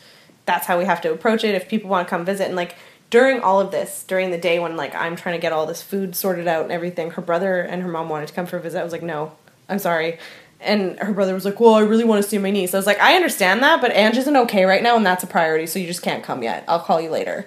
[0.48, 1.54] That's how we have to approach it.
[1.54, 2.76] If people want to come visit, and like
[3.10, 5.82] during all of this, during the day when like I'm trying to get all this
[5.82, 8.62] food sorted out and everything, her brother and her mom wanted to come for a
[8.62, 8.80] visit.
[8.80, 9.34] I was like, no,
[9.70, 10.20] I'm sorry.
[10.62, 12.74] And her brother was like, well, I really want to see my niece.
[12.74, 15.28] I was like, I understand that, but Ange isn't okay right now, and that's a
[15.28, 16.64] priority, so you just can't come yet.
[16.68, 17.46] I'll call you later.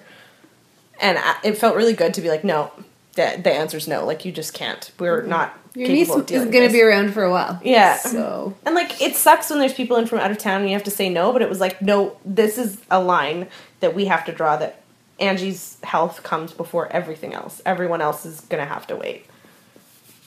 [1.01, 2.71] And I, it felt really good to be like, no,
[3.15, 4.05] the, the answer's no.
[4.05, 4.93] Like, you just can't.
[4.99, 5.55] We're not.
[5.71, 5.81] Mm-hmm.
[5.81, 7.61] Your niece is going to be around for a while.
[7.63, 7.97] Yeah.
[7.97, 10.75] So And like it sucks when there's people in from out of town and you
[10.75, 13.49] have to say no, but it was like no, this is a line
[13.81, 14.83] that we have to draw that
[15.19, 17.61] Angie's health comes before everything else.
[17.67, 19.27] Everyone else is gonna have to wait.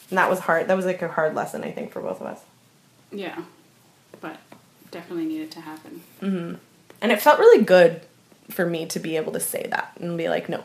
[0.09, 0.67] And that was hard.
[0.67, 2.41] That was like a hard lesson I think for both of us.
[3.11, 3.43] Yeah,
[4.19, 4.37] but
[4.91, 6.01] definitely needed to happen.
[6.19, 6.55] Hmm.
[7.01, 8.01] And it felt really good
[8.49, 10.63] for me to be able to say that and be like, no.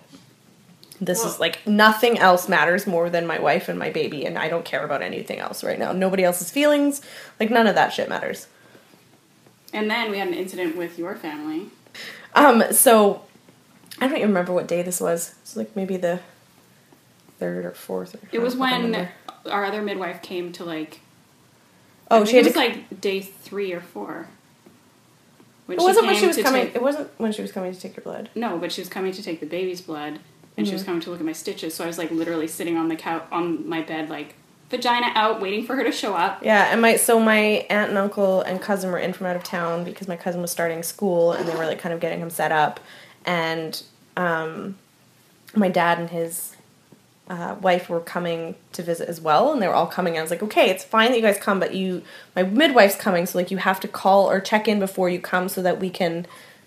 [1.00, 4.48] This is like nothing else matters more than my wife and my baby, and I
[4.48, 5.92] don't care about anything else right now.
[5.92, 7.02] Nobody else's feelings,
[7.38, 8.46] like none of that shit matters.
[9.74, 11.66] And then we had an incident with your family.
[12.34, 13.25] Um, so
[14.00, 15.34] I don't even remember what day this was.
[15.42, 16.20] It's like maybe the
[17.38, 18.14] third or fourth.
[18.14, 19.08] Or It was when
[19.50, 21.00] our other midwife came to like.
[22.10, 22.48] Oh, she it to.
[22.50, 24.28] was like day three or four.
[25.66, 26.66] When it wasn't when she was coming.
[26.66, 28.30] take- It wasn't when she was coming to take your blood.
[28.34, 30.20] No, but she was coming to take the baby's blood,
[30.56, 30.86] and she was Mm-hmm.
[30.90, 31.74] coming to look at my stitches.
[31.74, 34.34] So I was like literally sitting on the couch on my bed, like
[34.70, 36.44] vagina out, waiting for her to show up.
[36.44, 39.42] Yeah, and my so my aunt and uncle and cousin were in from out of
[39.42, 42.30] town because my cousin was starting school and they were like kind of getting him
[42.30, 42.78] set up,
[43.26, 43.82] and
[44.16, 44.76] um,
[45.54, 46.56] my dad and his
[47.28, 50.14] uh, wife were coming to visit as well, and they were all coming.
[50.14, 52.02] And I was like, okay, it's fine that you guys come, but you,
[52.36, 55.48] my midwife's coming, so like you have to call or check in before you come
[55.48, 56.26] so that we can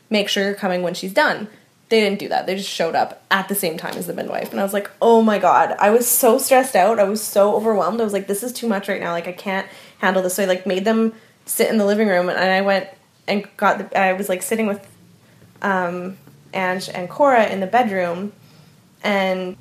[0.10, 1.48] make sure you're coming when she's done.
[1.88, 2.45] They didn't do that.
[2.45, 4.91] They just showed up at the same time as the midwife, and I was like,
[5.02, 6.99] oh my god, I was so stressed out.
[6.99, 8.02] I was so overwhelmed.
[8.02, 9.11] I was like, this is too much right now.
[9.11, 9.68] Like I can't
[9.99, 10.36] handle this.
[10.36, 11.14] So I like made them
[11.45, 12.90] sit in the living room, and I went
[13.27, 13.77] and got.
[13.77, 14.86] The, I was like sitting with
[15.61, 16.18] um,
[16.53, 18.34] Ange and Cora in the bedroom,
[19.03, 19.57] and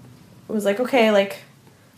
[0.48, 1.40] was like, okay, like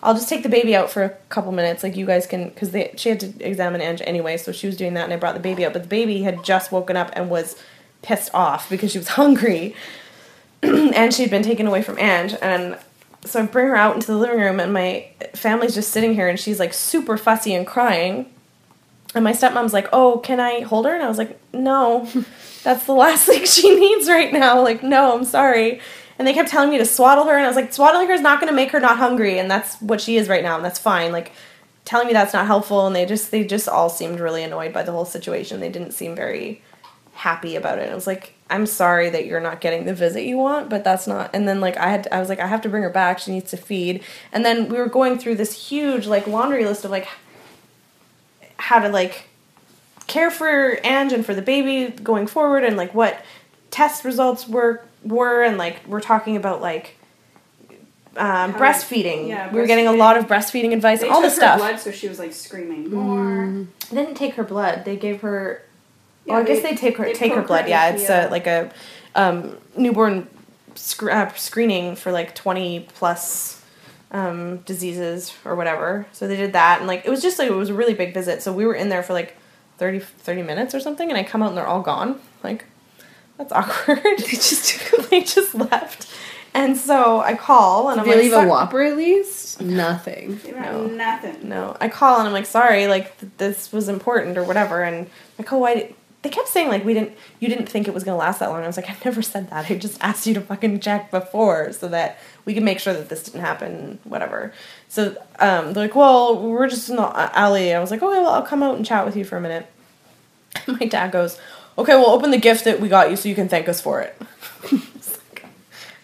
[0.02, 1.82] I'll just take the baby out for a couple minutes.
[1.82, 4.94] Like you guys can, because she had to examine Ange anyway, so she was doing
[4.94, 5.72] that, and I brought the baby out.
[5.72, 7.56] But the baby had just woken up and was
[8.02, 9.74] pissed off because she was hungry,
[10.62, 12.78] and she'd been taken away from Ange, and
[13.24, 16.28] so I bring her out into the living room, and my family's just sitting here,
[16.28, 18.32] and she's like super fussy and crying.
[19.14, 22.08] And my stepmom's like, "Oh, can I hold her?" And I was like, "No,
[22.62, 24.62] that's the last thing she needs right now.
[24.62, 25.81] Like, no, I'm sorry."
[26.19, 28.20] And they kept telling me to swaddle her, and I was like, "Swaddling her is
[28.20, 30.65] not going to make her not hungry, and that's what she is right now, and
[30.65, 31.32] that's fine." Like,
[31.85, 34.82] telling me that's not helpful, and they just they just all seemed really annoyed by
[34.82, 35.61] the whole situation.
[35.61, 36.62] They didn't seem very
[37.15, 37.82] happy about it.
[37.82, 40.85] And I was like, "I'm sorry that you're not getting the visit you want, but
[40.85, 42.91] that's not." And then like I had I was like, "I have to bring her
[42.91, 43.19] back.
[43.19, 46.85] She needs to feed." And then we were going through this huge like laundry list
[46.85, 47.09] of like
[48.57, 49.30] how to like
[50.11, 53.24] care for Ange and for the baby going forward and like what
[53.70, 56.97] test results were were and like we're talking about like
[58.16, 59.28] um, breastfeeding.
[59.28, 61.43] yeah, we were getting a lot of breastfeeding advice They and all took this her
[61.43, 61.59] stuff.
[61.59, 63.66] blood, so she was like screaming more.
[63.91, 64.85] They didn't take her blood.
[64.85, 65.62] They gave her.
[66.27, 67.62] Yeah, well, I guess they- take her they take her blood.
[67.65, 68.73] her Yeah, it's the- a, like a
[69.15, 70.27] um, newborn
[70.74, 73.62] sc- uh, screening for like twenty plus
[74.11, 76.05] um, diseases or whatever.
[76.12, 78.12] So they did that, and like it was just like it was a really big
[78.12, 78.43] visit.
[78.43, 79.37] So we were in there for like
[79.81, 82.20] 30, 30 minutes or something, and I come out and they're all gone.
[82.44, 82.66] Like
[83.39, 83.98] that's awkward.
[84.05, 86.07] they just they just left,
[86.55, 89.61] and so I call and Did I'm they like, leave a whopper at least?
[89.62, 90.39] Nothing.
[90.55, 90.86] No.
[90.86, 91.48] nothing.
[91.48, 95.09] No, I call and I'm like, sorry, like th- this was important or whatever, and
[95.39, 95.94] like, oh, why?
[96.23, 98.62] They kept saying like we didn't, you didn't think it was gonna last that long.
[98.62, 99.70] I was like, I've never said that.
[99.70, 103.09] I just asked you to fucking check before so that we could make sure that
[103.09, 104.52] this didn't happen, whatever.
[104.90, 107.72] So um, they're like, well, we're just in the alley.
[107.74, 109.66] I was like, okay, well, I'll come out and chat with you for a minute.
[110.66, 111.38] My dad goes,
[111.78, 114.02] okay, well, open the gift that we got you so you can thank us for
[114.02, 114.20] it.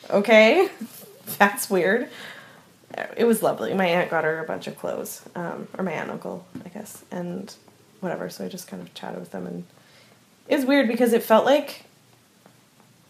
[0.08, 0.68] Okay,
[1.38, 2.08] that's weird
[3.16, 3.74] it was lovely.
[3.74, 7.04] My aunt got her a bunch of clothes, um, or my aunt uncle, I guess,
[7.10, 7.52] and
[8.00, 8.28] whatever.
[8.30, 9.64] So I just kind of chatted with them, and
[10.48, 11.84] it was weird because it felt like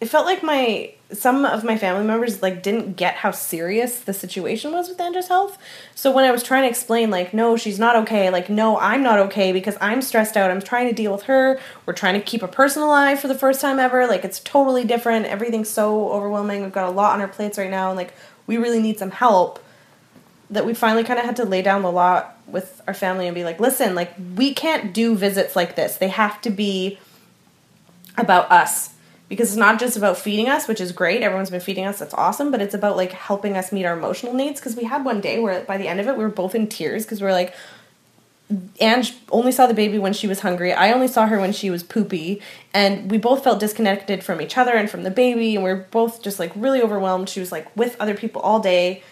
[0.00, 4.12] it felt like my some of my family members like didn't get how serious the
[4.12, 5.56] situation was with Ange's health.
[5.94, 8.28] So when I was trying to explain, like, no, she's not okay.
[8.28, 10.50] Like, no, I'm not okay because I'm stressed out.
[10.50, 11.60] I'm trying to deal with her.
[11.86, 14.08] We're trying to keep a person alive for the first time ever.
[14.08, 15.26] Like, it's totally different.
[15.26, 16.62] Everything's so overwhelming.
[16.62, 18.12] We've got a lot on our plates right now, and like,
[18.48, 19.62] we really need some help
[20.50, 23.34] that we finally kind of had to lay down the law with our family and
[23.34, 25.96] be like, listen, like we can't do visits like this.
[25.96, 26.98] They have to be
[28.16, 28.90] about us
[29.28, 31.22] because it's not just about feeding us, which is great.
[31.22, 31.98] Everyone's been feeding us.
[31.98, 35.04] That's awesome, but it's about like helping us meet our emotional needs because we had
[35.04, 37.26] one day where by the end of it we were both in tears because we
[37.26, 37.54] were like
[38.80, 40.72] Ange only saw the baby when she was hungry.
[40.72, 42.40] I only saw her when she was poopy.
[42.72, 45.56] And we both felt disconnected from each other and from the baby.
[45.56, 47.28] And we are both just like really overwhelmed.
[47.28, 49.02] She was like with other people all day.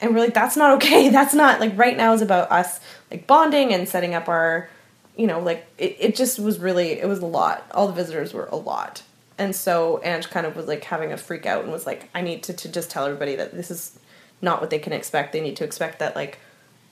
[0.00, 1.08] And we're like, that's not okay.
[1.10, 4.70] That's not like right now is about us like bonding and setting up our,
[5.16, 7.66] you know, like it, it just was really, it was a lot.
[7.72, 9.02] All the visitors were a lot.
[9.40, 12.20] And so Ange kind of was like having a freak out and was like, I
[12.20, 13.98] need to, to just tell everybody that this is
[14.42, 15.32] not what they can expect.
[15.32, 16.38] They need to expect that like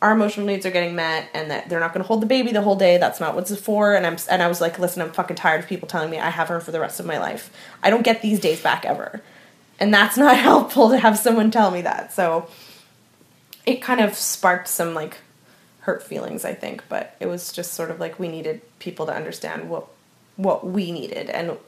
[0.01, 2.51] our emotional needs are getting met and that they're not going to hold the baby
[2.53, 2.97] the whole day.
[2.97, 3.95] That's not what's for.
[3.95, 6.31] And i'm and i was like listen i'm fucking tired of people telling me i
[6.31, 7.51] have her for the rest of my life.
[7.83, 9.23] I don't get these days back ever.
[9.79, 12.15] And that's not helpful to have someone tell me that.
[12.15, 12.49] So
[13.67, 15.19] it kind of sparked some like
[15.81, 16.83] hurt feelings i think.
[16.89, 19.87] But it was just sort of like we needed people to understand what
[20.37, 21.59] what we needed and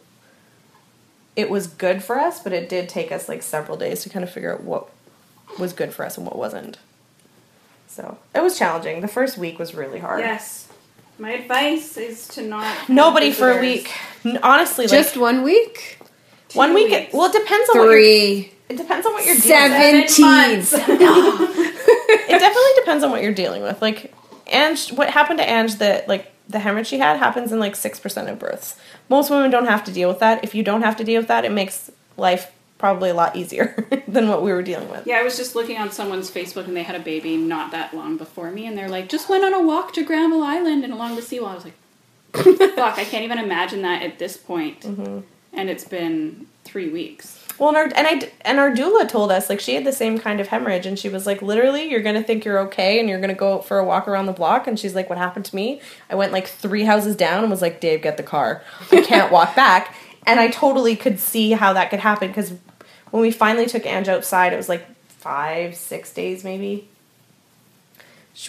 [1.40, 4.22] it was good for us but it did take us like several days to kind
[4.22, 4.88] of figure out what
[5.58, 6.78] was good for us and what wasn't
[7.88, 9.00] so it was challenging.
[9.00, 10.20] The first week was really hard.
[10.20, 10.68] Yes.
[11.18, 12.88] My advice is to not.
[12.88, 13.90] Nobody for a week.
[14.44, 15.98] Honestly, like Just one week?
[16.54, 16.90] one week.
[16.92, 17.12] weeks.
[17.12, 18.52] Well, it depends on what you're, Three.
[18.68, 19.72] it depends on what you're dealing
[20.56, 20.68] with.
[20.70, 21.66] Seventeen.
[22.12, 23.82] It definitely depends on what you're dealing with.
[23.82, 24.14] Like,
[24.46, 27.98] Ange, what happened to Ange that like the hemorrhage she had happens in like six
[27.98, 28.76] percent of births.
[29.08, 30.42] Most women don't have to deal with that.
[30.44, 33.86] If you don't have to deal with that, it makes life probably a lot easier
[34.08, 35.06] than what we were dealing with.
[35.06, 37.94] Yeah, I was just looking on someone's Facebook and they had a baby not that
[37.94, 40.92] long before me, and they're like, just went on a walk to Granville Island and
[40.92, 41.50] along the seawall.
[41.50, 41.74] I was like,
[42.32, 44.80] fuck, I can't even imagine that at this point.
[44.80, 45.20] Mm-hmm.
[45.52, 47.39] And it's been three weeks.
[47.60, 50.18] Well, and our and I and our doula told us like she had the same
[50.18, 53.20] kind of hemorrhage, and she was like, literally, you're gonna think you're okay, and you're
[53.20, 54.66] gonna go for a walk around the block.
[54.66, 55.82] And she's like, what happened to me?
[56.08, 58.62] I went like three houses down and was like, Dave, get the car.
[58.90, 59.94] I can't walk back.
[60.26, 62.54] And I totally could see how that could happen because
[63.10, 66.88] when we finally took Ange outside, it was like five, six days maybe.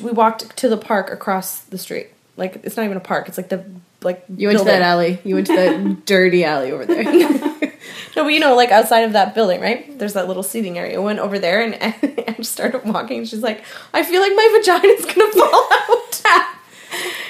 [0.02, 2.08] We walked to the park across the street.
[2.38, 3.28] Like it's not even a park.
[3.28, 3.66] It's like the
[4.04, 5.20] like You went to that alley.
[5.26, 7.71] You went to that dirty alley over there.
[8.16, 9.98] No, but you know, like outside of that building, right?
[9.98, 11.00] There's that little seating area.
[11.00, 11.76] We went over there and
[12.28, 13.24] and started walking.
[13.26, 13.64] She's like,
[13.94, 16.56] "I feel like my vagina's gonna fall out,"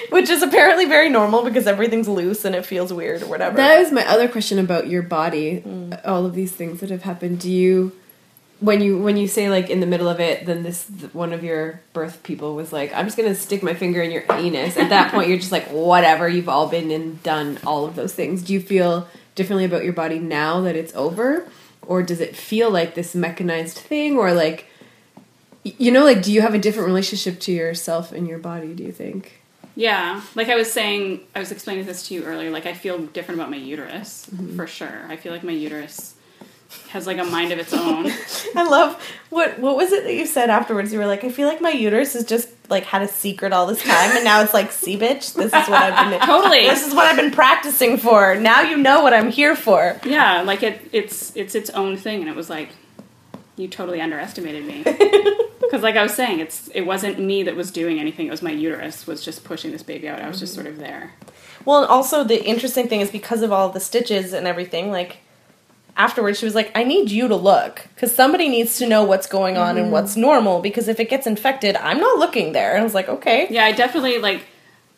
[0.10, 3.58] which is apparently very normal because everything's loose and it feels weird or whatever.
[3.58, 5.62] That is my other question about your body.
[5.62, 6.02] Mm.
[6.06, 7.40] All of these things that have happened.
[7.40, 7.92] Do you,
[8.60, 11.44] when you when you say like in the middle of it, then this one of
[11.44, 14.90] your birth people was like, "I'm just gonna stick my finger in your anus." At
[14.90, 18.42] that point, you're just like, "Whatever." You've all been and done all of those things.
[18.42, 19.08] Do you feel
[19.42, 21.48] differently about your body now that it's over,
[21.88, 24.68] or does it feel like this mechanized thing, or like,
[25.64, 28.74] you know, like, do you have a different relationship to yourself and your body?
[28.74, 29.42] Do you think?
[29.76, 32.50] Yeah, like I was saying, I was explaining this to you earlier.
[32.52, 34.56] Like I feel different about my uterus Mm-hmm.
[34.58, 35.06] for sure.
[35.08, 36.14] I feel like my uterus
[36.90, 38.06] has like a mind of its own.
[38.56, 40.92] I love what what was it that you said afterwards?
[40.94, 43.68] You were like, "I feel like my uterus is just like had a secret all
[43.68, 46.62] this time, and now it's like, see, bitch, this is what I've been Totally.
[46.62, 48.36] This is what I've been practicing for.
[48.36, 52.22] Now you know what I'm here for." yeah, like it, it's it's its own thing,
[52.22, 52.70] and it was like
[53.58, 54.84] you totally underestimated me.
[55.72, 58.28] Because like I was saying, it's it wasn't me that was doing anything.
[58.28, 60.20] It was my uterus was just pushing this baby out.
[60.20, 60.64] I was just mm-hmm.
[60.64, 61.14] sort of there.
[61.64, 65.20] Well, and also the interesting thing is because of all the stitches and everything, like
[65.98, 69.28] afterwards she was like, I need you to look because somebody needs to know what's
[69.28, 69.92] going on and mm-hmm.
[69.92, 72.72] what's normal because if it gets infected, I'm not looking there.
[72.72, 73.48] And I was like, okay.
[73.50, 74.44] Yeah, I definitely like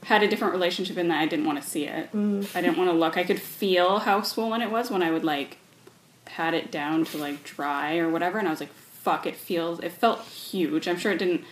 [0.05, 2.07] had a different relationship in that I didn't want to see it.
[2.07, 2.57] Mm-hmm.
[2.57, 3.17] I didn't want to look.
[3.17, 5.57] I could feel how swollen it was when I would like
[6.25, 9.79] pat it down to like dry or whatever, and I was like, "Fuck!" It feels.
[9.79, 10.87] It felt huge.
[10.87, 11.43] I'm sure it didn't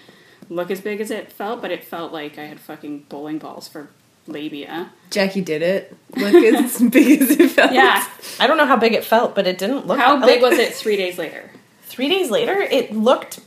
[0.49, 3.67] look as big as it felt, but it felt like I had fucking bowling balls
[3.67, 3.89] for
[4.31, 4.91] labia.
[5.09, 5.95] Jackie did it.
[6.15, 7.73] Look as big as it felt.
[7.73, 8.05] Yeah.
[8.39, 9.97] I don't know how big it felt, but it didn't look.
[9.99, 11.49] How big like- was it three days later?
[11.83, 13.39] Three days later, it looked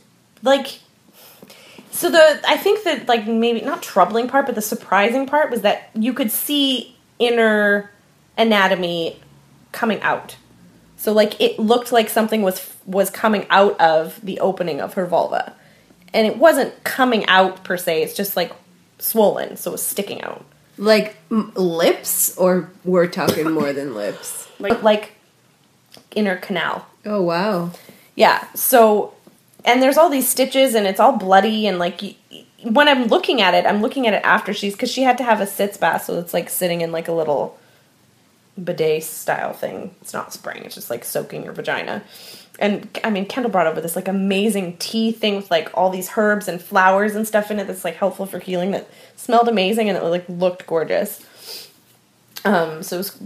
[0.43, 0.79] like.
[1.91, 5.61] So the I think that like maybe not troubling part, but the surprising part was
[5.61, 7.89] that you could see inner
[8.37, 9.19] anatomy
[9.71, 10.35] coming out.
[10.97, 15.05] So like it looked like something was was coming out of the opening of her
[15.05, 15.55] vulva,
[16.13, 18.03] and it wasn't coming out per se.
[18.03, 18.51] It's just like
[18.99, 20.45] swollen, so it was sticking out.
[20.77, 24.43] Like m- lips, or we're talking more than lips.
[24.59, 25.11] Like like
[26.15, 26.87] inner canal.
[27.05, 27.71] Oh wow.
[28.15, 28.47] Yeah.
[28.53, 29.13] So,
[29.65, 32.15] and there's all these stitches, and it's all bloody, and like y-
[32.63, 35.25] when I'm looking at it, I'm looking at it after she's because she had to
[35.25, 37.57] have a sitz bath, so it's like sitting in like a little
[38.63, 39.93] bidet style thing.
[39.99, 42.01] It's not spraying; it's just like soaking your vagina.
[42.59, 46.09] And I mean, Kendall brought over this like amazing tea thing with like all these
[46.15, 48.71] herbs and flowers and stuff in it that's like helpful for healing.
[48.71, 51.25] That smelled amazing and it like looked gorgeous.
[52.45, 53.19] Um, so it was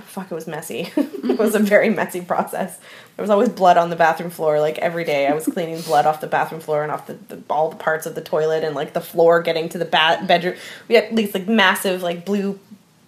[0.00, 0.90] fuck, it was messy.
[0.96, 2.78] it was a very messy process.
[3.16, 4.58] There was always blood on the bathroom floor.
[4.60, 7.42] Like every day, I was cleaning blood off the bathroom floor and off the, the
[7.50, 10.56] all the parts of the toilet and like the floor getting to the ba- bedroom.
[10.88, 12.58] We had these like massive like blue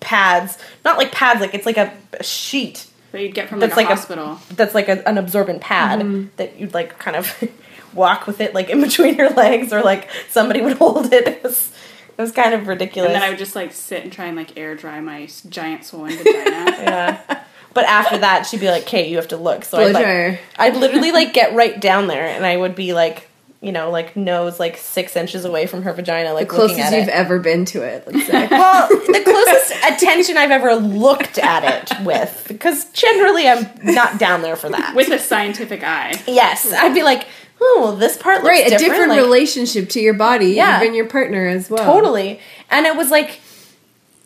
[0.01, 3.77] pads, not like pads, like it's like a, a sheet That you'd get from That's
[3.77, 4.41] like a like a- hospital.
[4.57, 6.31] that's like a, an absorbent pad mm-hmm.
[6.35, 7.33] that you'd like kind of
[7.95, 11.29] walk with it like in between your legs or like somebody would hold it.
[11.29, 11.71] It was
[12.19, 13.13] it was kind of ridiculous.
[13.13, 15.85] and then I would just like sit and try and like air dry my giant
[15.85, 16.33] swollen vagina.
[16.45, 17.45] yeah.
[17.73, 20.41] But after that, she'd be like, "Kate, you have to look." So Blow I'd like.
[20.59, 23.29] I'd literally like get right down there, and I would be like,
[23.65, 26.93] you know, like nose like six inches away from her vagina, like The looking closest
[26.93, 27.15] at you've it.
[27.15, 28.47] ever been to it, let's say.
[28.51, 34.43] Well, the closest attention I've ever looked at it with, because generally I'm not down
[34.43, 34.95] there for that.
[34.95, 36.13] With a scientific eye.
[36.27, 37.27] yes, I'd be like,
[37.61, 38.91] oh, this part looks right, a different.
[38.93, 40.83] different like- relationship to your body, Yeah.
[40.83, 41.85] even your partner as well.
[41.85, 42.41] Totally.
[42.71, 43.41] And it was like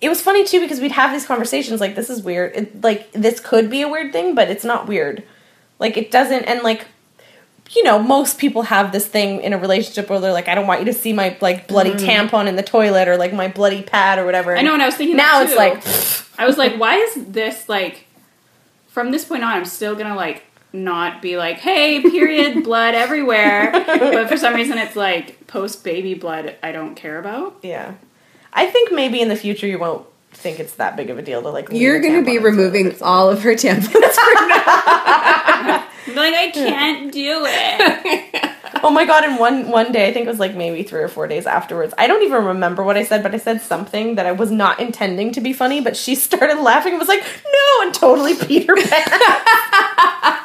[0.01, 2.55] it was funny too because we'd have these conversations like this is weird.
[2.57, 5.23] It, like this could be a weird thing, but it's not weird.
[5.79, 6.87] Like it doesn't and like
[7.71, 10.67] you know, most people have this thing in a relationship where they're like, I don't
[10.67, 11.99] want you to see my like bloody mm.
[11.99, 14.57] tampon in the toilet or like my bloody pad or whatever.
[14.57, 15.59] I know, and I was thinking now that it's too.
[15.59, 18.07] like I was like, why is this like?
[18.89, 20.43] From this point on, I'm still gonna like
[20.73, 23.71] not be like, hey, period, blood everywhere.
[23.73, 26.57] But for some reason, it's like post baby blood.
[26.63, 27.59] I don't care about.
[27.63, 27.95] yeah.
[28.51, 31.43] I think maybe in the future you won't think it's that big of a deal
[31.43, 33.93] to like You're going to be in the toilet or removing all of her tampons.
[33.93, 34.01] Be
[36.15, 38.45] like, I can't do it.
[38.81, 39.25] Oh my god!
[39.25, 41.95] And one one day, I think it was like maybe three or four days afterwards.
[41.99, 44.79] I don't even remember what I said, but I said something that I was not
[44.79, 45.81] intending to be funny.
[45.81, 49.11] But she started laughing and was like, "No!" and totally peed her pants.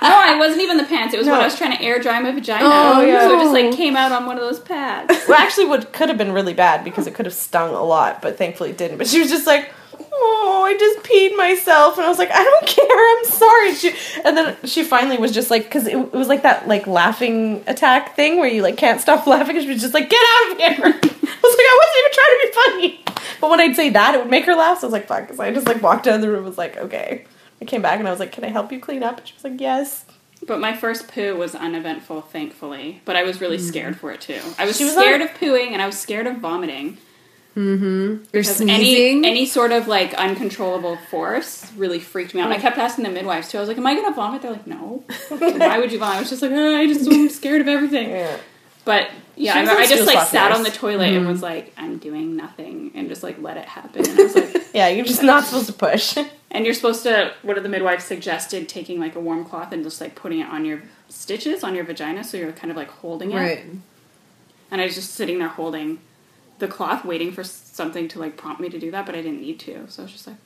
[0.03, 1.13] No, I wasn't even the pants.
[1.13, 2.65] It was when I was trying to air dry my vagina.
[2.65, 3.21] Oh, yeah.
[3.25, 5.13] So it just like came out on one of those pads.
[5.29, 8.21] well, actually, what could have been really bad because it could have stung a lot,
[8.21, 8.97] but thankfully it didn't.
[8.97, 9.71] But she was just like.
[10.11, 13.17] Oh, I just peed myself, and I was like, I don't care.
[13.17, 13.73] I'm sorry.
[13.75, 16.87] She, and then she finally was just like, because it, it was like that like
[16.87, 19.55] laughing attack thing where you like can't stop laughing.
[19.57, 20.69] And she was just like, get out of here.
[20.85, 23.03] I was like, I wasn't even trying to be funny.
[23.41, 24.79] But when I'd say that, it would make her laugh.
[24.79, 25.33] So I was like, fuck.
[25.33, 26.37] So I just like walked out of the room.
[26.37, 27.25] and Was like, okay.
[27.61, 29.19] I came back and I was like, can I help you clean up?
[29.19, 30.05] And she was like, yes.
[30.45, 33.01] But my first poo was uneventful, thankfully.
[33.05, 33.61] But I was really mm.
[33.61, 34.39] scared for it too.
[34.57, 36.97] I was She was scared on- of pooing and I was scared of vomiting.
[37.55, 38.23] Mm-hmm.
[38.33, 38.69] You're sneezing.
[38.69, 42.45] any any sort of like uncontrollable force really freaked me out.
[42.45, 43.57] And I kept asking the midwives too.
[43.57, 46.17] I was like, "Am I gonna vomit?" They're like, "No." Why would you vomit?
[46.17, 48.37] I was just like, oh, "I just am scared of everything." Yeah.
[48.85, 51.27] But yeah, I, was remember on I just like sat on the toilet and mm-hmm.
[51.27, 54.07] was like, "I'm doing nothing," and just like let it happen.
[54.09, 56.17] And I was like, Yeah, you're just not supposed to push.
[56.51, 58.67] "And you're supposed to." What the midwives suggested?
[58.67, 61.83] Taking like a warm cloth and just like putting it on your stitches on your
[61.83, 63.35] vagina, so you're kind of like holding it.
[63.35, 63.65] right.
[64.71, 65.99] And I was just sitting there holding
[66.63, 69.41] the cloth, waiting for something to like prompt me to do that, but I didn't
[69.41, 69.85] need to.
[69.89, 70.37] So I was just like,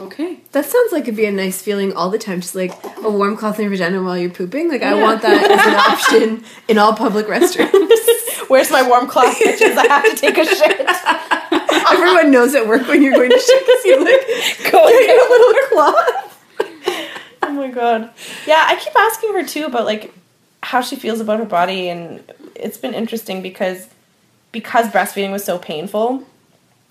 [0.00, 0.40] okay.
[0.52, 3.36] That sounds like it'd be a nice feeling all the time, just like a warm
[3.36, 4.68] cloth in your vagina while you're pooping.
[4.68, 5.74] Like, I want that as an
[6.34, 8.48] option in all public restrooms.
[8.48, 9.76] Where's my warm cloth, bitches?
[9.76, 10.86] I have to take a shit.
[11.92, 15.30] Everyone knows at work when you're going to shit because you like Go get a
[15.30, 16.34] little cloth.
[17.42, 18.10] Oh my god.
[18.46, 20.12] Yeah, I keep asking her too about like
[20.62, 22.22] how she feels about her body and
[22.54, 23.86] it's been interesting because
[24.52, 26.24] because breastfeeding was so painful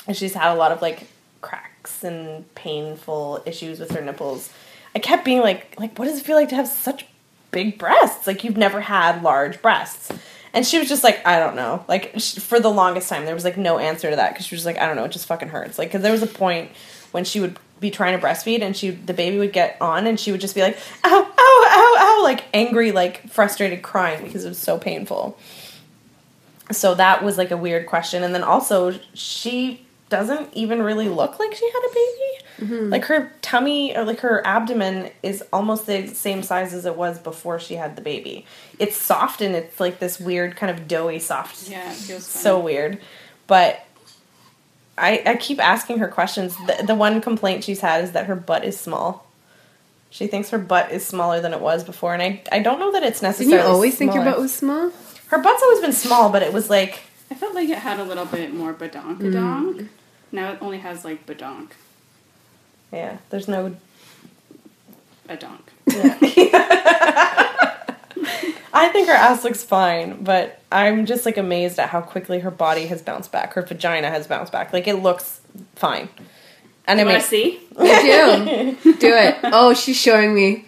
[0.07, 1.07] and she's had a lot of like
[1.41, 4.51] cracks and painful issues with her nipples.
[4.95, 7.05] I kept being like like what does it feel like to have such
[7.51, 8.27] big breasts?
[8.27, 10.11] Like you've never had large breasts.
[10.53, 11.85] And she was just like, I don't know.
[11.87, 14.55] Like sh- for the longest time, there was like no answer to that because she
[14.55, 15.77] was like, I don't know, it just fucking hurts.
[15.77, 16.71] Like, because there was a point
[17.11, 20.19] when she would be trying to breastfeed and she the baby would get on and
[20.19, 24.45] she would just be like, ow, ow, ow, ow, like angry, like frustrated, crying because
[24.45, 25.37] it was so painful.
[26.71, 28.23] So that was like a weird question.
[28.23, 32.73] And then also, she doesn't even really look like she had a baby.
[32.73, 32.89] Mm-hmm.
[32.89, 37.19] Like her tummy or like her abdomen is almost the same size as it was
[37.19, 38.45] before she had the baby.
[38.79, 41.69] It's soft and it's like this weird kind of doughy soft.
[41.69, 42.63] Yeah, it feels So funny.
[42.65, 43.01] weird.
[43.47, 43.85] But
[44.97, 46.55] I I keep asking her questions.
[46.65, 49.27] The, the one complaint she's had is that her butt is small.
[50.09, 52.91] She thinks her butt is smaller than it was before, and I I don't know
[52.93, 54.91] that it's Didn't you always think your butt was small?
[55.27, 58.03] Her butt's always been small, but it was like I felt like it had a
[58.03, 59.75] little bit more badonkadonk.
[59.75, 59.87] Mm.
[60.31, 61.71] Now it only has like badonk,
[62.91, 63.17] yeah.
[63.29, 63.75] There's no
[65.29, 65.71] a donk.
[68.73, 72.51] I think her ass looks fine, but I'm just like amazed at how quickly her
[72.51, 73.53] body has bounced back.
[73.53, 74.71] Her vagina has bounced back.
[74.71, 75.39] Like it looks
[75.75, 76.09] fine.
[76.85, 77.59] And I You mean, want to see?
[77.77, 78.93] I do.
[78.93, 79.37] do it.
[79.43, 80.65] Oh, she's showing me.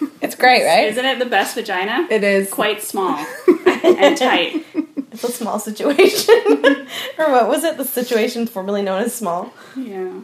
[0.20, 0.88] it's great, right?
[0.88, 2.06] Isn't it the best vagina?
[2.10, 2.50] It is.
[2.50, 3.16] Quite small
[3.66, 4.64] and tight.
[5.12, 6.34] It's a small situation.
[7.18, 7.76] or what was it?
[7.76, 9.52] The situation formerly known as small.
[9.76, 10.20] Yeah.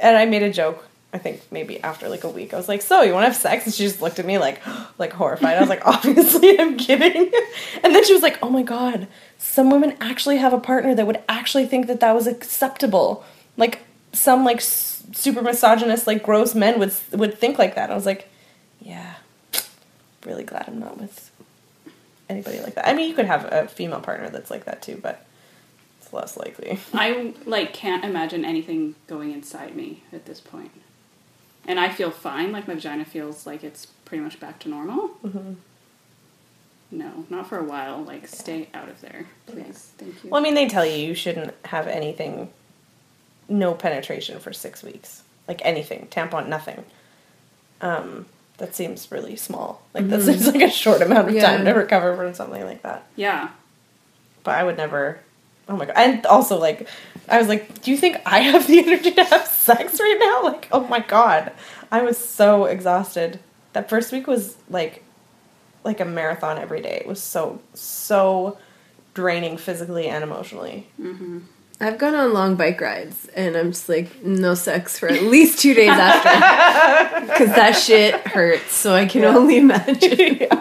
[0.00, 2.82] And I made a joke I think maybe after like a week, I was like,
[2.82, 4.60] "So you want to have sex?" And she just looked at me like,
[4.98, 5.56] like horrified.
[5.56, 7.30] I was like, "Obviously, I'm kidding."
[7.84, 9.06] And then she was like, "Oh my god,
[9.38, 13.24] some women actually have a partner that would actually think that that was acceptable.
[13.56, 13.82] Like
[14.12, 18.28] some like super misogynist, like gross men would would think like that." I was like,
[18.84, 19.14] "Yeah,
[20.24, 21.30] really glad I'm not with
[22.28, 22.88] anybody like that.
[22.88, 25.26] I mean, you could have a female partner that's like that too, but
[26.00, 30.70] it's less likely." I like can't imagine anything going inside me at this point.
[31.66, 32.52] And I feel fine.
[32.52, 35.08] Like my vagina feels like it's pretty much back to normal.
[35.24, 35.54] Mm-hmm.
[36.90, 38.02] No, not for a while.
[38.02, 39.92] Like stay out of there, please.
[39.98, 40.30] Thank you.
[40.30, 42.50] Well, I mean, they tell you you shouldn't have anything,
[43.48, 45.22] no penetration for six weeks.
[45.48, 46.84] Like anything, tampon, nothing.
[47.80, 48.26] Um,
[48.58, 49.82] that seems really small.
[49.92, 50.30] Like that mm-hmm.
[50.30, 53.06] seems like a short amount of time to recover from something like that.
[53.16, 53.50] yeah.
[54.42, 55.20] But I would never.
[55.66, 55.94] Oh my god!
[55.96, 56.86] And also, like,
[57.28, 60.50] I was like, "Do you think I have the energy to have sex right now?"
[60.50, 61.52] Like, oh my god,
[61.90, 63.40] I was so exhausted.
[63.72, 65.02] That first week was like,
[65.82, 66.98] like a marathon every day.
[67.00, 68.58] It was so so
[69.14, 70.88] draining physically and emotionally.
[71.00, 71.38] Mm-hmm.
[71.84, 75.58] I've gone on long bike rides and I'm just like, no sex for at least
[75.58, 77.26] two days after.
[77.26, 80.48] Because that shit hurts, so I can only imagine.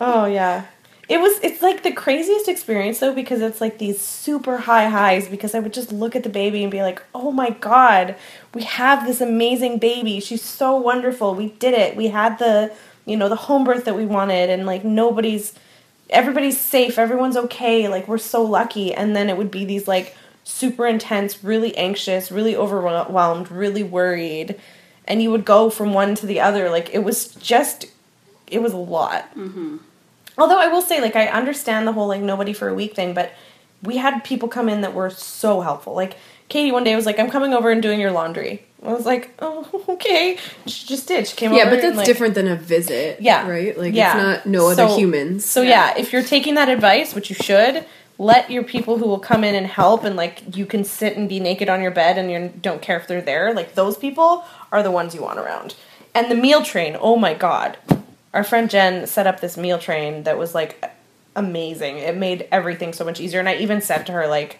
[0.00, 0.66] Oh yeah.
[1.08, 5.28] It was it's like the craziest experience though because it's like these super high highs
[5.28, 8.16] because I would just look at the baby and be like, "Oh my god,
[8.52, 10.18] we have this amazing baby.
[10.18, 11.36] She's so wonderful.
[11.36, 11.94] We did it.
[11.94, 12.72] We had the,
[13.04, 15.54] you know, the home birth that we wanted and like nobody's
[16.12, 16.98] everybody's safe.
[16.98, 17.88] Everyone's okay.
[17.88, 22.30] Like we're so lucky." And then it would be these like super intense, really anxious,
[22.30, 24.60] really overwhelmed, really worried.
[25.06, 27.86] And you would go from one to the other like it was just
[28.46, 29.34] it was a lot.
[29.34, 29.78] Mm-hmm.
[30.38, 33.14] Although I will say, like, I understand the whole like nobody for a week thing,
[33.14, 33.32] but
[33.82, 35.94] we had people come in that were so helpful.
[35.94, 36.16] Like
[36.48, 39.30] Katie one day was like, "I'm coming over and doing your laundry." I was like,
[39.38, 41.26] "Oh, okay." She just did.
[41.28, 41.70] She came Yeah, over.
[41.70, 43.20] Yeah, but and, that's like- different than a visit.
[43.20, 43.48] Yeah.
[43.48, 43.76] Right?
[43.78, 44.14] Like, Yeah.
[44.36, 45.44] it's not no other humans.
[45.44, 47.84] So yeah, if you're taking that advice, which you should,
[48.18, 51.28] let your people who will come in and help, and like you can sit and
[51.28, 53.54] be naked on your bed and you don't care if they're there.
[53.54, 55.74] Like those people are the ones you want around.
[56.14, 57.78] And the meal train, oh my god,
[58.34, 60.82] our friend Jen set up this meal train that was like
[61.36, 61.98] amazing.
[61.98, 63.40] It made everything so much easier.
[63.40, 64.58] And I even said to her like.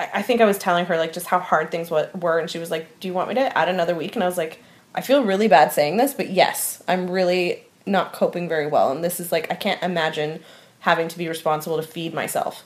[0.00, 2.50] I I think I was telling her like just how hard things wa- were, and
[2.50, 4.62] she was like, "Do you want me to add another week?" And I was like,
[4.94, 9.04] "I feel really bad saying this, but yes, I'm really not coping very well, and
[9.04, 10.40] this is like I can't imagine
[10.80, 12.64] having to be responsible to feed myself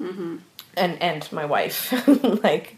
[0.00, 0.36] mm-hmm.
[0.76, 1.92] and and my wife,
[2.44, 2.76] like."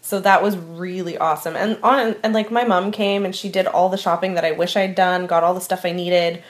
[0.00, 3.66] So that was really awesome, and on and like my mom came and she did
[3.66, 6.44] all the shopping that I wish I'd done, got all the stuff I needed,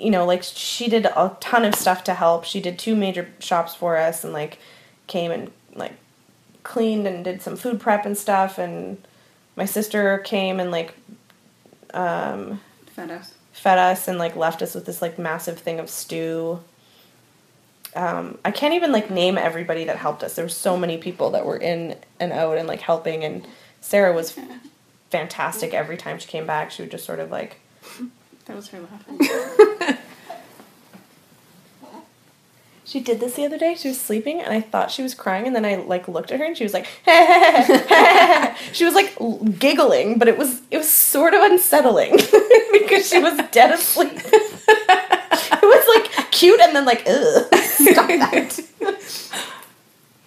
[0.00, 2.44] you know, like she did a ton of stuff to help.
[2.44, 4.58] She did two major shops for us, and like
[5.06, 5.50] came and
[6.62, 8.98] cleaned and did some food prep and stuff and
[9.56, 10.94] my sister came and like
[11.94, 13.34] um Fed us.
[13.52, 16.60] fed us and like left us with this like massive thing of stew
[17.96, 21.30] um i can't even like name everybody that helped us there were so many people
[21.30, 23.46] that were in and out and like helping and
[23.80, 24.38] sarah was
[25.10, 27.56] fantastic every time she came back she would just sort of like
[28.46, 29.96] That was her laughing.
[32.90, 33.76] She did this the other day.
[33.76, 36.40] She was sleeping, and I thought she was crying, and then I like looked at
[36.40, 36.86] her, and she was like,
[38.72, 39.16] she was like
[39.60, 42.16] giggling, but it was it was sort of unsettling
[42.72, 44.10] because she was dead asleep.
[44.24, 45.86] it was
[46.18, 48.60] like cute, and then like, ugh, stop that.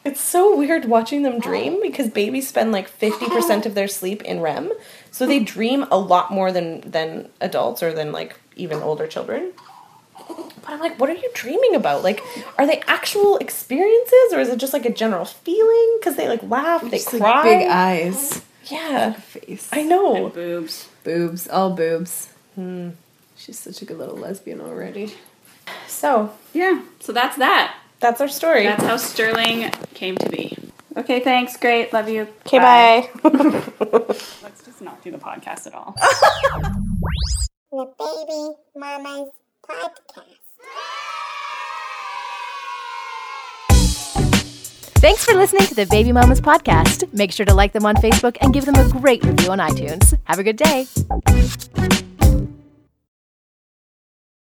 [0.06, 4.22] It's so weird watching them dream because babies spend like fifty percent of their sleep
[4.22, 4.72] in REM,
[5.12, 5.44] so they hmm.
[5.44, 9.52] dream a lot more than than adults or than like even older children.
[10.62, 12.04] But I'm like, what are you dreaming about?
[12.04, 12.22] Like,
[12.58, 15.98] are they actual experiences or is it just like a general feeling?
[16.00, 17.44] Because they like laugh, they Just, like, cry.
[17.44, 18.42] big eyes.
[18.66, 19.70] Yeah, Face.
[19.74, 20.26] I know.
[20.28, 20.88] And boobs.
[21.04, 21.48] Boobs.
[21.50, 22.30] All boobs.
[22.56, 22.92] Hmm.
[23.36, 25.14] She's such a good little lesbian already.
[25.88, 26.82] So Yeah.
[27.02, 27.76] So that's that.
[28.00, 28.64] that's our story.
[28.64, 30.58] That's how Sterling came to be.
[30.96, 31.58] Okay, thanks.
[31.58, 31.92] Great.
[31.92, 32.28] Love you.
[32.46, 33.10] Okay, bye.
[33.24, 35.96] Let's just not do the podcast at all.
[37.72, 39.30] the Baby Mama's
[39.68, 40.04] Podcast.
[45.04, 47.12] Thanks for listening to the Baby Mamas podcast.
[47.14, 50.18] Make sure to like them on Facebook and give them a great review on iTunes.
[50.24, 50.88] Have a good day.